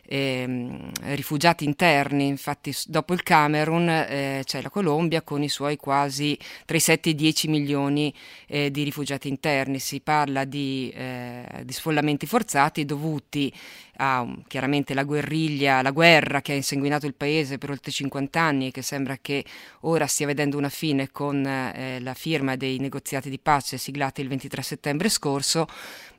eh, 0.08 0.68
rifugiati 1.14 1.64
interni, 1.64 2.26
infatti 2.26 2.74
dopo 2.86 3.12
il 3.12 3.22
Camerun 3.22 3.88
eh, 3.88 4.42
c'è 4.44 4.62
la 4.62 4.70
Colombia 4.70 5.22
con 5.22 5.42
i 5.42 5.48
suoi 5.48 5.76
quasi 5.76 6.38
tra 6.64 6.76
i 6.76 6.80
7 6.80 7.08
e 7.08 7.12
i 7.12 7.14
10 7.16 7.48
milioni 7.48 8.14
eh, 8.46 8.70
di 8.70 8.84
rifugiati 8.84 9.28
interni, 9.28 9.80
si 9.80 10.00
parla 10.00 10.44
di, 10.44 10.92
eh, 10.94 11.62
di 11.64 11.72
sfollamenti 11.72 12.26
forzati 12.26 12.84
dovuti 12.84 13.52
a 13.98 14.20
um, 14.20 14.42
chiaramente 14.46 14.94
la 14.94 15.04
guerriglia, 15.04 15.80
la 15.80 15.90
guerra 15.90 16.42
che 16.42 16.52
ha 16.52 16.54
insanguinato 16.56 17.06
il 17.06 17.14
paese 17.14 17.56
per 17.56 17.70
oltre 17.70 17.90
50 17.90 18.40
anni 18.40 18.66
e 18.66 18.70
che 18.70 18.82
sembra 18.82 19.16
che 19.20 19.42
ora 19.80 20.06
stia 20.06 20.26
vedendo 20.26 20.58
una 20.58 20.68
fine 20.68 21.10
con 21.10 21.44
eh, 21.46 21.98
la 22.00 22.14
firma 22.14 22.56
dei 22.56 22.78
negoziati 22.78 23.30
di 23.30 23.38
pace 23.38 23.78
siglati 23.78 24.20
il 24.20 24.28
23 24.28 24.62
settembre 24.62 25.08
scorso, 25.08 25.66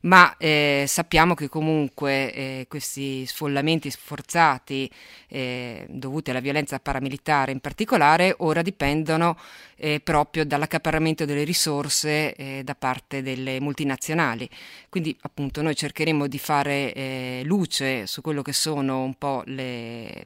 ma 0.02 0.36
eh, 0.38 0.86
sappiamo 0.88 1.34
che 1.34 1.50
comunque 1.50 2.34
eh, 2.34 2.66
questi 2.68 3.26
sfollamenti 3.26 3.90
sforzati 3.90 4.90
eh, 5.28 5.86
dovuti 5.90 6.30
alla 6.30 6.40
violenza 6.40 6.80
paramilitare 6.80 7.52
in 7.52 7.60
particolare 7.60 8.36
ora 8.40 8.62
dipendono 8.62 9.38
eh, 9.76 10.00
proprio 10.00 10.46
dall'accaparramento 10.46 11.26
delle 11.26 11.44
risorse 11.44 12.34
eh, 12.36 12.62
da 12.64 12.76
parte 12.76 13.22
delle 13.22 13.60
multinazionali. 13.60 14.50
Quindi 14.90 15.16
appunto 15.22 15.62
noi 15.62 15.76
cercheremo 15.76 16.28
di 16.28 16.40
fare 16.40 16.94
eh, 16.94 17.42
luce 17.44 18.08
su 18.08 18.22
quello 18.22 18.42
che 18.42 18.54
sono 18.54 19.04
un 19.04 19.16
po' 19.16 19.44
le, 19.46 20.24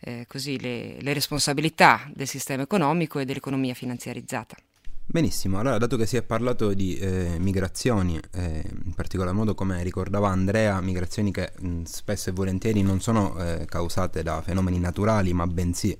eh, 0.00 0.24
così, 0.26 0.60
le, 0.60 0.96
le 1.00 1.12
responsabilità 1.12 2.08
del 2.12 2.26
sistema 2.26 2.62
economico 2.62 3.18
e 3.18 3.24
dell'economia 3.24 3.74
finanziarizzata. 3.74 4.56
Benissimo, 5.10 5.58
allora 5.58 5.78
dato 5.78 5.96
che 5.96 6.04
si 6.04 6.18
è 6.18 6.22
parlato 6.22 6.74
di 6.74 6.98
eh, 6.98 7.38
migrazioni, 7.38 8.20
eh, 8.30 8.62
in 8.84 8.92
particolar 8.92 9.32
modo 9.32 9.54
come 9.54 9.82
ricordava 9.82 10.28
Andrea, 10.28 10.78
migrazioni 10.82 11.32
che 11.32 11.50
mh, 11.58 11.84
spesso 11.84 12.28
e 12.28 12.34
volentieri 12.34 12.82
non 12.82 13.00
sono 13.00 13.34
eh, 13.38 13.64
causate 13.64 14.22
da 14.22 14.42
fenomeni 14.42 14.78
naturali 14.78 15.32
ma 15.32 15.46
bensì 15.46 15.96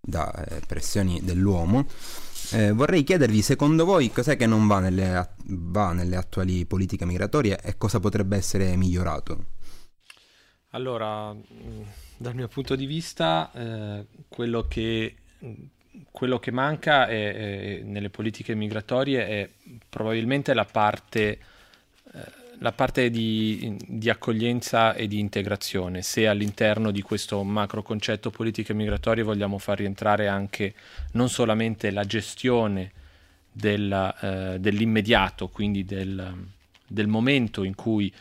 da 0.00 0.32
eh, 0.32 0.62
pressioni 0.66 1.20
dell'uomo, 1.22 1.84
eh, 2.52 2.72
vorrei 2.72 3.04
chiedervi, 3.04 3.42
secondo 3.42 3.84
voi, 3.84 4.10
cos'è 4.10 4.38
che 4.38 4.46
non 4.46 4.66
va 4.66 4.80
nelle, 4.80 5.34
va 5.44 5.92
nelle 5.92 6.16
attuali 6.16 6.64
politiche 6.64 7.04
migratorie 7.04 7.60
e 7.60 7.76
cosa 7.76 8.00
potrebbe 8.00 8.38
essere 8.38 8.74
migliorato? 8.76 9.44
Allora, 10.70 11.34
mm, 11.34 11.82
dal 12.16 12.34
mio 12.34 12.48
punto 12.48 12.74
di 12.76 12.86
vista, 12.86 13.52
eh, 13.52 14.06
quello, 14.26 14.66
che, 14.66 15.16
quello, 16.10 16.38
che, 16.38 16.50
manca 16.50 17.06
è, 17.06 17.34
è, 17.34 17.80
nelle 17.82 18.10
politiche 18.10 18.54
migratorie 18.54 19.26
è 19.26 19.48
probabilmente 19.88 20.54
la 20.54 20.64
parte 20.64 21.38
eh, 22.14 22.38
la 22.60 22.72
parte 22.72 23.10
di, 23.10 23.76
di, 23.86 24.10
accoglienza 24.10 24.94
e 24.94 25.06
di 25.06 25.18
integrazione, 25.20 26.02
se 26.02 26.26
all'interno 26.26 26.90
di 26.90 27.02
questo 27.02 27.42
macro 27.44 27.82
concetto 27.82 28.30
politiche 28.30 28.74
migratorie 28.74 29.22
vogliamo 29.22 29.58
far 29.58 29.78
rientrare 29.78 30.26
anche 30.26 30.74
non 31.12 31.28
solamente 31.28 31.90
la 31.90 32.04
gestione 32.04 32.90
del, 33.52 34.14
eh, 34.20 34.56
dell'immediato, 34.58 35.48
quindi 35.48 35.84
del, 35.84 36.46
del, 36.86 37.06
momento 37.06 37.62
in 37.62 37.76
cui 37.76 38.12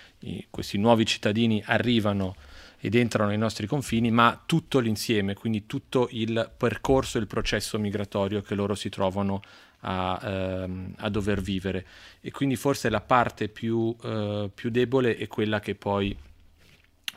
questi 0.52 0.78
nuovi 0.78 1.06
cittadini 1.06 1.64
arrivano 1.66 2.36
ed 2.80 2.96
entrano 2.96 3.30
nei 3.30 3.38
nostri 3.38 3.66
confini, 3.68 4.12
ma 4.12 4.42
tutto 4.46 4.80
l'insieme, 4.80 5.34
quindi 5.34 5.66
tutto 5.66 6.08
il 6.12 6.50
percorso 6.56 7.18
il 7.18 7.28
processo 7.28 7.80
migratorio 7.80 8.42
che 8.42 8.56
loro 8.56 8.76
si 8.76 8.90
trovano 8.90 9.42
a, 9.82 10.20
ehm, 10.24 10.94
a, 10.98 11.10
dover 11.10 11.42
vivere 11.42 11.86
e 12.22 12.32
quindi 12.32 12.56
forse 12.56 12.90
la 12.90 13.02
parte 13.02 13.48
più, 13.48 13.96
eh, 14.04 14.50
più 14.54 14.70
debole 14.70 15.18
è 15.18 15.28
quella 15.28 15.60
che 15.60 15.76
poi 15.76 16.16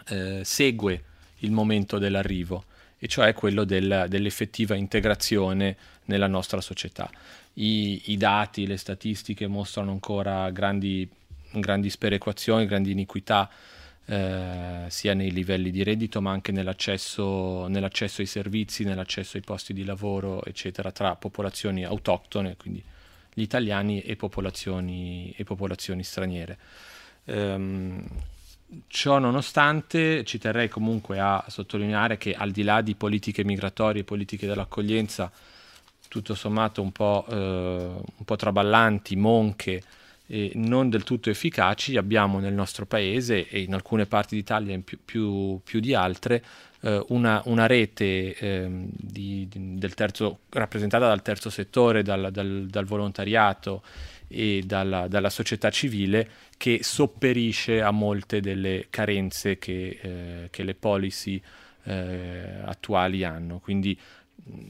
eh, 0.09 0.41
segue 0.45 1.05
il 1.39 1.53
momento 1.53 1.99
dell'arrivo 1.99 2.65
e 2.99 3.09
cioè 3.09 3.33
quello 3.33 3.65
del, 3.65 4.07
dell'effettiva 4.09 4.75
integrazione 4.75 5.77
nella 6.05 6.27
nostra 6.27 6.61
società. 6.61 7.11
I, 7.55 8.03
I, 8.13 8.17
dati, 8.17 8.67
le 8.67 8.77
statistiche 8.77 9.47
mostrano 9.47 9.91
ancora 9.91 10.51
grandi, 10.51 11.09
grandi 11.53 11.89
sperequazioni, 11.89 12.67
grandi 12.67 12.91
iniquità 12.91 13.49
eh, 14.11 14.87
sia 14.89 15.15
nei 15.15 15.31
livelli 15.31 15.71
di 15.71 15.85
reddito 15.85 16.21
ma 16.21 16.33
anche 16.33 16.51
nell'accesso, 16.51 17.69
nell'accesso 17.69 18.23
ai 18.23 18.27
servizi, 18.27 18.83
nell'accesso 18.83 19.37
ai 19.37 19.45
posti 19.45 19.73
di 19.73 19.85
lavoro, 19.85 20.45
eccetera, 20.45 20.91
tra 20.91 21.15
popolazioni 21.15 21.85
autoctone, 21.85 22.57
quindi 22.57 22.83
gli 23.33 23.43
italiani 23.43 24.01
e 24.01 24.17
popolazioni, 24.17 25.33
e 25.37 25.45
popolazioni 25.45 26.03
straniere. 26.03 26.59
Um, 27.27 28.05
ciò 28.89 29.21
nonostante 29.21 30.25
ci 30.25 30.39
terrei 30.39 30.69
comunque 30.69 31.21
a 31.21 31.45
sottolineare 31.47 32.19
che 32.19 32.35
al 32.35 32.51
di 32.51 32.65
là 32.65 32.81
di 32.81 32.97
politiche 32.97 33.45
migratorie 33.45 34.01
e 34.01 34.05
politiche 34.05 34.49
dell'accoglienza 34.49 35.31
tutto 36.09 36.35
sommato 36.35 36.83
un 36.83 36.91
po', 36.91 37.25
eh, 37.29 37.37
un 37.37 38.25
po 38.25 38.35
traballanti, 38.35 39.15
monche, 39.15 39.81
eh, 40.31 40.53
non 40.55 40.89
del 40.89 41.03
tutto 41.03 41.29
efficaci, 41.29 41.97
abbiamo 41.97 42.39
nel 42.39 42.55
nostro 42.55 42.87
paese 42.87 43.49
e 43.49 43.63
in 43.63 43.75
alcune 43.75 44.07
parti 44.07 44.37
d'Italia 44.37 44.79
più, 44.79 44.99
più, 45.05 45.61
più, 45.65 45.81
di 45.81 45.93
altre 45.93 46.45
eh, 46.83 47.05
una, 47.09 47.43
una, 47.47 47.67
rete 47.67 48.37
eh, 48.37 48.69
di, 48.93 49.49
di, 49.51 49.89
terzo, 49.93 50.41
rappresentata 50.51 51.09
dal 51.09 51.23
terzo 51.23 51.51
settore, 51.51 52.03
dal, 52.03 52.31
dal, 52.31 52.67
dal 52.69 52.85
volontariato 52.85 53.83
e 54.29 54.63
dalla, 54.65 55.09
dalla, 55.09 55.31
società 55.31 55.69
civile 55.71 56.29
che 56.57 56.79
sopperisce 56.83 57.83
a 57.83 57.91
molte 57.91 58.41
delle 58.41 58.87
carenze 58.89 59.59
che, 59.59 59.99
eh, 60.01 60.49
che 60.51 60.63
le 60.63 60.75
policy 60.75 61.43
eh, 61.85 62.61
attuali 62.65 63.25
hanno. 63.25 63.59
Quindi 63.59 63.99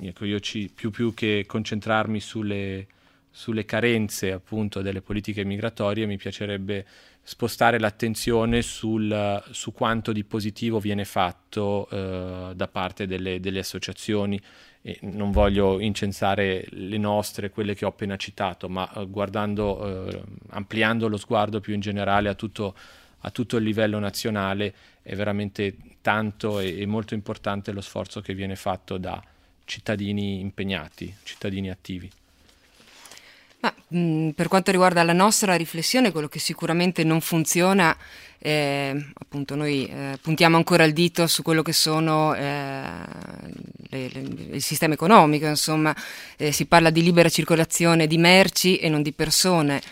ecco, 0.00 0.24
io 0.24 0.40
ci, 0.40 0.70
più, 0.74 0.88
più 0.88 1.12
che 1.12 1.44
concentrarmi 1.46 2.18
sulle 2.18 2.86
sulle 3.30 3.64
carenze 3.64 4.32
appunto 4.32 4.82
delle 4.82 5.02
politiche 5.02 5.44
migratorie 5.44 6.06
mi 6.06 6.16
piacerebbe 6.16 6.84
spostare 7.22 7.78
l'attenzione 7.78 8.62
sul, 8.62 9.42
su 9.50 9.72
quanto 9.72 10.12
di 10.12 10.24
positivo 10.24 10.80
viene 10.80 11.04
fatto 11.04 11.88
eh, 11.90 12.52
da 12.54 12.68
parte 12.68 13.06
delle, 13.06 13.38
delle 13.40 13.60
associazioni 13.60 14.40
e 14.82 14.98
non 15.02 15.30
voglio 15.30 15.78
incensare 15.78 16.66
le 16.70 16.96
nostre, 16.96 17.50
quelle 17.50 17.74
che 17.74 17.84
ho 17.84 17.88
appena 17.88 18.16
citato, 18.16 18.68
ma 18.68 18.90
eh, 18.92 19.06
guardando, 19.06 20.08
eh, 20.08 20.22
ampliando 20.50 21.06
lo 21.06 21.18
sguardo 21.18 21.60
più 21.60 21.74
in 21.74 21.80
generale 21.80 22.30
a 22.30 22.34
tutto, 22.34 22.74
a 23.18 23.30
tutto, 23.30 23.58
il 23.58 23.64
livello 23.64 23.98
nazionale, 23.98 24.74
è 25.02 25.14
veramente 25.14 25.76
tanto 26.00 26.60
e, 26.60 26.80
e 26.80 26.86
molto 26.86 27.12
importante 27.12 27.72
lo 27.72 27.82
sforzo 27.82 28.22
che 28.22 28.32
viene 28.32 28.56
fatto 28.56 28.96
da 28.96 29.22
cittadini 29.64 30.40
impegnati, 30.40 31.14
cittadini 31.22 31.70
attivi. 31.70 32.10
Ma, 33.60 33.74
mh, 33.88 34.30
per 34.30 34.48
quanto 34.48 34.70
riguarda 34.70 35.02
la 35.02 35.12
nostra 35.12 35.54
riflessione, 35.54 36.12
quello 36.12 36.28
che 36.28 36.38
sicuramente 36.38 37.04
non 37.04 37.20
funziona, 37.20 37.94
eh, 38.38 39.12
appunto 39.12 39.54
noi 39.54 39.86
eh, 39.86 40.18
puntiamo 40.20 40.56
ancora 40.56 40.84
il 40.84 40.94
dito 40.94 41.26
su 41.26 41.42
quello 41.42 41.60
che 41.60 41.74
sono 41.74 42.34
eh, 42.34 42.40
le, 43.90 44.08
le, 44.08 44.20
il 44.52 44.62
sistema 44.62 44.94
economico, 44.94 45.46
insomma, 45.46 45.94
eh, 46.38 46.52
si 46.52 46.64
parla 46.64 46.88
di 46.88 47.02
libera 47.02 47.28
circolazione 47.28 48.06
di 48.06 48.16
merci 48.16 48.78
e 48.78 48.88
non 48.88 49.02
di 49.02 49.12
persone. 49.12 49.82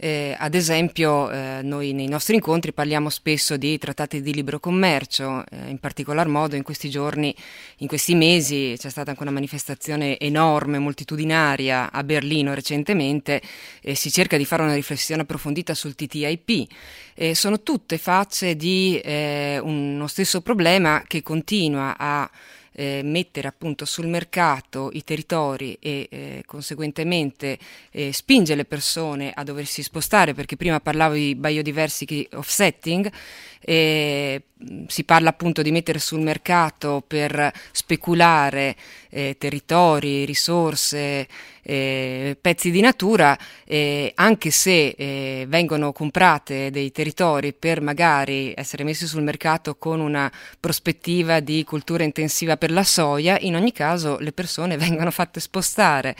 Eh, 0.00 0.36
ad 0.38 0.54
esempio, 0.54 1.28
eh, 1.28 1.58
noi 1.62 1.92
nei 1.92 2.06
nostri 2.06 2.36
incontri 2.36 2.72
parliamo 2.72 3.10
spesso 3.10 3.56
di 3.56 3.76
trattati 3.78 4.22
di 4.22 4.32
libero 4.32 4.60
commercio, 4.60 5.44
eh, 5.50 5.68
in 5.68 5.78
particolar 5.78 6.28
modo 6.28 6.54
in 6.54 6.62
questi 6.62 6.88
giorni, 6.88 7.34
in 7.78 7.88
questi 7.88 8.14
mesi 8.14 8.76
c'è 8.78 8.90
stata 8.90 9.10
anche 9.10 9.22
una 9.22 9.32
manifestazione 9.32 10.16
enorme, 10.20 10.78
moltitudinaria 10.78 11.90
a 11.90 12.04
Berlino 12.04 12.54
recentemente 12.54 13.42
e 13.82 13.96
si 13.96 14.12
cerca 14.12 14.36
di 14.36 14.44
fare 14.44 14.62
una 14.62 14.74
riflessione 14.74 15.22
approfondita 15.22 15.74
sul 15.74 15.96
TTIP. 15.96 16.68
sono 17.32 17.60
tutte 17.62 17.98
facce 17.98 18.54
di 18.54 19.00
eh, 19.02 19.58
uno 19.60 20.06
stesso 20.06 20.42
problema 20.42 21.02
che 21.08 21.22
continua 21.22 21.96
a 21.98 22.30
eh, 22.78 23.00
mettere 23.02 23.48
appunto 23.48 23.84
sul 23.84 24.06
mercato 24.06 24.90
i 24.92 25.02
territori 25.02 25.76
e 25.80 26.06
eh, 26.08 26.42
conseguentemente 26.46 27.58
eh, 27.90 28.12
spinge 28.12 28.54
le 28.54 28.64
persone 28.64 29.32
a 29.34 29.42
doversi 29.42 29.82
spostare 29.82 30.32
perché 30.32 30.56
prima 30.56 30.78
parlavo 30.78 31.14
di 31.14 31.34
biodiversity 31.34 32.28
offsetting 32.34 33.10
mm, 33.68 34.84
si 34.86 35.02
parla 35.02 35.30
appunto 35.30 35.62
di 35.62 35.72
mettere 35.72 35.98
sul 35.98 36.20
mercato 36.20 37.02
per 37.04 37.52
speculare 37.72 38.76
eh, 39.10 39.36
territori, 39.38 40.24
risorse, 40.24 41.26
eh, 41.62 42.36
pezzi 42.40 42.70
di 42.70 42.80
natura, 42.80 43.38
eh, 43.64 44.12
anche 44.14 44.50
se 44.50 44.94
eh, 44.96 45.44
vengono 45.48 45.92
comprate 45.92 46.70
dei 46.70 46.90
territori 46.90 47.52
per 47.52 47.80
magari 47.82 48.52
essere 48.56 48.84
messi 48.84 49.06
sul 49.06 49.22
mercato 49.22 49.76
con 49.76 50.00
una 50.00 50.30
prospettiva 50.58 51.40
di 51.40 51.64
cultura 51.64 52.04
intensiva 52.04 52.56
per 52.56 52.70
la 52.70 52.84
soia, 52.84 53.36
in 53.40 53.54
ogni 53.54 53.72
caso 53.72 54.18
le 54.18 54.32
persone 54.32 54.76
vengono 54.78 55.10
fatte 55.10 55.40
spostare. 55.40 56.16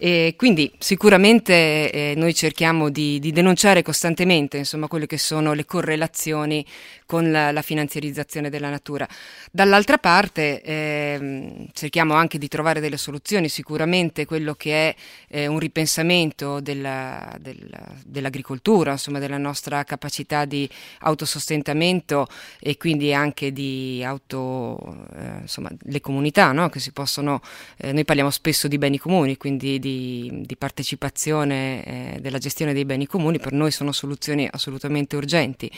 E 0.00 0.34
quindi 0.36 0.72
sicuramente 0.78 1.90
eh, 1.90 2.14
noi 2.16 2.32
cerchiamo 2.32 2.88
di, 2.88 3.18
di, 3.18 3.32
denunciare 3.32 3.82
costantemente 3.82 4.56
insomma, 4.58 4.86
quelle 4.86 5.06
che 5.06 5.18
sono 5.18 5.54
le 5.54 5.64
correlazioni 5.64 6.64
con 7.04 7.32
la, 7.32 7.50
la 7.50 7.62
finanziarizzazione 7.62 8.48
della 8.48 8.70
natura. 8.70 9.08
Dall'altra 9.50 9.98
parte 9.98 10.62
eh, 10.62 11.66
cerchiamo 11.72 12.14
anche 12.14 12.38
di 12.38 12.46
trovare 12.46 12.78
delle 12.78 12.96
soluzioni, 12.96 13.48
sicuramente 13.48 14.24
quello 14.24 14.54
che 14.54 14.90
è 14.90 14.94
eh, 15.30 15.46
un 15.48 15.58
ripensamento 15.58 16.60
della, 16.60 17.34
della, 17.40 17.82
dell'agricoltura, 18.04 18.92
insomma, 18.92 19.18
della 19.18 19.38
nostra 19.38 19.82
capacità 19.82 20.44
di 20.44 20.68
autosostentamento 21.00 22.28
e 22.60 22.76
quindi 22.76 23.12
anche 23.12 23.52
di 23.52 24.04
auto, 24.04 25.08
eh, 25.16 25.40
insomma, 25.40 25.70
le 25.76 26.00
comunità 26.00 26.52
no? 26.52 26.68
che 26.68 26.78
si 26.78 26.92
possono, 26.92 27.40
eh, 27.78 27.92
noi 27.92 28.04
parliamo 28.04 28.30
spesso 28.30 28.68
di 28.68 28.78
beni 28.78 28.98
comuni, 28.98 29.36
quindi 29.36 29.78
di, 29.78 29.87
di 29.88 30.56
partecipazione 30.56 31.84
eh, 31.84 32.20
della 32.20 32.38
gestione 32.38 32.72
dei 32.72 32.84
beni 32.84 33.06
comuni, 33.06 33.38
per 33.38 33.52
noi 33.52 33.70
sono 33.70 33.92
soluzioni 33.92 34.48
assolutamente 34.50 35.16
urgenti. 35.16 35.70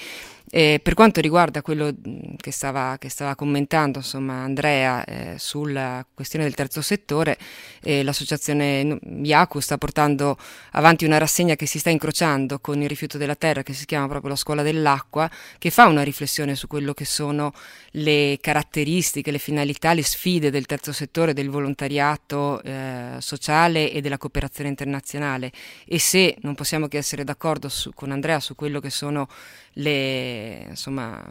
E 0.53 0.81
per 0.83 0.95
quanto 0.95 1.21
riguarda 1.21 1.63
quello 1.63 1.95
che 2.37 2.51
stava, 2.51 2.97
che 2.99 3.09
stava 3.09 3.37
commentando 3.37 3.99
insomma, 3.99 4.43
Andrea 4.43 5.05
eh, 5.05 5.35
sulla 5.39 6.05
questione 6.13 6.45
del 6.45 6.55
terzo 6.55 6.83
settore, 6.83 7.39
eh, 7.83 8.03
l'associazione 8.03 8.99
IACU 9.23 9.61
sta 9.61 9.79
portando 9.79 10.37
avanti 10.73 11.05
una 11.05 11.19
rassegna 11.19 11.55
che 11.55 11.67
si 11.67 11.79
sta 11.79 11.91
incrociando 11.91 12.59
con 12.59 12.83
il 12.83 12.89
rifiuto 12.89 13.17
della 13.17 13.37
terra, 13.37 13.63
che 13.63 13.75
si 13.75 13.87
chiama 13.87 14.09
proprio 14.09 14.31
la 14.31 14.37
scuola 14.37 14.63
dell'acqua, 14.63 15.31
che 15.57 15.71
fa 15.71 15.87
una 15.87 16.03
riflessione 16.03 16.57
su 16.57 16.67
quello 16.67 16.95
che 16.95 17.05
sono 17.05 17.53
le 17.93 18.39
caratteristiche, 18.41 19.31
le 19.31 19.39
finalità, 19.39 19.93
le 19.93 20.03
sfide 20.03 20.51
del 20.51 20.67
terzo 20.67 20.93
settore, 20.93 21.33
del 21.33 21.49
volontariato 21.49 22.61
eh, 22.63 23.19
sociale 23.19 23.93
e 23.93 24.00
della 24.01 24.19
cooperazione 24.19 24.69
internazionale. 24.69 25.53
E 25.87 25.99
se 25.99 26.37
non 26.41 26.55
possiamo 26.55 26.89
che 26.89 26.99
essere 26.99 27.25
d'accordo 27.25 27.69
su, 27.69 27.93
con 27.95 28.11
Andrea 28.11 28.41
su 28.41 28.55
quello 28.55 28.81
che 28.81 28.91
sono 28.91 29.29
le, 29.75 30.67
insomma, 30.71 31.25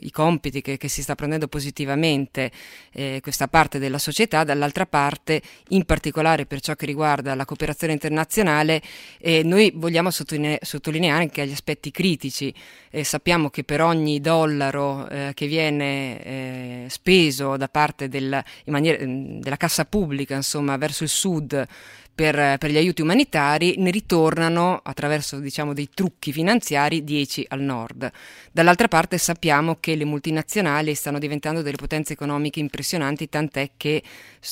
i 0.00 0.10
compiti 0.10 0.60
che, 0.60 0.76
che, 0.76 0.88
si 0.88 1.02
sta 1.02 1.14
prendendo 1.14 1.46
positivamente 1.46 2.50
eh, 2.92 3.20
questa 3.22 3.48
parte 3.48 3.78
della 3.78 3.98
società, 3.98 4.44
dall'altra 4.44 4.86
parte, 4.86 5.40
in 5.68 5.84
particolare 5.84 6.46
per 6.46 6.60
ciò 6.60 6.74
che 6.74 6.86
riguarda 6.86 7.34
la 7.34 7.44
cooperazione 7.44 7.92
internazionale, 7.92 8.82
eh, 9.18 9.42
noi 9.44 9.72
vogliamo 9.74 10.10
sottoline- 10.10 10.58
sottolineare 10.62 11.22
anche 11.22 11.46
gli 11.46 11.52
aspetti 11.52 11.90
critici. 11.90 12.52
Eh, 12.90 13.04
sappiamo 13.04 13.50
che 13.50 13.62
per 13.62 13.82
ogni 13.82 14.20
dollaro 14.20 15.08
eh, 15.08 15.32
che 15.34 15.46
viene 15.46 16.22
eh, 16.24 16.86
speso 16.88 17.56
da 17.56 17.68
parte 17.68 18.08
del, 18.08 18.42
maniera, 18.66 19.04
della 19.04 19.56
cassa 19.56 19.84
pubblica 19.84 20.34
insomma, 20.34 20.76
verso 20.76 21.04
il 21.04 21.10
sud, 21.10 21.66
per, 22.16 22.56
per, 22.58 22.70
gli 22.70 22.78
aiuti 22.78 23.02
umanitari 23.02 23.74
ne 23.76 23.90
ritornano 23.90 24.80
attraverso 24.82 25.38
diciamo, 25.38 25.74
dei 25.74 25.90
trucchi 25.92 26.32
finanziari 26.32 27.04
10 27.04 27.44
al 27.48 27.60
nord. 27.60 28.10
Dall'altra 28.50 28.88
parte 28.88 29.18
sappiamo 29.18 29.76
che 29.78 29.94
le 29.94 30.06
multinazionali 30.06 30.94
stanno 30.94 31.18
diventando 31.18 31.60
delle 31.60 31.76
potenze 31.76 32.14
economiche 32.14 32.58
impressionanti, 32.58 33.28
tant'è 33.28 33.72
che 33.76 34.02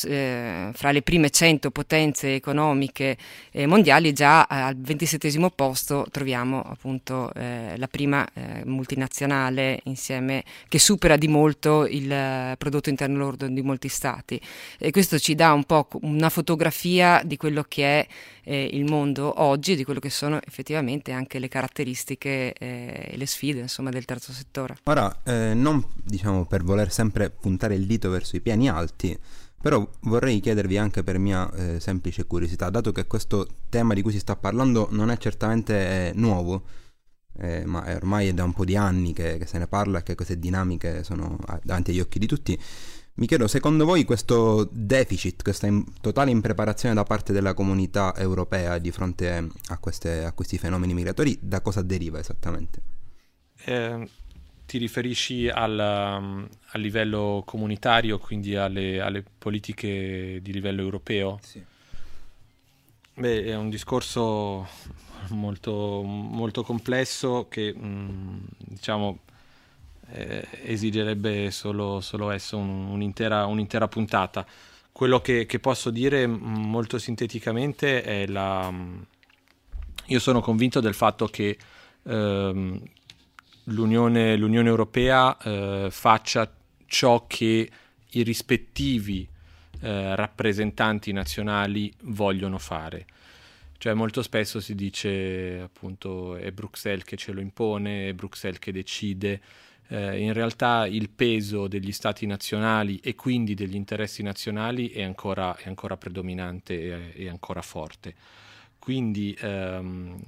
eh, 0.05 0.71
fra 0.75 0.93
le 0.93 1.01
prime 1.03 1.31
100 1.31 1.71
potenze 1.71 2.35
economiche 2.35 3.17
eh, 3.51 3.67
mondiali 3.67 4.13
già 4.13 4.47
eh, 4.47 4.55
al 4.57 4.77
27 4.77 5.33
posto 5.55 6.07
troviamo 6.11 6.61
appunto 6.61 7.33
eh, 7.35 7.75
la 7.77 7.89
prima 7.89 8.29
eh, 8.35 8.63
multinazionale 8.67 9.81
insieme 9.85 10.45
che 10.69 10.79
supera 10.79 11.17
di 11.17 11.29
molto 11.29 11.87
il 11.87 12.13
eh, 12.13 12.57
prodotto 12.59 12.91
interno 12.91 13.17
lordo 13.17 13.47
di 13.47 13.63
molti 13.63 13.89
stati. 13.89 14.39
E 14.79 14.91
questo 14.91 15.19
ci 15.19 15.35
dà 15.35 15.53
un 15.53 15.65
po' 15.65 15.89
una 16.03 16.29
fotografia 16.29 17.23
di 17.25 17.39
quello 17.39 17.54
quello 17.55 17.65
che 17.69 18.01
è 18.01 18.07
eh, 18.43 18.69
il 18.73 18.85
mondo 18.85 19.41
oggi, 19.41 19.77
di 19.77 19.85
quello 19.85 20.01
che 20.01 20.11
sono 20.11 20.41
effettivamente 20.43 21.13
anche 21.13 21.39
le 21.39 21.47
caratteristiche 21.47 22.53
eh, 22.53 23.09
e 23.13 23.17
le 23.17 23.27
sfide 23.27 23.61
insomma, 23.61 23.91
del 23.91 24.05
terzo 24.05 24.33
settore. 24.33 24.77
Ora, 24.85 25.23
eh, 25.23 25.55
non 25.55 25.85
diciamo 26.03 26.47
per 26.47 26.65
voler 26.65 26.91
sempre 26.91 27.31
puntare 27.31 27.77
il 27.77 27.87
dito 27.87 28.11
verso 28.11 28.35
i 28.35 28.41
piani 28.41 28.69
alti, 28.69 29.17
però 29.63 29.89
vorrei 30.01 30.41
chiedervi 30.41 30.77
anche 30.77 31.05
per 31.05 31.19
mia 31.19 31.51
eh, 31.53 31.81
semplice 31.81 32.27
curiosità, 32.27 32.69
dato 32.71 32.91
che 32.91 33.07
questo 33.07 33.47
tema 33.69 33.95
di 33.95 34.03
cui 34.03 34.13
si 34.13 34.19
sta 34.19 34.35
parlando 34.35 34.89
non 34.91 35.11
è 35.11 35.17
certamente 35.17 36.09
eh, 36.09 36.13
nuovo, 36.15 36.65
eh, 37.39 37.65
ma 37.65 37.85
è 37.85 37.95
ormai 37.95 38.29
è 38.29 38.33
da 38.33 38.45
un 38.45 38.53
po' 38.53 38.65
di 38.65 38.77
anni 38.77 39.13
che, 39.13 39.39
che, 39.39 39.47
se 39.47 39.59
ne 39.59 39.67
parla 39.67 40.01
e 40.01 40.03
che 40.03 40.15
queste 40.17 40.39
dinamiche 40.39 41.03
sono 41.05 41.39
davanti 41.63 41.93
agli 41.93 42.01
occhi 42.01 42.19
di 42.19 42.27
tutti. 42.27 42.61
Mi 43.17 43.29
chiedo, 43.29 43.47
secondo 43.47 43.85
voi 43.85 44.03
questo 44.03 44.69
deficit, 44.73 45.45
questa 45.45 45.69
in, 45.69 45.85
totale 46.01 46.33
impreparazione 46.33 46.97
da 46.97 47.05
parte 47.05 47.33
della 47.33 47.55
comunità 47.55 48.13
europea 48.17 48.79
di 48.79 48.91
fronte 48.91 49.49
a, 49.69 49.79
queste, 49.79 50.25
a 50.25 50.33
questi 50.33 50.59
fenomeni 50.59 50.95
migratori, 50.95 51.39
da 51.41 51.61
cosa 51.61 51.83
deriva 51.83 52.19
esattamente? 52.19 52.83
Eh, 53.67 54.09
ti 54.67 54.79
riferisci 54.79 55.49
al, 55.49 56.19
um, 56.21 56.49
a 56.71 56.79
livello 56.79 57.45
comunitario, 57.47 58.19
quindi 58.19 58.57
alle, 58.57 59.01
alle, 59.01 59.23
politiche 59.39 60.41
di 60.43 60.53
livello 60.53 60.83
europeo? 60.83 61.39
Sì. 61.41 61.63
Beh, 63.15 63.45
è 63.45 63.55
un 63.55 63.71
discorso 63.71 64.67
molto, 65.29 66.03
molto 66.03 66.65
complesso 66.65 67.47
che, 67.49 67.73
mh, 67.73 67.87
mm, 67.87 68.39
diciamo, 68.59 69.19
eh, 70.13 70.47
esigerebbe 70.65 71.51
solo, 71.51 72.01
solo 72.01 72.31
esso 72.31 72.57
un, 72.57 72.87
un'intera, 72.89 73.47
un'intera, 73.47 73.89
puntata. 73.89 74.47
Quello 74.93 75.21
che, 75.21 75.47
che, 75.47 75.59
posso 75.59 75.91
dire 75.91 76.27
molto 76.27 76.99
sinteticamente 76.99 78.03
è 78.03 78.27
la... 78.27 78.73
Io 80.07 80.19
sono 80.19 80.41
convinto 80.41 80.81
del 80.81 80.95
fatto 80.95 81.27
che 81.27 81.57
ehm, 82.05 82.83
l'Unione, 83.65 84.37
l'Unione, 84.37 84.69
Europea 84.69 85.37
eh, 85.39 85.89
faccia 85.91 86.53
ciò 86.87 87.27
che 87.27 87.71
i 88.11 88.23
rispettivi 88.23 89.27
eh, 89.81 90.15
rappresentanti 90.15 91.13
nazionali 91.13 91.93
vogliono 92.03 92.59
fare. 92.59 93.07
Cioè 93.77 93.93
molto 93.93 94.23
spesso 94.23 94.61
si 94.61 94.75
dice 94.75 95.61
appunto 95.63 96.37
è 96.37 96.51
Bruxelles 96.53 97.05
che 97.05 97.17
ce 97.17 97.33
lo 97.33 97.41
impone, 97.41 98.09
è 98.09 98.13
Bruxelles 98.15 98.59
che 98.59 98.73
decide, 98.73 99.41
eh, 99.89 100.19
in 100.19 100.33
realtà 100.33 100.87
il 100.87 101.11
peso 101.11 101.69
degli 101.69 101.93
stati 101.93 102.27
nazionali 102.27 102.99
e 103.03 103.15
quindi 103.15 103.55
degli 103.55 103.75
interessi 103.75 104.23
nazionali 104.23 104.91
è 104.91 105.03
ancora, 105.03 105.57
è 105.57 105.69
ancora 105.69 105.97
predominante 105.97 107.13
e 107.15 107.29
ancora 107.29 107.63
forte. 107.63 108.15
Quindi 108.79 109.37
ehm, 109.41 110.21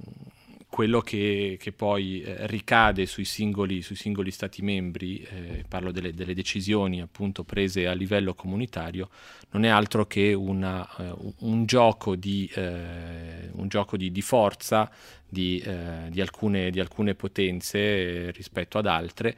quello 0.69 1.01
che, 1.01 1.57
che 1.59 1.71
poi 1.71 2.21
eh, 2.21 2.45
ricade 2.47 3.05
sui 3.05 3.25
singoli, 3.25 3.81
sui 3.81 3.95
singoli, 3.95 4.31
stati 4.31 4.61
membri, 4.61 5.21
eh, 5.21 5.63
parlo 5.67 5.91
delle, 5.91 6.13
delle, 6.13 6.33
decisioni 6.33 7.01
appunto 7.01 7.43
prese 7.43 7.87
a 7.87 7.93
livello 7.93 8.33
comunitario, 8.33 9.09
non 9.51 9.63
è 9.63 9.69
altro 9.69 10.05
che 10.05 10.33
una, 10.33 10.87
uh, 10.97 11.33
un 11.39 11.65
gioco, 11.65 12.15
di, 12.15 12.51
uh, 12.55 12.61
un 12.61 13.67
gioco 13.67 13.95
di, 13.95 14.11
di 14.11 14.21
forza 14.21 14.91
di, 15.27 15.63
uh, 15.65 16.09
di, 16.09 16.21
alcune, 16.21 16.69
di, 16.69 16.79
alcune, 16.79 17.15
potenze 17.15 18.31
rispetto 18.31 18.77
ad 18.77 18.87
altre 18.87 19.35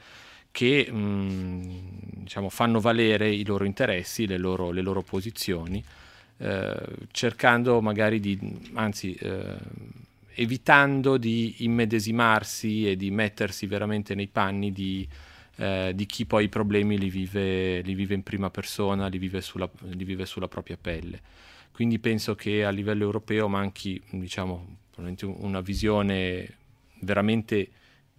che 0.51 0.87
mh, 0.91 0.97
mm, 0.97 1.61
diciamo, 2.23 2.49
fanno 2.49 2.79
valere 2.79 3.29
i 3.29 3.45
loro 3.45 3.65
interessi, 3.65 4.27
le 4.27 4.37
loro, 4.37 4.71
le 4.71 4.81
loro 4.81 5.01
posizioni, 5.01 5.83
cercando 7.11 7.81
magari 7.81 8.21
di, 8.21 8.39
anzi 8.75 9.13
evitando 10.39 11.17
di 11.17 11.55
immedesimarsi 11.65 12.89
e 12.89 12.95
di 12.95 13.11
mettersi 13.11 13.65
veramente 13.65 14.15
nei 14.15 14.27
panni 14.27 14.71
di, 14.71 15.05
eh, 15.57 15.91
di 15.93 16.05
chi 16.05 16.25
poi 16.25 16.45
i 16.45 16.49
problemi 16.49 16.97
li 16.97 17.09
vive, 17.09 17.81
li 17.81 17.93
vive, 17.93 18.13
in 18.13 18.23
prima 18.23 18.49
persona, 18.49 19.07
li 19.07 19.17
vive, 19.17 19.41
sulla, 19.41 19.69
li 19.81 20.03
vive 20.05 20.25
sulla 20.25 20.47
propria 20.47 20.77
pelle. 20.79 21.19
Quindi 21.73 21.99
penso 21.99 22.35
che 22.35 22.63
a 22.63 22.69
livello 22.69 23.03
europeo 23.03 23.49
manchi 23.49 24.01
diciamo, 24.11 24.77
una 25.21 25.61
visione 25.61 26.55
veramente 27.01 27.69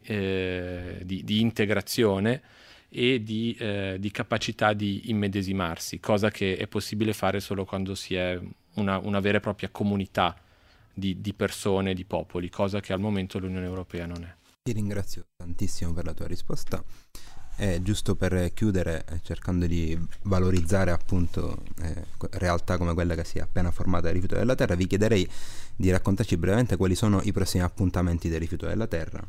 eh, 0.03 1.01
di, 1.03 1.22
di, 1.24 1.41
integrazione 1.41 2.43
e 2.89 3.22
di, 3.22 3.57
eh, 3.59 3.97
di, 3.99 4.11
capacità 4.11 4.72
di 4.72 5.11
immedesimarsi, 5.11 6.01
cosa 6.01 6.31
che 6.31 6.57
è 6.57 6.66
possibile 6.66 7.12
fare 7.12 7.41
solo 7.41 7.64
quando 7.64 7.95
si 7.95 8.14
è 8.14 8.39
una, 8.74 8.99
una 8.99 9.20
vera 9.20 9.39
e 9.39 9.41
propria 9.41 9.68
comunità 9.70 10.37
di, 10.93 11.20
di 11.20 11.35
persone, 11.35 11.95
di 11.95 12.05
popoli, 12.05 12.49
cosa 12.49 12.81
che 12.81 12.93
al 12.93 13.01
momento 13.01 13.39
l'Unione 13.39 13.66
Europea 13.66 14.07
non 14.07 14.24
è. 14.24 14.35
Ti 14.62 14.72
ringrazio 14.72 15.24
tantissimo 15.37 15.93
per 15.93 16.05
la 16.05 16.14
tua 16.14 16.26
risposta. 16.26 16.83
Eh, 17.62 17.82
giusto 17.82 18.14
per 18.14 18.54
chiudere, 18.54 19.04
eh, 19.06 19.20
cercando 19.22 19.66
di 19.66 19.94
valorizzare 20.22 20.92
appunto 20.92 21.58
eh, 21.82 22.06
realtà 22.38 22.78
come 22.78 22.94
quella 22.94 23.14
che 23.14 23.22
si 23.22 23.36
è 23.36 23.42
appena 23.42 23.70
formata 23.70 24.04
del 24.04 24.14
rifiuto 24.14 24.34
della 24.34 24.54
Terra, 24.54 24.74
vi 24.74 24.86
chiederei 24.86 25.28
di 25.76 25.90
raccontarci 25.90 26.38
brevemente 26.38 26.78
quali 26.78 26.94
sono 26.94 27.20
i 27.22 27.32
prossimi 27.32 27.62
appuntamenti 27.62 28.30
del 28.30 28.40
rifiuto 28.40 28.66
della 28.66 28.86
Terra. 28.86 29.22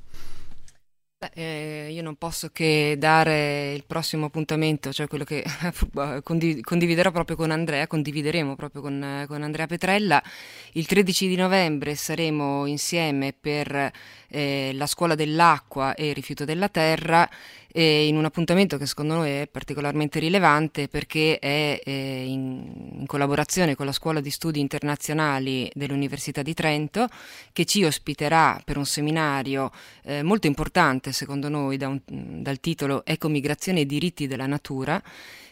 Beh, 1.21 1.29
eh, 1.33 1.91
io 1.91 2.01
non 2.01 2.15
posso 2.15 2.49
che 2.51 2.95
dare 2.97 3.73
il 3.73 3.83
prossimo 3.85 4.27
appuntamento, 4.27 4.93
cioè 4.93 5.07
quello 5.07 5.25
che 5.25 5.43
condividerò 6.63 7.11
proprio 7.11 7.35
con 7.35 7.51
Andrea, 7.51 7.85
condivideremo 7.85 8.55
proprio 8.55 8.81
con, 8.81 9.25
con, 9.27 9.43
Andrea 9.43 9.67
Petrella. 9.67 10.23
Il 10.71 10.87
13 10.87 11.27
di 11.27 11.35
novembre 11.35 11.93
saremo 11.95 12.65
insieme 12.65 13.35
per 13.39 13.91
eh, 14.29 14.71
la 14.73 14.87
scuola 14.87 15.13
dell'acqua 15.15 15.93
e 15.93 16.07
il 16.07 16.15
rifiuto 16.15 16.43
della 16.43 16.69
terra 16.69 17.29
eh, 17.71 18.07
in 18.07 18.17
un 18.17 18.25
appuntamento 18.25 18.77
che 18.77 18.85
secondo 18.85 19.15
noi 19.15 19.29
è 19.29 19.47
particolarmente 19.51 20.19
rilevante 20.19 20.87
perché 20.87 21.39
è 21.39 21.79
eh, 21.83 22.25
in, 22.27 22.97
in, 22.99 23.05
collaborazione 23.05 23.75
con 23.75 23.85
la 23.85 23.91
Scuola 23.91 24.19
di 24.19 24.29
Studi 24.29 24.59
Internazionali 24.59 25.69
dell'Università 25.73 26.41
di 26.41 26.53
Trento 26.53 27.07
che 27.53 27.65
ci 27.65 27.83
ospiterà 27.83 28.61
per 28.63 28.77
un 28.77 28.85
seminario 28.85 29.71
eh, 30.03 30.23
molto 30.23 30.47
importante 30.47 31.11
secondo 31.11 31.49
noi 31.49 31.77
da 31.77 31.87
un, 31.87 31.99
dal 32.05 32.59
titolo 32.59 33.03
Ecomigrazione 33.05 33.81
e 33.81 33.85
diritti 33.85 34.27
della 34.27 34.47
natura 34.47 35.01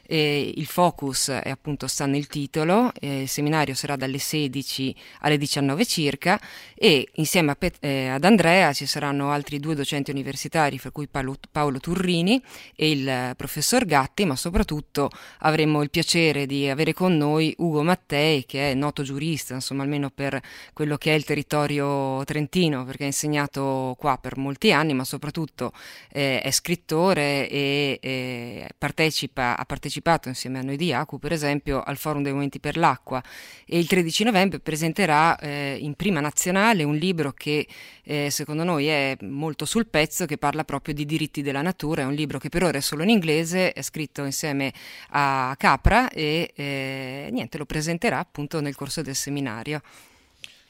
eh, 0.09 0.51
il 0.55 0.65
focus 0.65 1.29
è 1.29 1.49
appunto 1.51 1.85
sta 1.85 2.07
nel 2.07 2.25
titolo, 2.25 2.91
eh, 2.99 3.21
il 3.21 3.29
seminario 3.29 3.75
sarà 3.75 3.95
dalle 3.95 4.17
16 4.17 4.95
alle 5.19 5.37
19 5.37 5.85
circa 5.85 6.41
e 6.73 7.07
insieme 7.15 7.55
Pet- 7.55 7.77
eh, 7.79 8.07
ad 8.07 8.23
Andrea 8.23 8.73
ci 8.73 8.87
saranno 8.87 9.29
altri 9.29 9.59
due 9.59 9.75
docenti 9.75 10.09
universitari, 10.09 10.79
fra 10.79 10.89
cui 10.89 11.07
Paolo, 11.07 11.35
Paolo 11.51 11.79
Turrini 11.79 12.41
e 12.75 12.89
il 12.89 13.33
professor 13.37 13.85
Gatti, 13.85 14.25
ma 14.25 14.35
soprattutto 14.35 15.11
avremo 15.39 15.83
il 15.83 15.91
piacere 15.91 16.47
di 16.47 16.67
avere 16.67 16.93
con 16.93 17.15
noi 17.15 17.53
Ugo 17.59 17.83
Mattei, 17.83 18.45
che 18.45 18.71
è 18.71 18.73
noto 18.73 19.03
giurista, 19.03 19.53
insomma 19.53 19.83
almeno 19.83 20.09
per 20.09 20.41
quello 20.73 20.97
che 20.97 21.11
è 21.11 21.15
il 21.15 21.23
territorio 21.23 22.23
trentino, 22.23 22.83
perché 22.83 23.03
ha 23.03 23.07
insegnato 23.07 23.95
qua 23.99 24.17
per 24.17 24.37
molti 24.37 24.71
anni, 24.71 24.93
ma 24.93 25.03
soprattutto 25.03 25.71
eh, 26.11 26.41
è 26.41 26.49
scrittore 26.49 27.47
e 27.47 27.99
eh, 28.01 28.69
partecipa, 28.75 29.55
ha 29.55 29.65
partecipato 29.65 29.97
partecipato 30.01 30.27
insieme 30.27 30.59
a 30.59 30.61
noi 30.61 30.77
di 30.77 30.91
ACU 30.93 31.19
per 31.19 31.31
esempio 31.31 31.81
al 31.81 31.97
Forum 31.97 32.23
dei 32.23 32.31
Momenti 32.31 32.59
per 32.59 32.77
l'Acqua 32.77 33.21
e 33.65 33.77
il 33.77 33.87
13 33.87 34.23
novembre 34.23 34.59
presenterà 34.59 35.37
eh, 35.37 35.77
in 35.79 35.95
prima 35.95 36.19
nazionale 36.19 36.83
un 36.83 36.95
libro 36.95 37.31
che 37.31 37.67
eh, 38.03 38.29
secondo 38.29 38.63
noi 38.63 38.87
è 38.87 39.15
molto 39.21 39.65
sul 39.65 39.87
pezzo 39.87 40.25
che 40.25 40.37
parla 40.37 40.63
proprio 40.63 40.93
di 40.93 41.05
diritti 41.05 41.41
della 41.41 41.61
natura, 41.61 42.01
è 42.01 42.05
un 42.05 42.13
libro 42.13 42.39
che 42.39 42.49
per 42.49 42.63
ora 42.63 42.77
è 42.77 42.81
solo 42.81 43.03
in 43.03 43.09
inglese, 43.09 43.73
è 43.73 43.81
scritto 43.81 44.23
insieme 44.23 44.73
a 45.09 45.55
Capra 45.57 46.09
e 46.09 46.51
eh, 46.55 47.29
niente 47.31 47.57
lo 47.57 47.65
presenterà 47.65 48.19
appunto 48.19 48.61
nel 48.61 48.75
corso 48.75 49.01
del 49.01 49.15
seminario. 49.15 49.81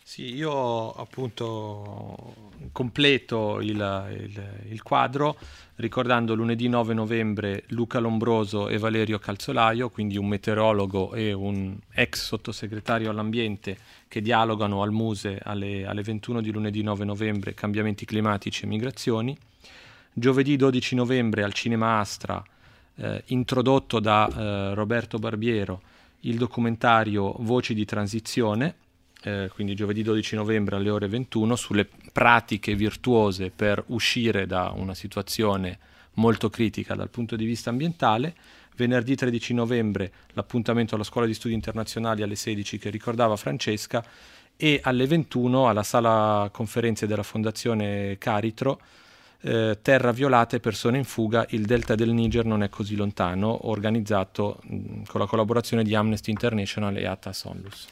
Sì, 0.10 0.34
io 0.34 0.92
appunto 0.94 2.34
completo 2.72 3.62
il, 3.62 4.08
il, 4.10 4.44
il, 4.72 4.82
quadro 4.82 5.38
ricordando 5.76 6.34
lunedì 6.34 6.68
9 6.68 6.96
novembre 6.96 7.66
Luca 7.68 8.00
Lombroso 8.00 8.70
e 8.70 8.80
Valerio 8.80 9.20
Calzolaio, 9.20 9.92
quindi 9.92 10.18
un 10.18 10.26
meteorologo 10.26 11.14
e 11.14 11.32
un 11.32 11.78
ex 11.94 12.24
sottosegretario 12.24 13.12
all'ambiente 13.12 13.78
che 14.08 14.20
dialogano 14.20 14.82
al 14.82 14.90
Muse 14.90 15.40
alle, 15.44 15.86
alle 15.86 16.02
21 16.02 16.42
di 16.42 16.52
lunedì 16.52 16.82
9 16.82 17.06
novembre 17.06 17.54
Cambiamenti 17.54 18.06
climatici 18.06 18.64
e 18.64 18.68
migrazioni. 18.68 19.38
Giovedì 20.12 20.56
12 20.56 20.96
novembre 20.96 21.44
al 21.44 21.54
Cinema 21.54 22.00
Astra, 22.00 22.44
eh, 22.96 23.22
introdotto 23.28 24.00
da 24.00 24.28
eh, 24.28 24.74
Roberto 24.74 25.20
Barbiero, 25.20 25.84
il 26.22 26.38
documentario 26.38 27.36
Voci 27.38 27.76
di 27.76 27.86
transizione 27.86 28.88
eh, 29.24 29.50
quindi 29.54 29.76
giovedì 29.76 30.04
12 30.04 30.36
novembre 30.36 30.76
alle 30.76 30.90
ore 30.90 31.08
21, 31.08 31.56
sulle 31.56 31.88
pratiche 32.12 32.76
virtuose 32.76 33.52
per 33.52 33.84
uscire 33.88 34.46
da 34.46 34.72
una 34.76 34.94
situazione 34.94 35.80
molto 36.14 36.50
critica 36.50 36.96
dal 36.96 37.10
punto 37.10 37.36
di 37.36 37.46
vista 37.46 37.70
ambientale. 37.70 38.36
Venerdì 38.76 39.16
13 39.16 39.54
novembre 39.54 40.12
l'appuntamento 40.34 40.96
alla 40.96 41.04
Scuola 41.04 41.28
di 41.28 41.34
Studi 41.34 41.54
Internazionali 41.54 42.22
alle 42.22 42.36
16 42.36 42.78
che 42.78 42.90
ricordava 42.90 43.36
Francesca 43.36 44.04
e 44.56 44.80
alle 44.84 45.06
21 45.06 45.68
alla 45.68 45.84
sala 45.84 46.50
conferenze 46.52 47.06
della 47.08 47.24
Fondazione 47.24 48.18
Caritro 48.18 48.80
eh, 49.42 49.80
Terra 49.82 50.12
violata 50.12 50.56
e 50.56 50.60
persone 50.60 50.98
in 50.98 51.06
fuga, 51.06 51.46
il 51.50 51.66
delta 51.66 51.96
del 51.96 52.12
Niger 52.12 52.46
non 52.46 52.64
è 52.64 52.70
così 52.70 52.96
lontano, 52.96 53.68
organizzato 53.70 54.60
mh, 54.64 55.04
con 55.08 55.22
la 55.22 55.28
collaborazione 55.28 55.84
di 55.84 55.96
Amnesty 55.96 56.32
International 56.32 56.96
e 56.98 57.06
Atas 57.06 57.44
Onlus. 57.46 57.88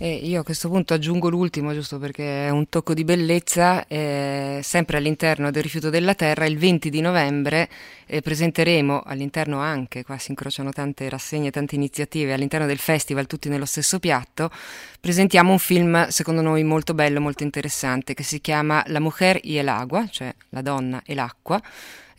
E 0.00 0.14
io 0.14 0.42
a 0.42 0.44
questo 0.44 0.68
punto 0.68 0.94
aggiungo 0.94 1.28
l'ultimo, 1.28 1.72
giusto 1.72 1.98
perché 1.98 2.46
è 2.46 2.50
un 2.50 2.68
tocco 2.68 2.94
di 2.94 3.02
bellezza, 3.02 3.84
eh, 3.88 4.60
sempre 4.62 4.96
all'interno 4.96 5.50
del 5.50 5.64
rifiuto 5.64 5.90
della 5.90 6.14
terra, 6.14 6.46
il 6.46 6.56
20 6.56 6.88
di 6.88 7.00
novembre 7.00 7.68
eh, 8.06 8.22
presenteremo 8.22 9.02
all'interno 9.04 9.58
anche, 9.58 10.04
qua 10.04 10.16
si 10.16 10.30
incrociano 10.30 10.70
tante 10.70 11.08
rassegne, 11.08 11.50
tante 11.50 11.74
iniziative, 11.74 12.32
all'interno 12.32 12.66
del 12.66 12.78
festival, 12.78 13.26
tutti 13.26 13.48
nello 13.48 13.64
stesso 13.64 13.98
piatto, 13.98 14.52
presentiamo 15.00 15.50
un 15.50 15.58
film 15.58 16.06
secondo 16.06 16.42
noi 16.42 16.62
molto 16.62 16.94
bello, 16.94 17.20
molto 17.20 17.42
interessante, 17.42 18.14
che 18.14 18.22
si 18.22 18.40
chiama 18.40 18.84
La 18.86 19.00
mujer 19.00 19.40
y 19.42 19.56
el 19.56 19.66
agua, 19.66 20.06
cioè 20.08 20.32
la 20.50 20.62
donna 20.62 21.02
e 21.04 21.16
l'acqua 21.16 21.60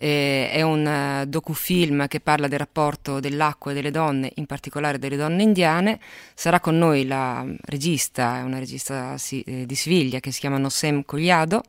eh, 0.02 0.50
è 0.50 0.62
un 0.62 0.86
uh, 0.86 1.26
docufilm 1.26 2.08
che 2.08 2.22
parla 2.22 2.48
del 2.48 2.60
rapporto 2.60 3.20
dell'acqua 3.20 3.72
e 3.72 3.74
delle 3.74 3.92
donne, 3.92 4.32
in 4.36 4.46
particolare 4.46 4.98
delle 4.98 5.18
donne 5.18 5.44
indiane. 5.44 6.00
Sarà 6.34 6.62
con 6.62 6.78
noi 6.78 7.06
la 7.06 7.46
regista, 7.64 8.42
una 8.46 8.60
regista 8.60 9.18
si, 9.18 9.42
eh, 9.42 9.66
di 9.66 9.76
Siviglia 9.76 10.22
che 10.22 10.32
si 10.32 10.40
chiama 10.40 10.58
Nosem 10.58 11.04
Cogliado 11.04 11.64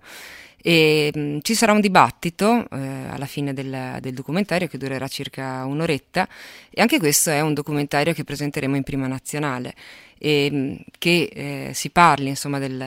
e 0.63 1.11
mh, 1.13 1.21
mm, 1.21 1.39
ci 1.43 1.55
sarà 1.55 1.73
un 1.73 1.81
dibattito 1.81 2.69
eh, 2.71 2.79
alla 3.09 3.27
fine 3.27 3.53
del, 3.53 3.99
del, 4.01 4.15
documentario 4.15 4.69
che 4.69 4.79
durerà 4.79 5.09
circa 5.09 5.65
un'oretta. 5.65 6.29
E 6.71 6.81
anche 6.81 6.99
questo 6.99 7.31
è 7.31 7.41
un 7.41 7.55
documentario 7.55 8.13
che 8.13 8.25
presenteremo 8.25 8.77
in 8.77 8.83
prima 8.85 9.07
nazionale. 9.09 9.75
E 10.19 10.49
mh, 10.51 10.57
mm, 10.57 10.75
che 10.99 11.31
eh, 11.33 11.71
si 11.75 11.91
parli 11.91 12.29
insomma 12.29 12.59
del 12.59 12.79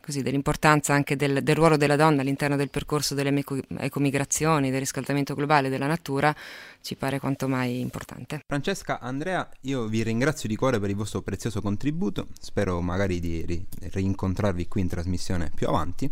così, 0.00 0.22
dell'importanza 0.22 0.94
anche 0.94 1.16
del, 1.16 1.42
del, 1.42 1.54
ruolo 1.54 1.76
della 1.76 1.96
donna 1.96 2.22
all'interno 2.22 2.56
del 2.56 2.70
percorso 2.70 3.14
delle 3.14 3.30
eco, 3.36 3.58
ecomigrazioni, 3.78 4.70
del 4.70 4.80
riscaldamento 4.80 5.34
globale 5.34 5.68
della 5.68 5.86
natura, 5.86 6.34
ci 6.80 6.94
pare 6.96 7.18
quanto 7.18 7.48
mai 7.48 7.80
importante. 7.80 8.42
Francesca, 8.46 9.00
Andrea, 9.00 9.48
io 9.62 9.86
vi 9.86 10.02
ringrazio 10.02 10.48
di 10.48 10.56
cuore 10.56 10.80
per 10.80 10.90
il 10.90 10.96
vostro 10.96 11.22
prezioso 11.22 11.60
contributo, 11.60 12.28
spero 12.40 12.80
magari 12.80 13.20
di 13.20 13.44
ri- 13.44 13.66
rincontrarvi 13.92 14.68
qui 14.68 14.80
in 14.80 14.88
trasmissione 14.88 15.50
più 15.54 15.68
avanti 15.68 16.10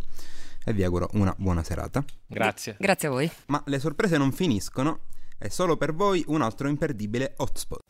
e 0.65 0.73
vi 0.73 0.85
auguro 0.85 1.09
una 1.13 1.35
buona 1.39 1.63
serata. 1.63 2.05
Grazie. 2.27 2.77
Grazie 2.79 3.09
a 3.09 3.11
voi. 3.11 3.31
Ma 3.47 3.63
le 3.67 3.79
sorprese 3.79 4.19
non 4.19 4.33
finiscono, 4.33 5.01
è 5.39 5.49
solo 5.49 5.77
per 5.77 5.95
voi 5.95 6.23
un 6.29 6.43
altro 6.43 6.69
imperdibile 6.69 7.35
hotspot. 7.37 7.85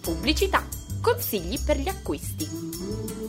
Pubblicità. 0.00 0.66
Consigli 1.00 1.58
per 1.64 1.78
gli 1.78 1.88
acquisti. 1.88 3.21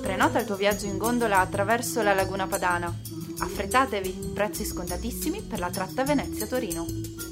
Prenota 0.00 0.40
il 0.40 0.46
tuo 0.46 0.56
viaggio 0.56 0.86
in 0.86 0.98
gondola 0.98 1.38
attraverso 1.38 2.02
la 2.02 2.14
laguna 2.14 2.46
padana. 2.46 2.92
Affrettatevi, 3.38 4.32
prezzi 4.34 4.64
scontatissimi 4.64 5.42
per 5.42 5.58
la 5.58 5.70
tratta 5.70 6.04
Venezia-Torino. 6.04 7.29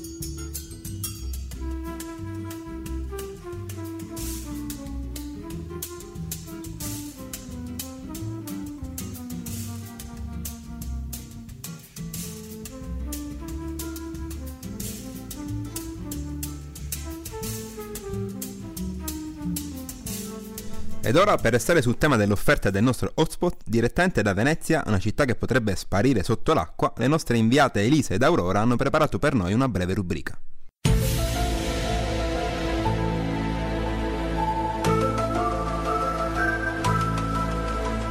Ed 21.09 21.17
ora, 21.17 21.37
per 21.39 21.53
restare 21.53 21.81
sul 21.81 21.97
tema 21.97 22.17
dell'offerta 22.17 22.69
del 22.69 22.83
nostro 22.83 23.11
hotspot, 23.15 23.63
direttamente 23.65 24.21
da 24.21 24.35
Venezia, 24.35 24.83
una 24.85 24.99
città 24.99 25.25
che 25.25 25.37
potrebbe 25.37 25.75
sparire 25.75 26.23
sotto 26.23 26.53
l'acqua, 26.53 26.93
le 26.99 27.07
nostre 27.07 27.39
inviate 27.39 27.81
Elisa 27.81 28.13
ed 28.13 28.23
Aurora 28.23 28.61
hanno 28.61 28.77
preparato 28.77 29.19
per 29.19 29.33
noi 29.33 29.55
una 29.55 29.71
breve 29.71 29.95
rubrica. 29.95 30.39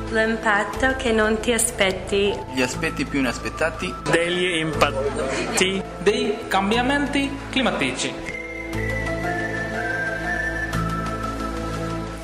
L'impatto 0.10 0.95
che 0.98 1.12
non 1.12 1.39
ti 1.39 1.52
aspetti. 1.52 2.36
Gli 2.56 2.64
aspetti 2.64 3.06
più 3.06 3.20
inaspettati. 3.20 3.93
Degli 4.10 4.58
impatti. 4.58 5.84
Dei 6.02 6.36
cambiamenti 6.48 7.30
climatici. 7.52 8.12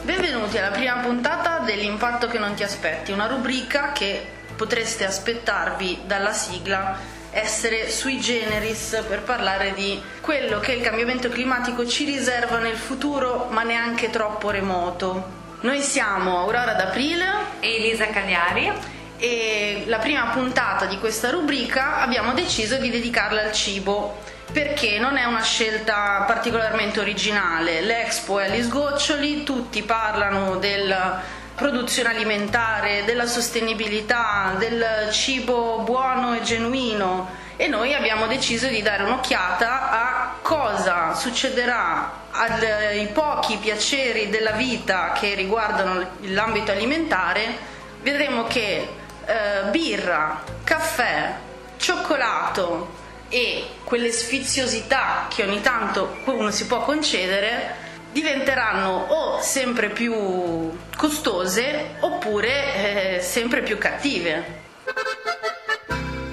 Benvenuti 0.04 0.58
alla 0.58 0.76
prima 0.76 0.96
puntata 0.96 1.60
dell'impatto 1.60 2.28
che 2.28 2.38
non 2.38 2.56
ti 2.56 2.64
aspetti, 2.64 3.14
una 3.14 3.28
rubrica 3.28 3.94
che 3.94 4.22
potreste 4.54 5.06
aspettarvi 5.06 6.02
dalla 6.06 6.34
sigla 6.34 7.00
essere 7.32 7.90
sui 7.90 8.20
generis 8.20 9.02
per 9.08 9.22
parlare 9.22 9.72
di 9.74 10.02
quello 10.20 10.60
che 10.60 10.74
il 10.74 10.82
cambiamento 10.82 11.30
climatico 11.30 11.88
ci 11.88 12.04
riserva 12.04 12.60
nel 12.60 12.76
futuro, 12.76 13.48
ma 13.52 13.64
neanche 13.64 14.10
troppo 14.10 14.50
remoto. 14.50 15.42
Noi 15.62 15.80
siamo 15.80 16.38
Aurora 16.40 16.74
d'Aprile 16.74 17.26
e 17.62 17.76
Elisa 17.76 18.08
Cagliari 18.08 18.70
e 19.18 19.86
la 19.88 20.00
prima 20.00 20.32
puntata 20.34 20.84
di 20.84 21.00
questa 21.00 21.30
rubrica 21.30 22.02
abbiamo 22.02 22.34
deciso 22.34 22.76
di 22.76 22.90
dedicarla 22.90 23.42
al 23.42 23.54
cibo 23.54 24.20
perché 24.54 25.00
non 25.00 25.18
è 25.18 25.26
una 25.26 25.42
scelta 25.42 26.24
particolarmente 26.28 27.00
originale. 27.00 27.82
L'Expo 27.82 28.40
è 28.40 28.46
agli 28.46 28.62
sgoccioli, 28.62 29.44
tutti 29.44 29.82
parlano 29.82 30.58
della 30.58 31.20
produzione 31.56 32.10
alimentare, 32.10 33.04
della 33.04 33.26
sostenibilità, 33.26 34.54
del 34.58 35.10
cibo 35.12 35.80
buono 35.80 36.36
e 36.36 36.42
genuino 36.44 37.42
e 37.56 37.68
noi 37.68 37.94
abbiamo 37.96 38.28
deciso 38.28 38.68
di 38.68 38.82
dare 38.82 39.04
un'occhiata 39.04 39.92
a 39.92 40.34
cosa 40.42 41.16
succederà 41.16 42.22
ai 42.32 43.08
pochi 43.08 43.58
piaceri 43.58 44.30
della 44.30 44.52
vita 44.52 45.14
che 45.14 45.34
riguardano 45.34 46.06
l'ambito 46.22 46.72
alimentare. 46.72 47.72
Vedremo 48.02 48.46
che 48.46 48.88
eh, 49.26 49.64
birra, 49.72 50.44
caffè, 50.64 51.34
cioccolato 51.78 53.02
e 53.34 53.66
quelle 53.84 54.12
sfiziosità 54.12 55.26
che 55.28 55.42
ogni 55.42 55.60
tanto 55.60 56.18
uno 56.26 56.52
si 56.52 56.68
può 56.68 56.84
concedere 56.84 57.82
diventeranno 58.12 59.08
o 59.08 59.42
sempre 59.42 59.90
più 59.90 60.78
costose 60.96 61.96
oppure 62.02 63.16
eh, 63.16 63.22
sempre 63.22 63.64
più 63.64 63.80
cattive. 63.80 64.62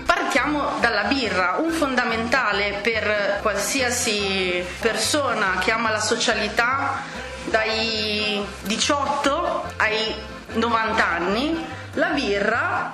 Partiamo 0.05 0.73
dalla 0.81 1.05
birra, 1.05 1.57
un 1.59 1.71
fondamentale 1.71 2.81
per 2.83 3.39
qualsiasi 3.41 4.63
persona 4.81 5.57
che 5.59 5.71
ama 5.71 5.91
la 5.91 6.01
socialità 6.01 7.03
dai 7.47 8.45
18 8.61 9.73
ai 9.79 10.15
90 10.53 11.07
anni, 11.07 11.67
la 11.95 12.09
birra 12.09 12.93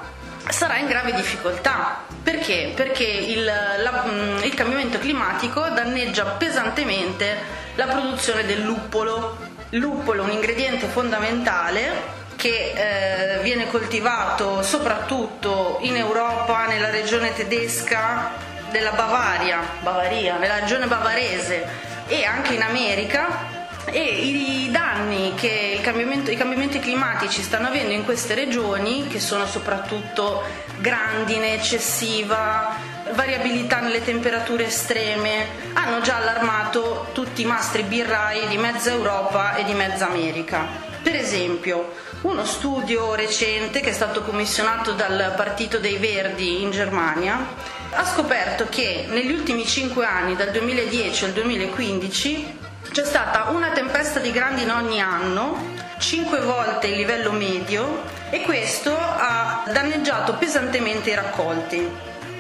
sarà 0.49 0.77
in 0.77 0.87
grave 0.87 1.13
difficoltà. 1.13 2.16
Perché? 2.27 2.73
Perché 2.75 3.05
il, 3.05 3.45
la, 3.45 4.05
il 4.43 4.53
cambiamento 4.53 4.99
climatico 4.99 5.61
danneggia 5.69 6.25
pesantemente 6.25 7.37
la 7.77 7.87
produzione 7.87 8.45
del 8.45 8.63
luppolo. 8.63 9.37
Il 9.71 9.79
luppolo 9.79 10.23
è 10.23 10.25
un 10.25 10.33
ingrediente 10.33 10.89
fondamentale 10.89 11.93
che 12.35 12.73
eh, 12.75 13.43
viene 13.43 13.69
coltivato 13.69 14.61
soprattutto 14.63 15.79
in 15.83 15.95
Europa, 15.95 16.67
nella 16.67 16.91
regione 16.91 17.33
tedesca 17.33 18.33
della 18.73 18.91
Bavaria, 18.91 19.61
Bavaria, 19.83 20.37
nella 20.37 20.59
regione 20.59 20.87
bavarese 20.87 21.65
e 22.09 22.25
anche 22.25 22.55
in 22.55 22.63
America 22.63 23.56
e 23.87 24.01
i 24.01 24.69
danni 24.71 25.35
che 25.35 25.79
i 25.79 25.83
cambiamenti 25.83 26.79
climatici 26.81 27.43
stanno 27.43 27.69
avendo 27.69 27.93
in 27.93 28.05
queste 28.05 28.35
regioni, 28.35 29.07
che 29.09 29.21
sono 29.21 29.47
soprattutto 29.47 30.43
grandine 30.79 31.55
eccessiva, 31.55 32.75
variabilità 33.13 33.81
nelle 33.81 34.03
temperature 34.03 34.67
estreme, 34.67 35.47
hanno 35.75 36.01
già 36.01 36.17
allarmato 36.17 37.09
tutti 37.13 37.43
i 37.43 37.47
mastri 37.47 37.83
birrai 37.83 38.49
di 38.49 38.57
mezza 38.57 38.91
Europa 38.91 39.55
e 39.55 39.65
di 39.65 39.73
mezza 39.73 40.09
America. 40.09 40.67
Per 41.03 41.15
esempio, 41.15 41.93
uno 42.23 42.45
studio 42.45 43.15
recente 43.15 43.81
che 43.81 43.91
è 43.91 43.93
stato 43.93 44.23
commissionato 44.23 44.93
dal 44.93 45.35
Partito 45.37 45.79
dei 45.79 45.99
Verdi 45.99 46.63
in 46.63 46.73
Germania 46.73 47.47
ha 47.91 48.05
scoperto 48.05 48.67
che 48.69 49.07
negli 49.09 49.31
ultimi 49.31 49.65
5 49.65 50.05
anni, 50.05 50.35
dal 50.35 50.51
2010 50.51 51.25
al 51.25 51.33
2015, 51.33 52.59
c'è 52.97 53.05
stata 53.05 53.51
una 53.51 53.73
tempesta 53.73 54.21
di 54.21 54.31
grandine 54.31 54.73
ogni 54.73 55.03
anno, 55.03 55.75
5 55.99 56.41
volte 56.41 56.87
il 56.87 56.97
livello 56.97 57.31
medio, 57.31 58.05
e 58.31 58.41
questo 58.41 58.97
ha 58.97 59.65
danneggiato 59.71 60.33
pesantemente 60.37 61.11
i 61.11 61.15
raccolti. 61.15 61.87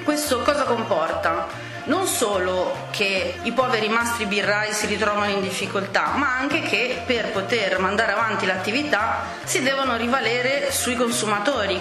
Questo 0.02 0.40
cosa 0.40 0.62
comporta? 0.62 1.46
non 1.86 2.06
solo 2.06 2.88
che 2.90 3.36
i 3.42 3.52
poveri 3.52 3.88
mastri 3.88 4.26
birrai 4.26 4.72
si 4.72 4.86
ritrovano 4.86 5.30
in 5.30 5.40
difficoltà, 5.40 6.14
ma 6.16 6.36
anche 6.36 6.62
che 6.62 7.02
per 7.06 7.30
poter 7.30 7.78
mandare 7.78 8.10
avanti 8.10 8.44
l'attività 8.44 9.22
si 9.44 9.62
devono 9.62 9.96
rivalere 9.96 10.72
sui 10.72 10.96
consumatori. 10.96 11.80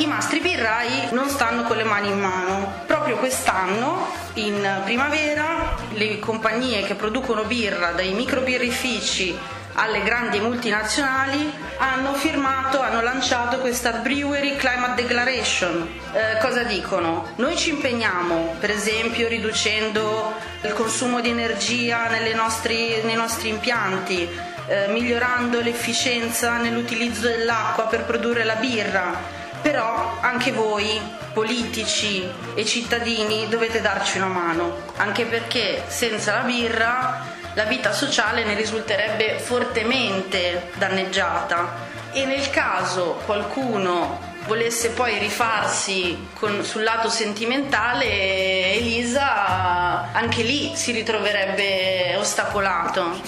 I 0.00 0.06
mastri 0.06 0.38
birrai 0.38 1.08
non 1.10 1.28
stanno 1.28 1.64
con 1.64 1.76
le 1.76 1.82
mani 1.82 2.08
in 2.08 2.20
mano. 2.20 2.82
Proprio 2.86 3.16
quest'anno, 3.16 4.06
in 4.34 4.80
primavera, 4.84 5.74
le 5.94 6.20
compagnie 6.20 6.84
che 6.84 6.94
producono 6.94 7.42
birra, 7.42 7.90
dai 7.90 8.12
microbirrifici 8.12 9.36
alle 9.74 10.02
grandi 10.04 10.38
multinazionali 10.38 11.52
hanno 11.78 12.14
firmato, 12.14 12.80
hanno 12.80 13.00
lanciato 13.00 13.58
questa 13.58 13.90
Brewery 13.90 14.54
Climate 14.54 15.02
Declaration. 15.02 15.88
Eh, 16.12 16.38
cosa 16.40 16.62
dicono? 16.62 17.32
Noi 17.36 17.56
ci 17.56 17.70
impegniamo, 17.70 18.54
per 18.60 18.70
esempio, 18.70 19.26
riducendo 19.26 20.32
il 20.62 20.72
consumo 20.74 21.20
di 21.20 21.30
energia 21.30 22.08
nostri, 22.34 23.02
nei 23.02 23.16
nostri 23.16 23.48
impianti, 23.48 24.28
eh, 24.68 24.86
migliorando 24.90 25.60
l'efficienza 25.60 26.56
nell'utilizzo 26.58 27.26
dell'acqua 27.26 27.86
per 27.86 28.04
produrre 28.04 28.44
la 28.44 28.54
birra. 28.54 29.37
Però 29.62 30.18
anche 30.20 30.52
voi, 30.52 31.00
politici 31.32 32.28
e 32.54 32.64
cittadini, 32.64 33.48
dovete 33.48 33.80
darci 33.80 34.18
una 34.18 34.28
mano, 34.28 34.76
anche 34.96 35.24
perché 35.24 35.84
senza 35.86 36.34
la 36.34 36.42
birra 36.42 37.36
la 37.54 37.64
vita 37.64 37.92
sociale 37.92 38.44
ne 38.44 38.54
risulterebbe 38.54 39.38
fortemente 39.38 40.70
danneggiata 40.76 41.86
e 42.12 42.24
nel 42.24 42.50
caso 42.50 43.20
qualcuno 43.24 44.36
volesse 44.46 44.90
poi 44.90 45.18
rifarsi 45.18 46.28
con, 46.34 46.64
sul 46.64 46.82
lato 46.82 47.10
sentimentale, 47.10 48.74
Elisa 48.74 50.12
anche 50.12 50.42
lì 50.42 50.74
si 50.74 50.92
ritroverebbe 50.92 52.16
ostacolato. 52.16 53.20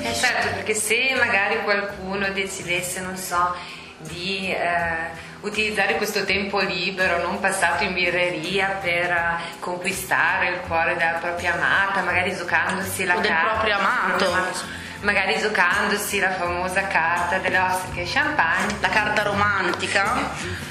Eh 0.00 0.14
certo, 0.14 0.48
perché 0.54 0.74
se 0.74 1.14
magari 1.16 1.62
qualcuno 1.62 2.30
decidesse, 2.30 3.00
non 3.00 3.16
so, 3.16 3.54
di 3.98 4.52
eh, 4.52 5.26
utilizzare 5.40 5.96
questo 5.96 6.24
tempo 6.24 6.60
libero 6.60 7.22
non 7.22 7.40
passato 7.40 7.84
in 7.84 7.94
birreria 7.94 8.78
per 8.80 9.10
uh, 9.10 9.60
conquistare 9.60 10.48
il 10.48 10.60
cuore 10.66 10.96
della 10.96 11.18
propria 11.20 11.54
amata, 11.54 12.02
magari 12.02 12.34
giocandosi 12.34 13.04
la 13.04 13.16
o 13.16 13.20
carta. 13.20 13.34
del 13.34 13.50
proprio 13.52 13.78
amato. 13.78 14.76
Magari 15.00 15.38
giocandosi 15.38 16.18
la 16.18 16.32
famosa 16.32 16.88
carta 16.88 17.38
delle 17.38 17.58
ostiche 17.58 18.02
champagne. 18.04 18.78
La 18.80 18.88
carta 18.88 19.22
romantica. 19.22 20.28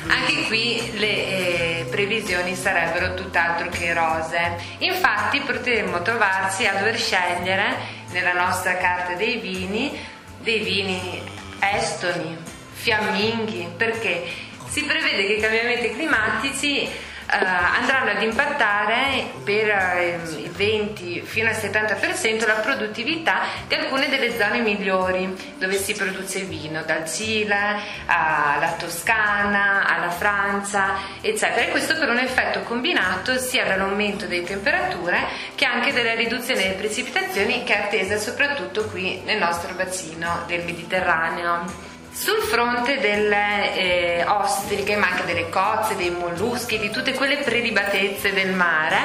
Anche 0.07 0.47
qui 0.47 0.91
le 0.97 1.07
eh, 1.07 1.87
previsioni 1.89 2.53
sarebbero 2.53 3.13
tutt'altro 3.13 3.69
che 3.69 3.93
rose. 3.93 4.57
Infatti 4.79 5.39
potremmo 5.39 6.01
trovarci 6.01 6.67
a 6.67 6.73
dover 6.73 6.97
scegliere 6.97 7.77
nella 8.09 8.33
nostra 8.33 8.75
carta 8.75 9.13
dei 9.13 9.37
vini 9.37 10.15
dei 10.47 10.59
vini 10.59 11.21
estoni, 11.59 12.37
fiamminghi, 12.77 13.69
perché 13.75 14.23
si 14.67 14.83
prevede 14.83 15.25
che 15.25 15.33
i 15.33 15.41
cambiamenti 15.41 15.93
climatici 15.93 16.87
andranno 17.29 18.11
ad 18.11 18.21
impattare 18.21 19.31
per 19.43 19.69
eh, 19.69 20.19
il 20.37 20.49
20 20.49 21.21
fino 21.25 21.49
al 21.49 21.55
70% 21.55 22.47
la 22.47 22.53
produttività 22.53 23.41
di 23.67 23.75
alcune 23.75 24.07
delle 24.07 24.37
zone 24.37 24.59
migliori 24.59 25.35
dove 25.57 25.75
si 25.77 25.93
produce 25.93 26.41
vino, 26.41 26.83
dal 26.83 27.05
Cile 27.05 27.79
alla 28.05 28.75
Toscana, 28.77 29.85
alla 29.85 30.09
Francia, 30.09 30.95
eccetera. 31.19 31.65
E 31.65 31.71
questo 31.71 31.97
per 31.97 32.09
un 32.09 32.19
effetto 32.19 32.61
combinato 32.61 33.37
sia 33.37 33.65
dall'aumento 33.65 34.25
delle 34.25 34.43
temperature 34.43 35.27
che 35.55 35.65
anche 35.65 35.91
della 35.91 36.13
riduzione 36.13 36.61
delle 36.61 36.75
precipitazioni 36.75 37.63
che 37.65 37.75
è 37.75 37.83
attesa 37.85 38.17
soprattutto 38.17 38.85
qui 38.85 39.21
nel 39.25 39.37
nostro 39.37 39.73
bacino 39.73 40.43
del 40.47 40.63
Mediterraneo. 40.63 41.86
Sul 42.19 42.41
fronte 42.41 42.99
delle 42.99 43.75
eh, 43.75 44.25
ostriche, 44.25 44.95
ma 44.95 45.07
anche 45.07 45.23
delle 45.25 45.49
cozze, 45.49 45.95
dei 45.95 46.09
molluschi, 46.09 46.79
di 46.79 46.89
tutte 46.89 47.13
quelle 47.13 47.37
prelibatezze 47.37 48.33
del 48.33 48.53
mare, 48.53 48.97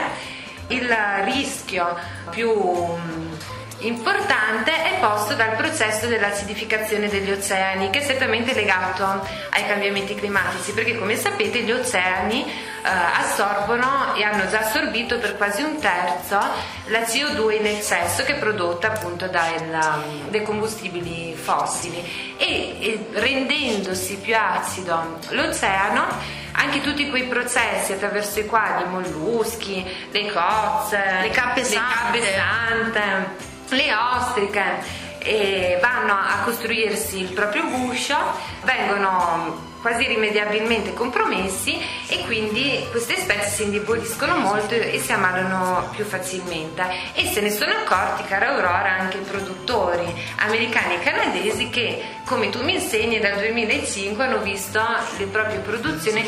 il 0.68 0.88
rischio 1.24 1.94
più 2.30 2.50
importante 3.86 4.70
è 4.72 4.98
posto 5.00 5.34
dal 5.34 5.56
processo 5.56 6.06
dell'acidificazione 6.06 7.08
degli 7.08 7.30
oceani 7.30 7.90
che 7.90 8.00
è 8.00 8.02
strettamente 8.02 8.52
legato 8.54 9.04
ai 9.50 9.66
cambiamenti 9.66 10.14
climatici 10.14 10.72
perché 10.72 10.96
come 10.98 11.16
sapete 11.16 11.60
gli 11.60 11.72
oceani 11.72 12.44
eh, 12.44 12.88
assorbono 12.88 14.14
e 14.14 14.22
hanno 14.22 14.48
già 14.48 14.60
assorbito 14.60 15.18
per 15.18 15.36
quasi 15.36 15.62
un 15.62 15.78
terzo 15.78 16.38
la 16.86 17.00
CO2 17.00 17.52
in 17.52 17.66
eccesso 17.66 18.22
che 18.24 18.36
è 18.36 18.38
prodotta 18.38 18.88
appunto 18.88 19.26
dai, 19.26 19.54
dai 20.28 20.42
combustibili 20.42 21.34
fossili. 21.34 22.34
E, 22.36 22.76
e 22.80 23.06
rendendosi 23.12 24.16
più 24.16 24.36
acido 24.36 25.18
l'oceano 25.30 26.40
anche 26.52 26.80
tutti 26.80 27.08
quei 27.08 27.24
processi 27.24 27.92
attraverso 27.92 28.40
i 28.40 28.46
quali 28.46 28.84
i 28.84 28.88
molluschi, 28.88 29.84
le 30.10 30.30
cozze, 30.30 31.02
le 31.22 31.30
cappe 31.30 31.64
sante, 31.64 32.18
le, 32.18 32.26
cappe 32.26 32.32
sante, 32.34 33.50
le 33.74 33.94
ostriche 33.94 35.10
eh, 35.18 35.78
vanno 35.80 36.12
a 36.12 36.40
costruirsi 36.44 37.20
il 37.20 37.32
proprio 37.32 37.66
guscio, 37.68 38.16
vengono 38.62 39.70
quasi 39.82 40.04
irrimediabilmente 40.04 40.94
compromessi 40.94 41.76
e 42.06 42.20
quindi 42.24 42.86
queste 42.90 43.16
specie 43.16 43.48
si 43.48 43.64
indeboliscono 43.64 44.36
molto 44.36 44.74
e 44.74 44.98
si 45.00 45.12
ammalano 45.12 45.90
più 45.90 46.04
facilmente. 46.04 46.84
E 47.14 47.26
se 47.26 47.40
ne 47.40 47.50
sono 47.50 47.72
accorti 47.72 48.22
cara 48.24 48.50
Aurora 48.50 48.96
anche 49.00 49.18
i 49.18 49.22
produttori 49.22 50.06
americani 50.36 50.94
e 50.94 51.00
canadesi 51.00 51.68
che 51.68 52.00
come 52.24 52.48
tu 52.48 52.62
mi 52.62 52.74
insegni 52.74 53.18
dal 53.18 53.38
2005 53.38 54.24
hanno 54.24 54.38
visto 54.38 54.80
le 55.18 55.26
proprie 55.26 55.58
produzioni 55.58 56.24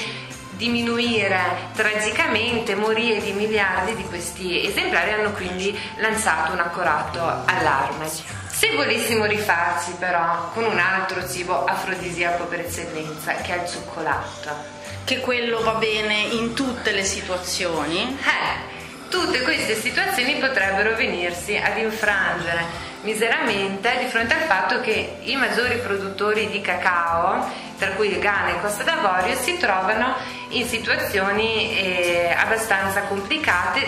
diminuire 0.56 1.38
tragicamente, 1.74 2.74
morire 2.74 3.20
di 3.20 3.32
miliardi 3.32 3.94
di 3.94 4.04
questi 4.04 4.66
esemplari 4.66 5.12
hanno 5.12 5.32
quindi 5.32 5.76
lanciato 5.96 6.52
un 6.52 6.60
accorato 6.60 7.20
allarme. 7.20 8.08
Se 8.08 8.74
volessimo 8.74 9.24
rifarci 9.24 9.92
però 9.98 10.50
con 10.52 10.64
un 10.64 10.78
altro 10.78 11.28
cibo 11.28 11.64
afrodisiaco 11.64 12.44
per 12.44 12.60
eccellenza 12.60 13.34
che 13.34 13.54
è 13.54 13.62
il 13.62 13.68
cioccolato. 13.68 14.82
Che 15.04 15.20
quello 15.20 15.62
va 15.62 15.74
bene 15.74 16.14
in 16.14 16.54
tutte 16.54 16.92
le 16.92 17.04
situazioni? 17.04 18.18
Eh, 18.20 19.08
tutte 19.10 19.42
queste 19.42 19.74
situazioni 19.74 20.36
potrebbero 20.36 20.94
venirsi 20.94 21.56
ad 21.56 21.76
infrangere 21.76 22.92
miseramente 23.04 23.98
di 23.98 24.06
fronte 24.06 24.34
al 24.34 24.40
fatto 24.40 24.80
che 24.80 25.18
i 25.22 25.36
maggiori 25.36 25.78
produttori 25.78 26.48
di 26.48 26.60
cacao, 26.60 27.46
tra 27.78 27.90
cui 27.90 28.08
il 28.08 28.18
Ghana 28.18 28.50
e 28.50 28.60
Costa 28.60 28.82
d'Avorio, 28.82 29.36
si 29.36 29.56
trovano 29.58 30.16
in 30.50 30.66
situazioni 30.66 31.76
eh, 31.76 32.34
abbastanza 32.36 33.02
complicate, 33.02 33.86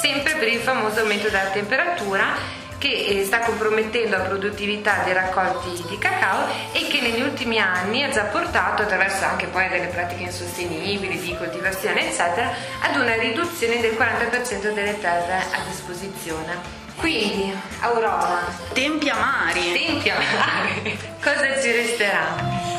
sempre 0.00 0.34
per 0.34 0.48
il 0.48 0.60
famoso 0.60 1.00
aumento 1.00 1.28
della 1.28 1.50
temperatura 1.50 2.62
che 2.84 3.20
eh, 3.20 3.24
sta 3.24 3.38
compromettendo 3.38 4.16
la 4.16 4.24
produttività 4.24 5.02
dei 5.04 5.14
raccolti 5.14 5.82
di 5.88 5.96
cacao 5.96 6.46
e 6.72 6.86
che 6.86 7.00
negli 7.00 7.22
ultimi 7.22 7.58
anni 7.58 8.02
ha 8.04 8.10
già 8.10 8.24
portato, 8.24 8.82
attraverso 8.82 9.24
anche 9.24 9.46
poi 9.46 9.68
delle 9.68 9.86
pratiche 9.86 10.24
insostenibili 10.24 11.18
di 11.18 11.34
coltivazione, 11.34 12.10
eccetera, 12.10 12.52
ad 12.80 12.96
una 12.96 13.14
riduzione 13.14 13.80
del 13.80 13.92
40% 13.92 14.74
delle 14.74 15.00
terre 15.00 15.44
a 15.50 15.60
disposizione. 15.66 16.82
Quindi, 16.96 17.52
Aurora. 17.80 18.44
Tempi 18.72 19.08
amari. 19.08 19.72
Tempi 19.72 20.10
amari. 20.10 20.98
Cosa 21.22 21.60
ci 21.60 21.70
resterà? 21.70 22.73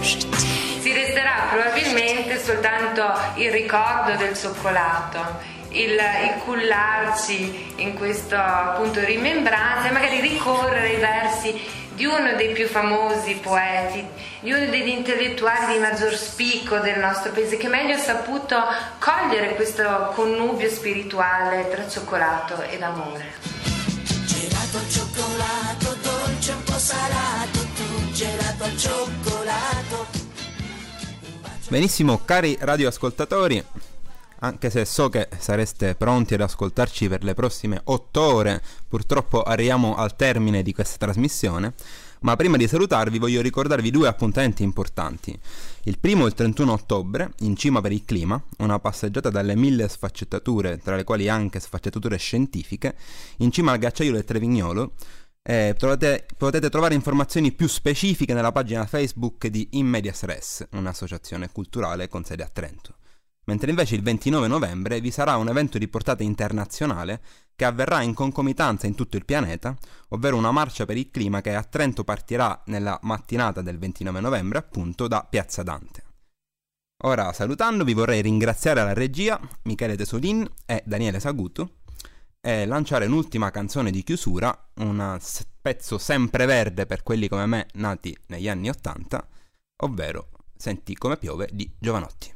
Ci 0.00 0.92
resterà 0.92 1.48
probabilmente 1.50 2.42
soltanto 2.42 3.04
il 3.34 3.50
ricordo 3.50 4.16
del 4.16 4.36
cioccolato, 4.36 5.18
il, 5.70 5.90
il 5.90 6.42
cullarci 6.44 7.74
in 7.76 7.94
questo 7.94 8.36
appunto 8.36 9.04
rimembranza 9.04 9.88
e 9.88 9.92
magari 9.92 10.20
ricorrere 10.20 10.88
ai 10.88 10.96
versi 10.96 11.76
di 11.98 12.04
uno 12.04 12.34
dei 12.36 12.52
più 12.52 12.68
famosi 12.68 13.34
poeti, 13.42 14.06
di 14.38 14.52
uno 14.52 14.66
degli 14.66 14.88
intellettuali 14.88 15.74
di 15.74 15.80
maggior 15.80 16.14
spicco 16.14 16.78
del 16.78 17.00
nostro 17.00 17.32
paese, 17.32 17.56
che 17.56 17.66
meglio 17.66 17.96
ha 17.96 17.98
saputo 17.98 18.56
cogliere 19.00 19.56
questo 19.56 20.12
connubio 20.14 20.70
spirituale 20.70 21.68
tra 21.68 21.88
cioccolato 21.88 22.62
ed 22.62 22.82
amore. 22.82 23.34
Gelato 24.26 24.78
cioccolato, 24.88 25.96
dolce 26.00 26.52
un 26.52 26.62
po' 26.62 26.78
salato, 26.78 27.67
gelato 28.18 28.64
al 28.64 28.76
cioccolato. 28.76 30.06
Benissimo, 31.68 32.24
cari 32.24 32.58
radioascoltatori, 32.58 33.64
anche 34.40 34.70
se 34.70 34.84
so 34.84 35.08
che 35.08 35.28
sareste 35.38 35.94
pronti 35.94 36.34
ad 36.34 36.40
ascoltarci 36.40 37.08
per 37.08 37.22
le 37.22 37.34
prossime 37.34 37.80
otto 37.84 38.20
ore, 38.20 38.60
purtroppo 38.88 39.44
arriviamo 39.44 39.94
al 39.94 40.16
termine 40.16 40.64
di 40.64 40.72
questa 40.72 40.96
trasmissione. 40.96 41.74
Ma 42.22 42.34
prima 42.34 42.56
di 42.56 42.66
salutarvi 42.66 43.20
voglio 43.20 43.40
ricordarvi 43.40 43.92
due 43.92 44.08
appuntamenti 44.08 44.64
importanti. 44.64 45.38
Il 45.84 46.00
primo 46.00 46.26
il 46.26 46.34
31 46.34 46.72
ottobre, 46.72 47.30
in 47.42 47.54
cima 47.54 47.80
per 47.80 47.92
il 47.92 48.04
clima, 48.04 48.42
una 48.58 48.80
passeggiata 48.80 49.30
dalle 49.30 49.54
mille 49.54 49.86
sfaccettature, 49.86 50.78
tra 50.78 50.96
le 50.96 51.04
quali 51.04 51.28
anche 51.28 51.60
sfaccettature 51.60 52.16
scientifiche, 52.16 52.96
in 53.36 53.52
cima 53.52 53.70
al 53.70 53.78
ghiacciaio 53.78 54.10
del 54.10 54.24
Trevignolo. 54.24 54.94
Eh, 55.48 55.74
trovate, 55.78 56.26
potete 56.36 56.68
trovare 56.68 56.94
informazioni 56.94 57.52
più 57.52 57.68
specifiche 57.68 58.34
nella 58.34 58.52
pagina 58.52 58.84
Facebook 58.84 59.46
di 59.46 59.68
Immedias 59.72 60.24
Res, 60.24 60.68
un'associazione 60.72 61.50
culturale 61.50 62.06
con 62.06 62.22
sede 62.22 62.42
a 62.42 62.50
Trento 62.52 62.96
mentre 63.48 63.70
invece 63.70 63.94
il 63.94 64.02
29 64.02 64.46
novembre 64.46 65.00
vi 65.00 65.10
sarà 65.10 65.36
un 65.36 65.48
evento 65.48 65.78
di 65.78 65.88
portata 65.88 66.22
internazionale 66.22 67.20
che 67.56 67.64
avverrà 67.64 68.02
in 68.02 68.12
concomitanza 68.14 68.86
in 68.86 68.94
tutto 68.94 69.16
il 69.16 69.24
pianeta, 69.24 69.76
ovvero 70.10 70.36
una 70.36 70.52
marcia 70.52 70.84
per 70.84 70.98
il 70.98 71.10
clima 71.10 71.40
che 71.40 71.54
a 71.54 71.64
Trento 71.64 72.04
partirà 72.04 72.62
nella 72.66 72.98
mattinata 73.02 73.62
del 73.62 73.78
29 73.78 74.20
novembre 74.20 74.58
appunto 74.58 75.08
da 75.08 75.26
Piazza 75.28 75.62
Dante. 75.62 76.04
Ora 77.04 77.32
salutandovi 77.32 77.94
vorrei 77.94 78.20
ringraziare 78.20 78.82
la 78.82 78.92
regia 78.92 79.40
Michele 79.62 79.96
Tesolin 79.96 80.46
e 80.66 80.82
Daniele 80.84 81.18
Sagutu 81.18 81.68
e 82.48 82.64
lanciare 82.64 83.04
un'ultima 83.04 83.50
canzone 83.50 83.90
di 83.90 84.02
chiusura, 84.02 84.70
un 84.76 85.18
pezzo 85.60 85.98
sempreverde 85.98 86.86
per 86.86 87.02
quelli 87.02 87.28
come 87.28 87.44
me 87.44 87.66
nati 87.74 88.16
negli 88.28 88.48
anni 88.48 88.70
Ottanta, 88.70 89.28
ovvero 89.82 90.30
Senti 90.56 90.94
come 90.94 91.18
piove 91.18 91.50
di 91.52 91.70
Giovanotti. 91.78 92.32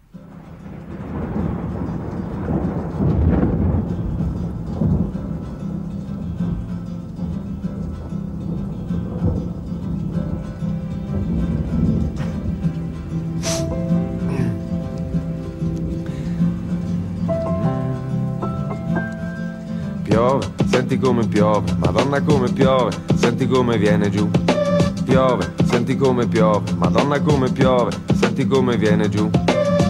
Piove, 20.22 20.52
senti 20.70 20.98
come 21.00 21.26
piove, 21.26 21.74
madonna 21.78 22.22
come 22.22 22.48
piove, 22.52 22.92
senti 23.16 23.48
come 23.48 23.76
viene 23.76 24.08
giù. 24.08 24.30
Piove, 25.04 25.52
senti 25.64 25.96
come 25.96 26.28
piove, 26.28 26.74
madonna 26.76 27.20
come 27.20 27.50
piove, 27.50 27.90
senti 28.20 28.46
come 28.46 28.76
viene 28.76 29.08
giù. 29.08 29.28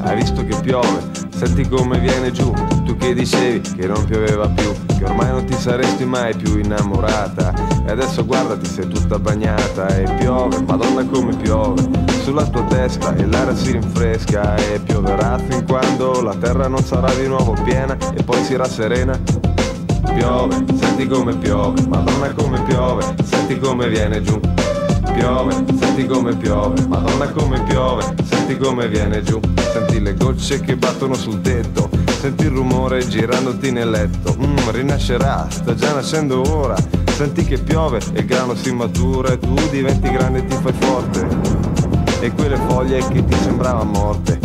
Hai 0.03 0.17
visto 0.17 0.43
che 0.47 0.59
piove, 0.63 1.03
senti 1.37 1.69
come 1.69 1.99
viene 1.99 2.33
giù. 2.33 2.51
Tu 2.83 2.97
che 2.97 3.13
dicevi 3.13 3.61
che 3.77 3.87
non 3.87 4.03
pioveva 4.07 4.49
più, 4.49 4.73
che 4.97 5.05
ormai 5.05 5.33
non 5.33 5.45
ti 5.45 5.53
saresti 5.53 6.07
mai 6.07 6.35
più 6.35 6.57
innamorata. 6.57 7.53
E 7.87 7.91
adesso 7.91 8.25
guardati, 8.25 8.65
sei 8.65 8.89
tutta 8.89 9.19
bagnata 9.19 9.87
e 9.89 10.11
piove, 10.15 10.63
madonna 10.63 11.05
come 11.05 11.37
piove. 11.37 11.87
Sulla 12.23 12.47
tua 12.47 12.63
testa 12.63 13.15
e 13.17 13.27
l'aria 13.27 13.55
si 13.55 13.73
rinfresca 13.73 14.55
e 14.55 14.81
pioverà 14.81 15.37
fin 15.37 15.63
quando 15.67 16.23
la 16.23 16.35
terra 16.37 16.69
non 16.69 16.83
sarà 16.83 17.13
di 17.13 17.27
nuovo 17.27 17.55
piena 17.65 17.95
e 18.15 18.23
poi 18.23 18.43
si 18.45 18.57
rasserena 18.57 19.42
piove, 20.15 20.65
senti 20.79 21.07
come 21.07 21.37
piove, 21.37 21.87
madonna 21.89 22.33
come 22.33 22.63
piove, 22.63 23.15
senti 23.25 23.59
come 23.59 23.89
viene 23.89 24.21
giù. 24.23 24.39
piove, 25.13 25.53
senti 25.79 26.07
come 26.07 26.35
piove, 26.37 26.87
madonna 26.87 27.29
come 27.31 27.63
piove, 27.65 28.15
senti 28.25 28.57
come 28.57 28.89
viene 28.89 29.23
giù, 29.23 29.39
senti 29.73 30.01
le 30.01 30.15
gocce 30.15 30.61
che 30.61 30.77
battono 30.77 31.15
sul 31.15 31.41
tetto, 31.41 31.91
senti 32.21 32.45
il 32.45 32.51
rumore 32.51 33.07
girandoti 33.07 33.71
nel 33.71 33.91
letto, 33.91 34.35
mm, 34.39 34.71
rinascerà, 34.71 35.47
sta 35.51 35.75
già 35.75 35.93
nascendo 35.93 36.43
ora, 36.51 36.77
senti 37.15 37.45
che 37.45 37.59
piove 37.59 38.01
e 38.15 38.21
il 38.21 38.27
grano 38.27 38.55
si 38.55 38.73
matura 38.73 39.33
e 39.33 39.39
tu 39.39 39.55
diventi 39.71 40.11
grande 40.11 40.39
e 40.39 40.47
ti 40.47 40.57
fai 40.57 40.73
forte. 40.79 41.27
E 42.21 42.33
quelle 42.33 42.57
foglie 42.69 43.05
che 43.09 43.25
ti 43.25 43.37
sembravano 43.43 43.91
morte, 43.91 44.39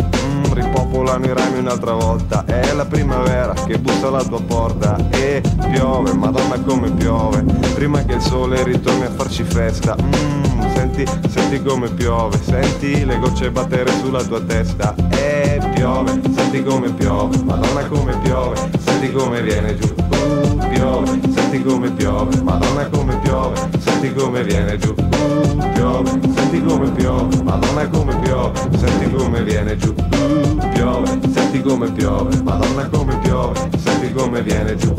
ripopolano 0.98 1.26
i 1.26 1.32
rami 1.32 1.58
un'altra 1.58 1.92
volta, 1.92 2.44
è 2.44 2.72
la 2.72 2.84
primavera 2.84 3.52
che 3.52 3.78
bussa 3.78 4.08
alla 4.08 4.24
tua 4.24 4.40
porta 4.40 4.96
e 5.10 5.42
piove, 5.70 6.12
madonna 6.12 6.58
come 6.60 6.90
piove, 6.90 7.44
prima 7.74 8.04
che 8.04 8.14
il 8.14 8.20
sole 8.20 8.62
ritorni 8.64 9.04
a 9.04 9.10
farci 9.10 9.44
festa. 9.44 9.96
Mm, 10.00 10.74
senti, 10.74 11.06
senti 11.28 11.62
come 11.62 11.88
piove, 11.90 12.38
senti 12.42 13.04
le 13.04 13.18
gocce 13.18 13.50
battere 13.50 13.92
sulla 14.00 14.24
tua 14.24 14.40
testa. 14.40 14.94
E 15.10 15.37
piove, 15.74 16.20
senti 16.34 16.62
come 16.62 16.92
piove, 16.92 17.42
madonna 17.44 17.86
come 17.86 18.16
piove, 18.18 18.56
senti 18.78 19.12
come 19.12 19.42
viene 19.42 19.76
giù. 19.76 19.94
Uh, 19.96 20.56
piove, 20.68 21.20
senti 21.34 21.62
come 21.62 21.90
piove, 21.92 22.42
madonna 22.42 22.86
come 22.88 23.16
piove, 23.18 23.56
senti 23.78 24.12
come 24.12 24.42
viene 24.44 24.76
giù. 24.78 24.94
Uh, 24.96 25.56
piove, 25.72 26.10
senti 26.34 26.62
come 26.62 26.90
piove, 26.90 27.42
madonna 27.42 27.88
come 27.88 28.16
piove, 28.20 28.60
senti 28.76 29.10
come 29.10 29.42
viene 29.42 29.76
giù. 29.76 29.94
Uh, 29.96 30.68
piove, 30.72 31.18
senti 31.32 31.60
come 31.62 31.90
piove, 31.92 32.42
madonna 32.42 32.88
come 32.88 33.18
piove, 33.18 33.68
senti 33.78 34.12
come 34.12 34.42
viene 34.42 34.76
giù. 34.76 34.94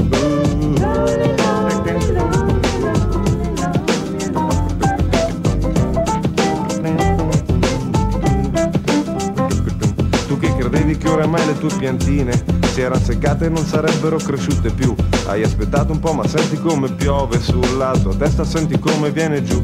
Che 11.09 11.15
oramai 11.15 11.45
le 11.45 11.57
tue 11.57 11.69
piantine 11.75 12.31
si 12.71 12.81
erano 12.81 13.01
seccate 13.01 13.45
e 13.45 13.49
non 13.49 13.65
sarebbero 13.65 14.17
cresciute 14.17 14.69
più. 14.69 14.93
Hai 15.25 15.41
aspettato 15.43 15.91
un 15.91 15.99
po' 15.99 16.13
ma 16.13 16.27
senti 16.27 16.59
come 16.59 16.91
piove 16.91 17.39
sulla 17.39 17.97
tua 18.01 18.13
testa, 18.15 18.43
senti 18.43 18.77
come 18.77 19.09
viene 19.09 19.41
giù. 19.43 19.63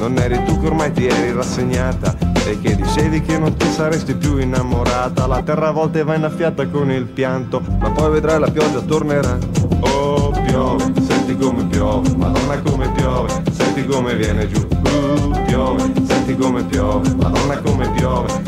Non 0.00 0.18
eri 0.18 0.42
tu 0.44 0.60
che 0.60 0.66
ormai 0.66 0.90
ti 0.92 1.06
eri 1.06 1.32
rassegnata 1.32 2.16
e 2.44 2.58
che 2.60 2.74
dicevi 2.74 3.22
che 3.22 3.38
non 3.38 3.56
ti 3.56 3.66
saresti 3.70 4.14
più 4.16 4.38
innamorata. 4.38 5.26
La 5.26 5.42
terra 5.42 5.68
a 5.68 5.72
volte 5.72 6.02
va 6.02 6.16
innaffiata 6.16 6.66
con 6.66 6.90
il 6.90 7.04
pianto, 7.04 7.62
ma 7.78 7.90
poi 7.90 8.10
vedrai 8.10 8.40
la 8.40 8.50
pioggia 8.50 8.80
tornerà. 8.80 9.38
Oh, 9.80 10.30
piove, 10.30 10.92
senti 11.06 11.36
come 11.36 11.64
piove, 11.66 12.12
madonna 12.16 12.60
come 12.60 12.90
piove, 12.90 13.30
senti 13.52 13.86
come 13.86 14.16
viene 14.16 14.48
giù. 14.48 14.58
Uh, 14.58 15.30
piove, 15.46 15.92
senti 16.08 16.36
come 16.36 16.64
piove, 16.64 17.14
madonna 17.14 17.58
come 17.58 17.88
piove, 17.90 18.42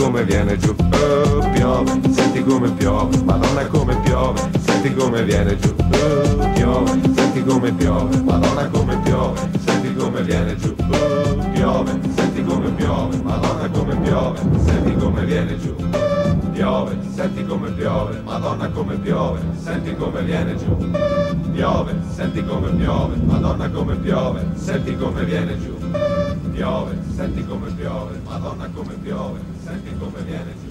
come 0.00 0.24
viene 0.24 0.56
giù. 0.56 0.70
Oh, 0.70 1.50
piove, 1.52 2.00
senti 2.10 2.42
come 2.42 2.70
piove, 2.72 3.22
madonna 3.22 3.66
come 3.66 3.96
piove, 4.00 4.40
senti 4.64 4.94
come 4.94 5.22
viene 5.22 5.58
giù. 5.58 5.74
Oh, 5.78 6.48
piove, 6.54 7.00
senti 7.14 7.44
come 7.44 7.70
piove, 7.72 8.22
madonna 8.22 8.66
come 8.70 8.98
piove, 9.02 9.40
senti 9.66 9.94
come 9.94 10.22
viene 10.22 10.56
giù. 10.56 10.74
Oh, 10.90 11.36
piove, 11.52 12.00
senti 12.16 12.42
come 12.42 12.70
piove, 12.70 13.16
madonna 13.22 13.68
come 13.68 13.96
piove, 13.96 14.40
senti 14.64 14.96
come 14.96 15.24
viene 15.26 15.58
giù. 15.58 15.74
Piove, 16.52 16.98
senti 17.14 17.44
come 17.44 17.70
piove, 17.70 18.20
madonna 18.24 18.68
come 18.70 18.96
piove, 18.96 19.40
senti 19.62 19.94
come 19.96 20.22
viene 20.22 20.56
giù. 20.56 20.76
Piove, 21.52 21.94
senti 22.14 22.42
come 22.44 22.70
piove, 22.70 23.16
madonna 23.26 23.68
come 23.68 23.96
piove, 23.96 24.46
senti 24.54 24.96
come 24.96 25.24
viene 25.24 25.58
giù. 25.60 26.19
Piove, 26.60 26.94
senti 27.14 27.42
come 27.46 27.72
piove, 27.72 28.20
madonna 28.22 28.68
come 28.68 28.92
piove, 28.96 29.40
senti 29.64 29.96
come 29.96 30.20
viene 30.20 30.54
giù. 30.60 30.68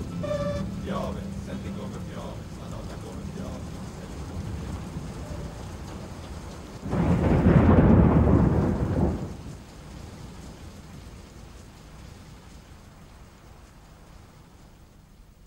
Piove, 0.83 1.19
senti 1.43 1.73
come 1.75 1.97
piove, 2.11 2.37
madonna 2.59 2.93
come 3.01 3.21
piove. 3.33 3.57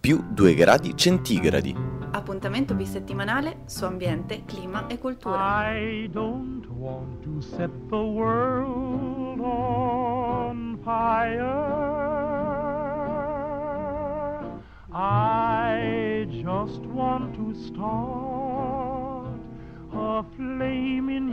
più 0.01 0.24
2 0.28 0.55
gradi 0.55 0.97
centigradi. 0.97 1.91
Appuntamento 2.23 2.75
bisettimanale 2.77 3.62
su 3.64 3.85
ambiente, 3.85 4.45
clima 4.45 4.87
e 4.87 4.97
cultura. 4.97 5.68
I 5.75 6.09
don't 6.12 6.64
want 6.68 7.20
to 7.25 7.41
set 7.41 7.68
the 7.89 7.97
world 7.97 9.41
on 9.41 10.79
fire. 10.85 11.43
I 14.93 16.29
just 16.31 16.87
want 16.87 17.35
to 17.35 17.53
start 17.55 19.41
a 19.93 20.23
flame 20.37 21.11
in 21.11 21.33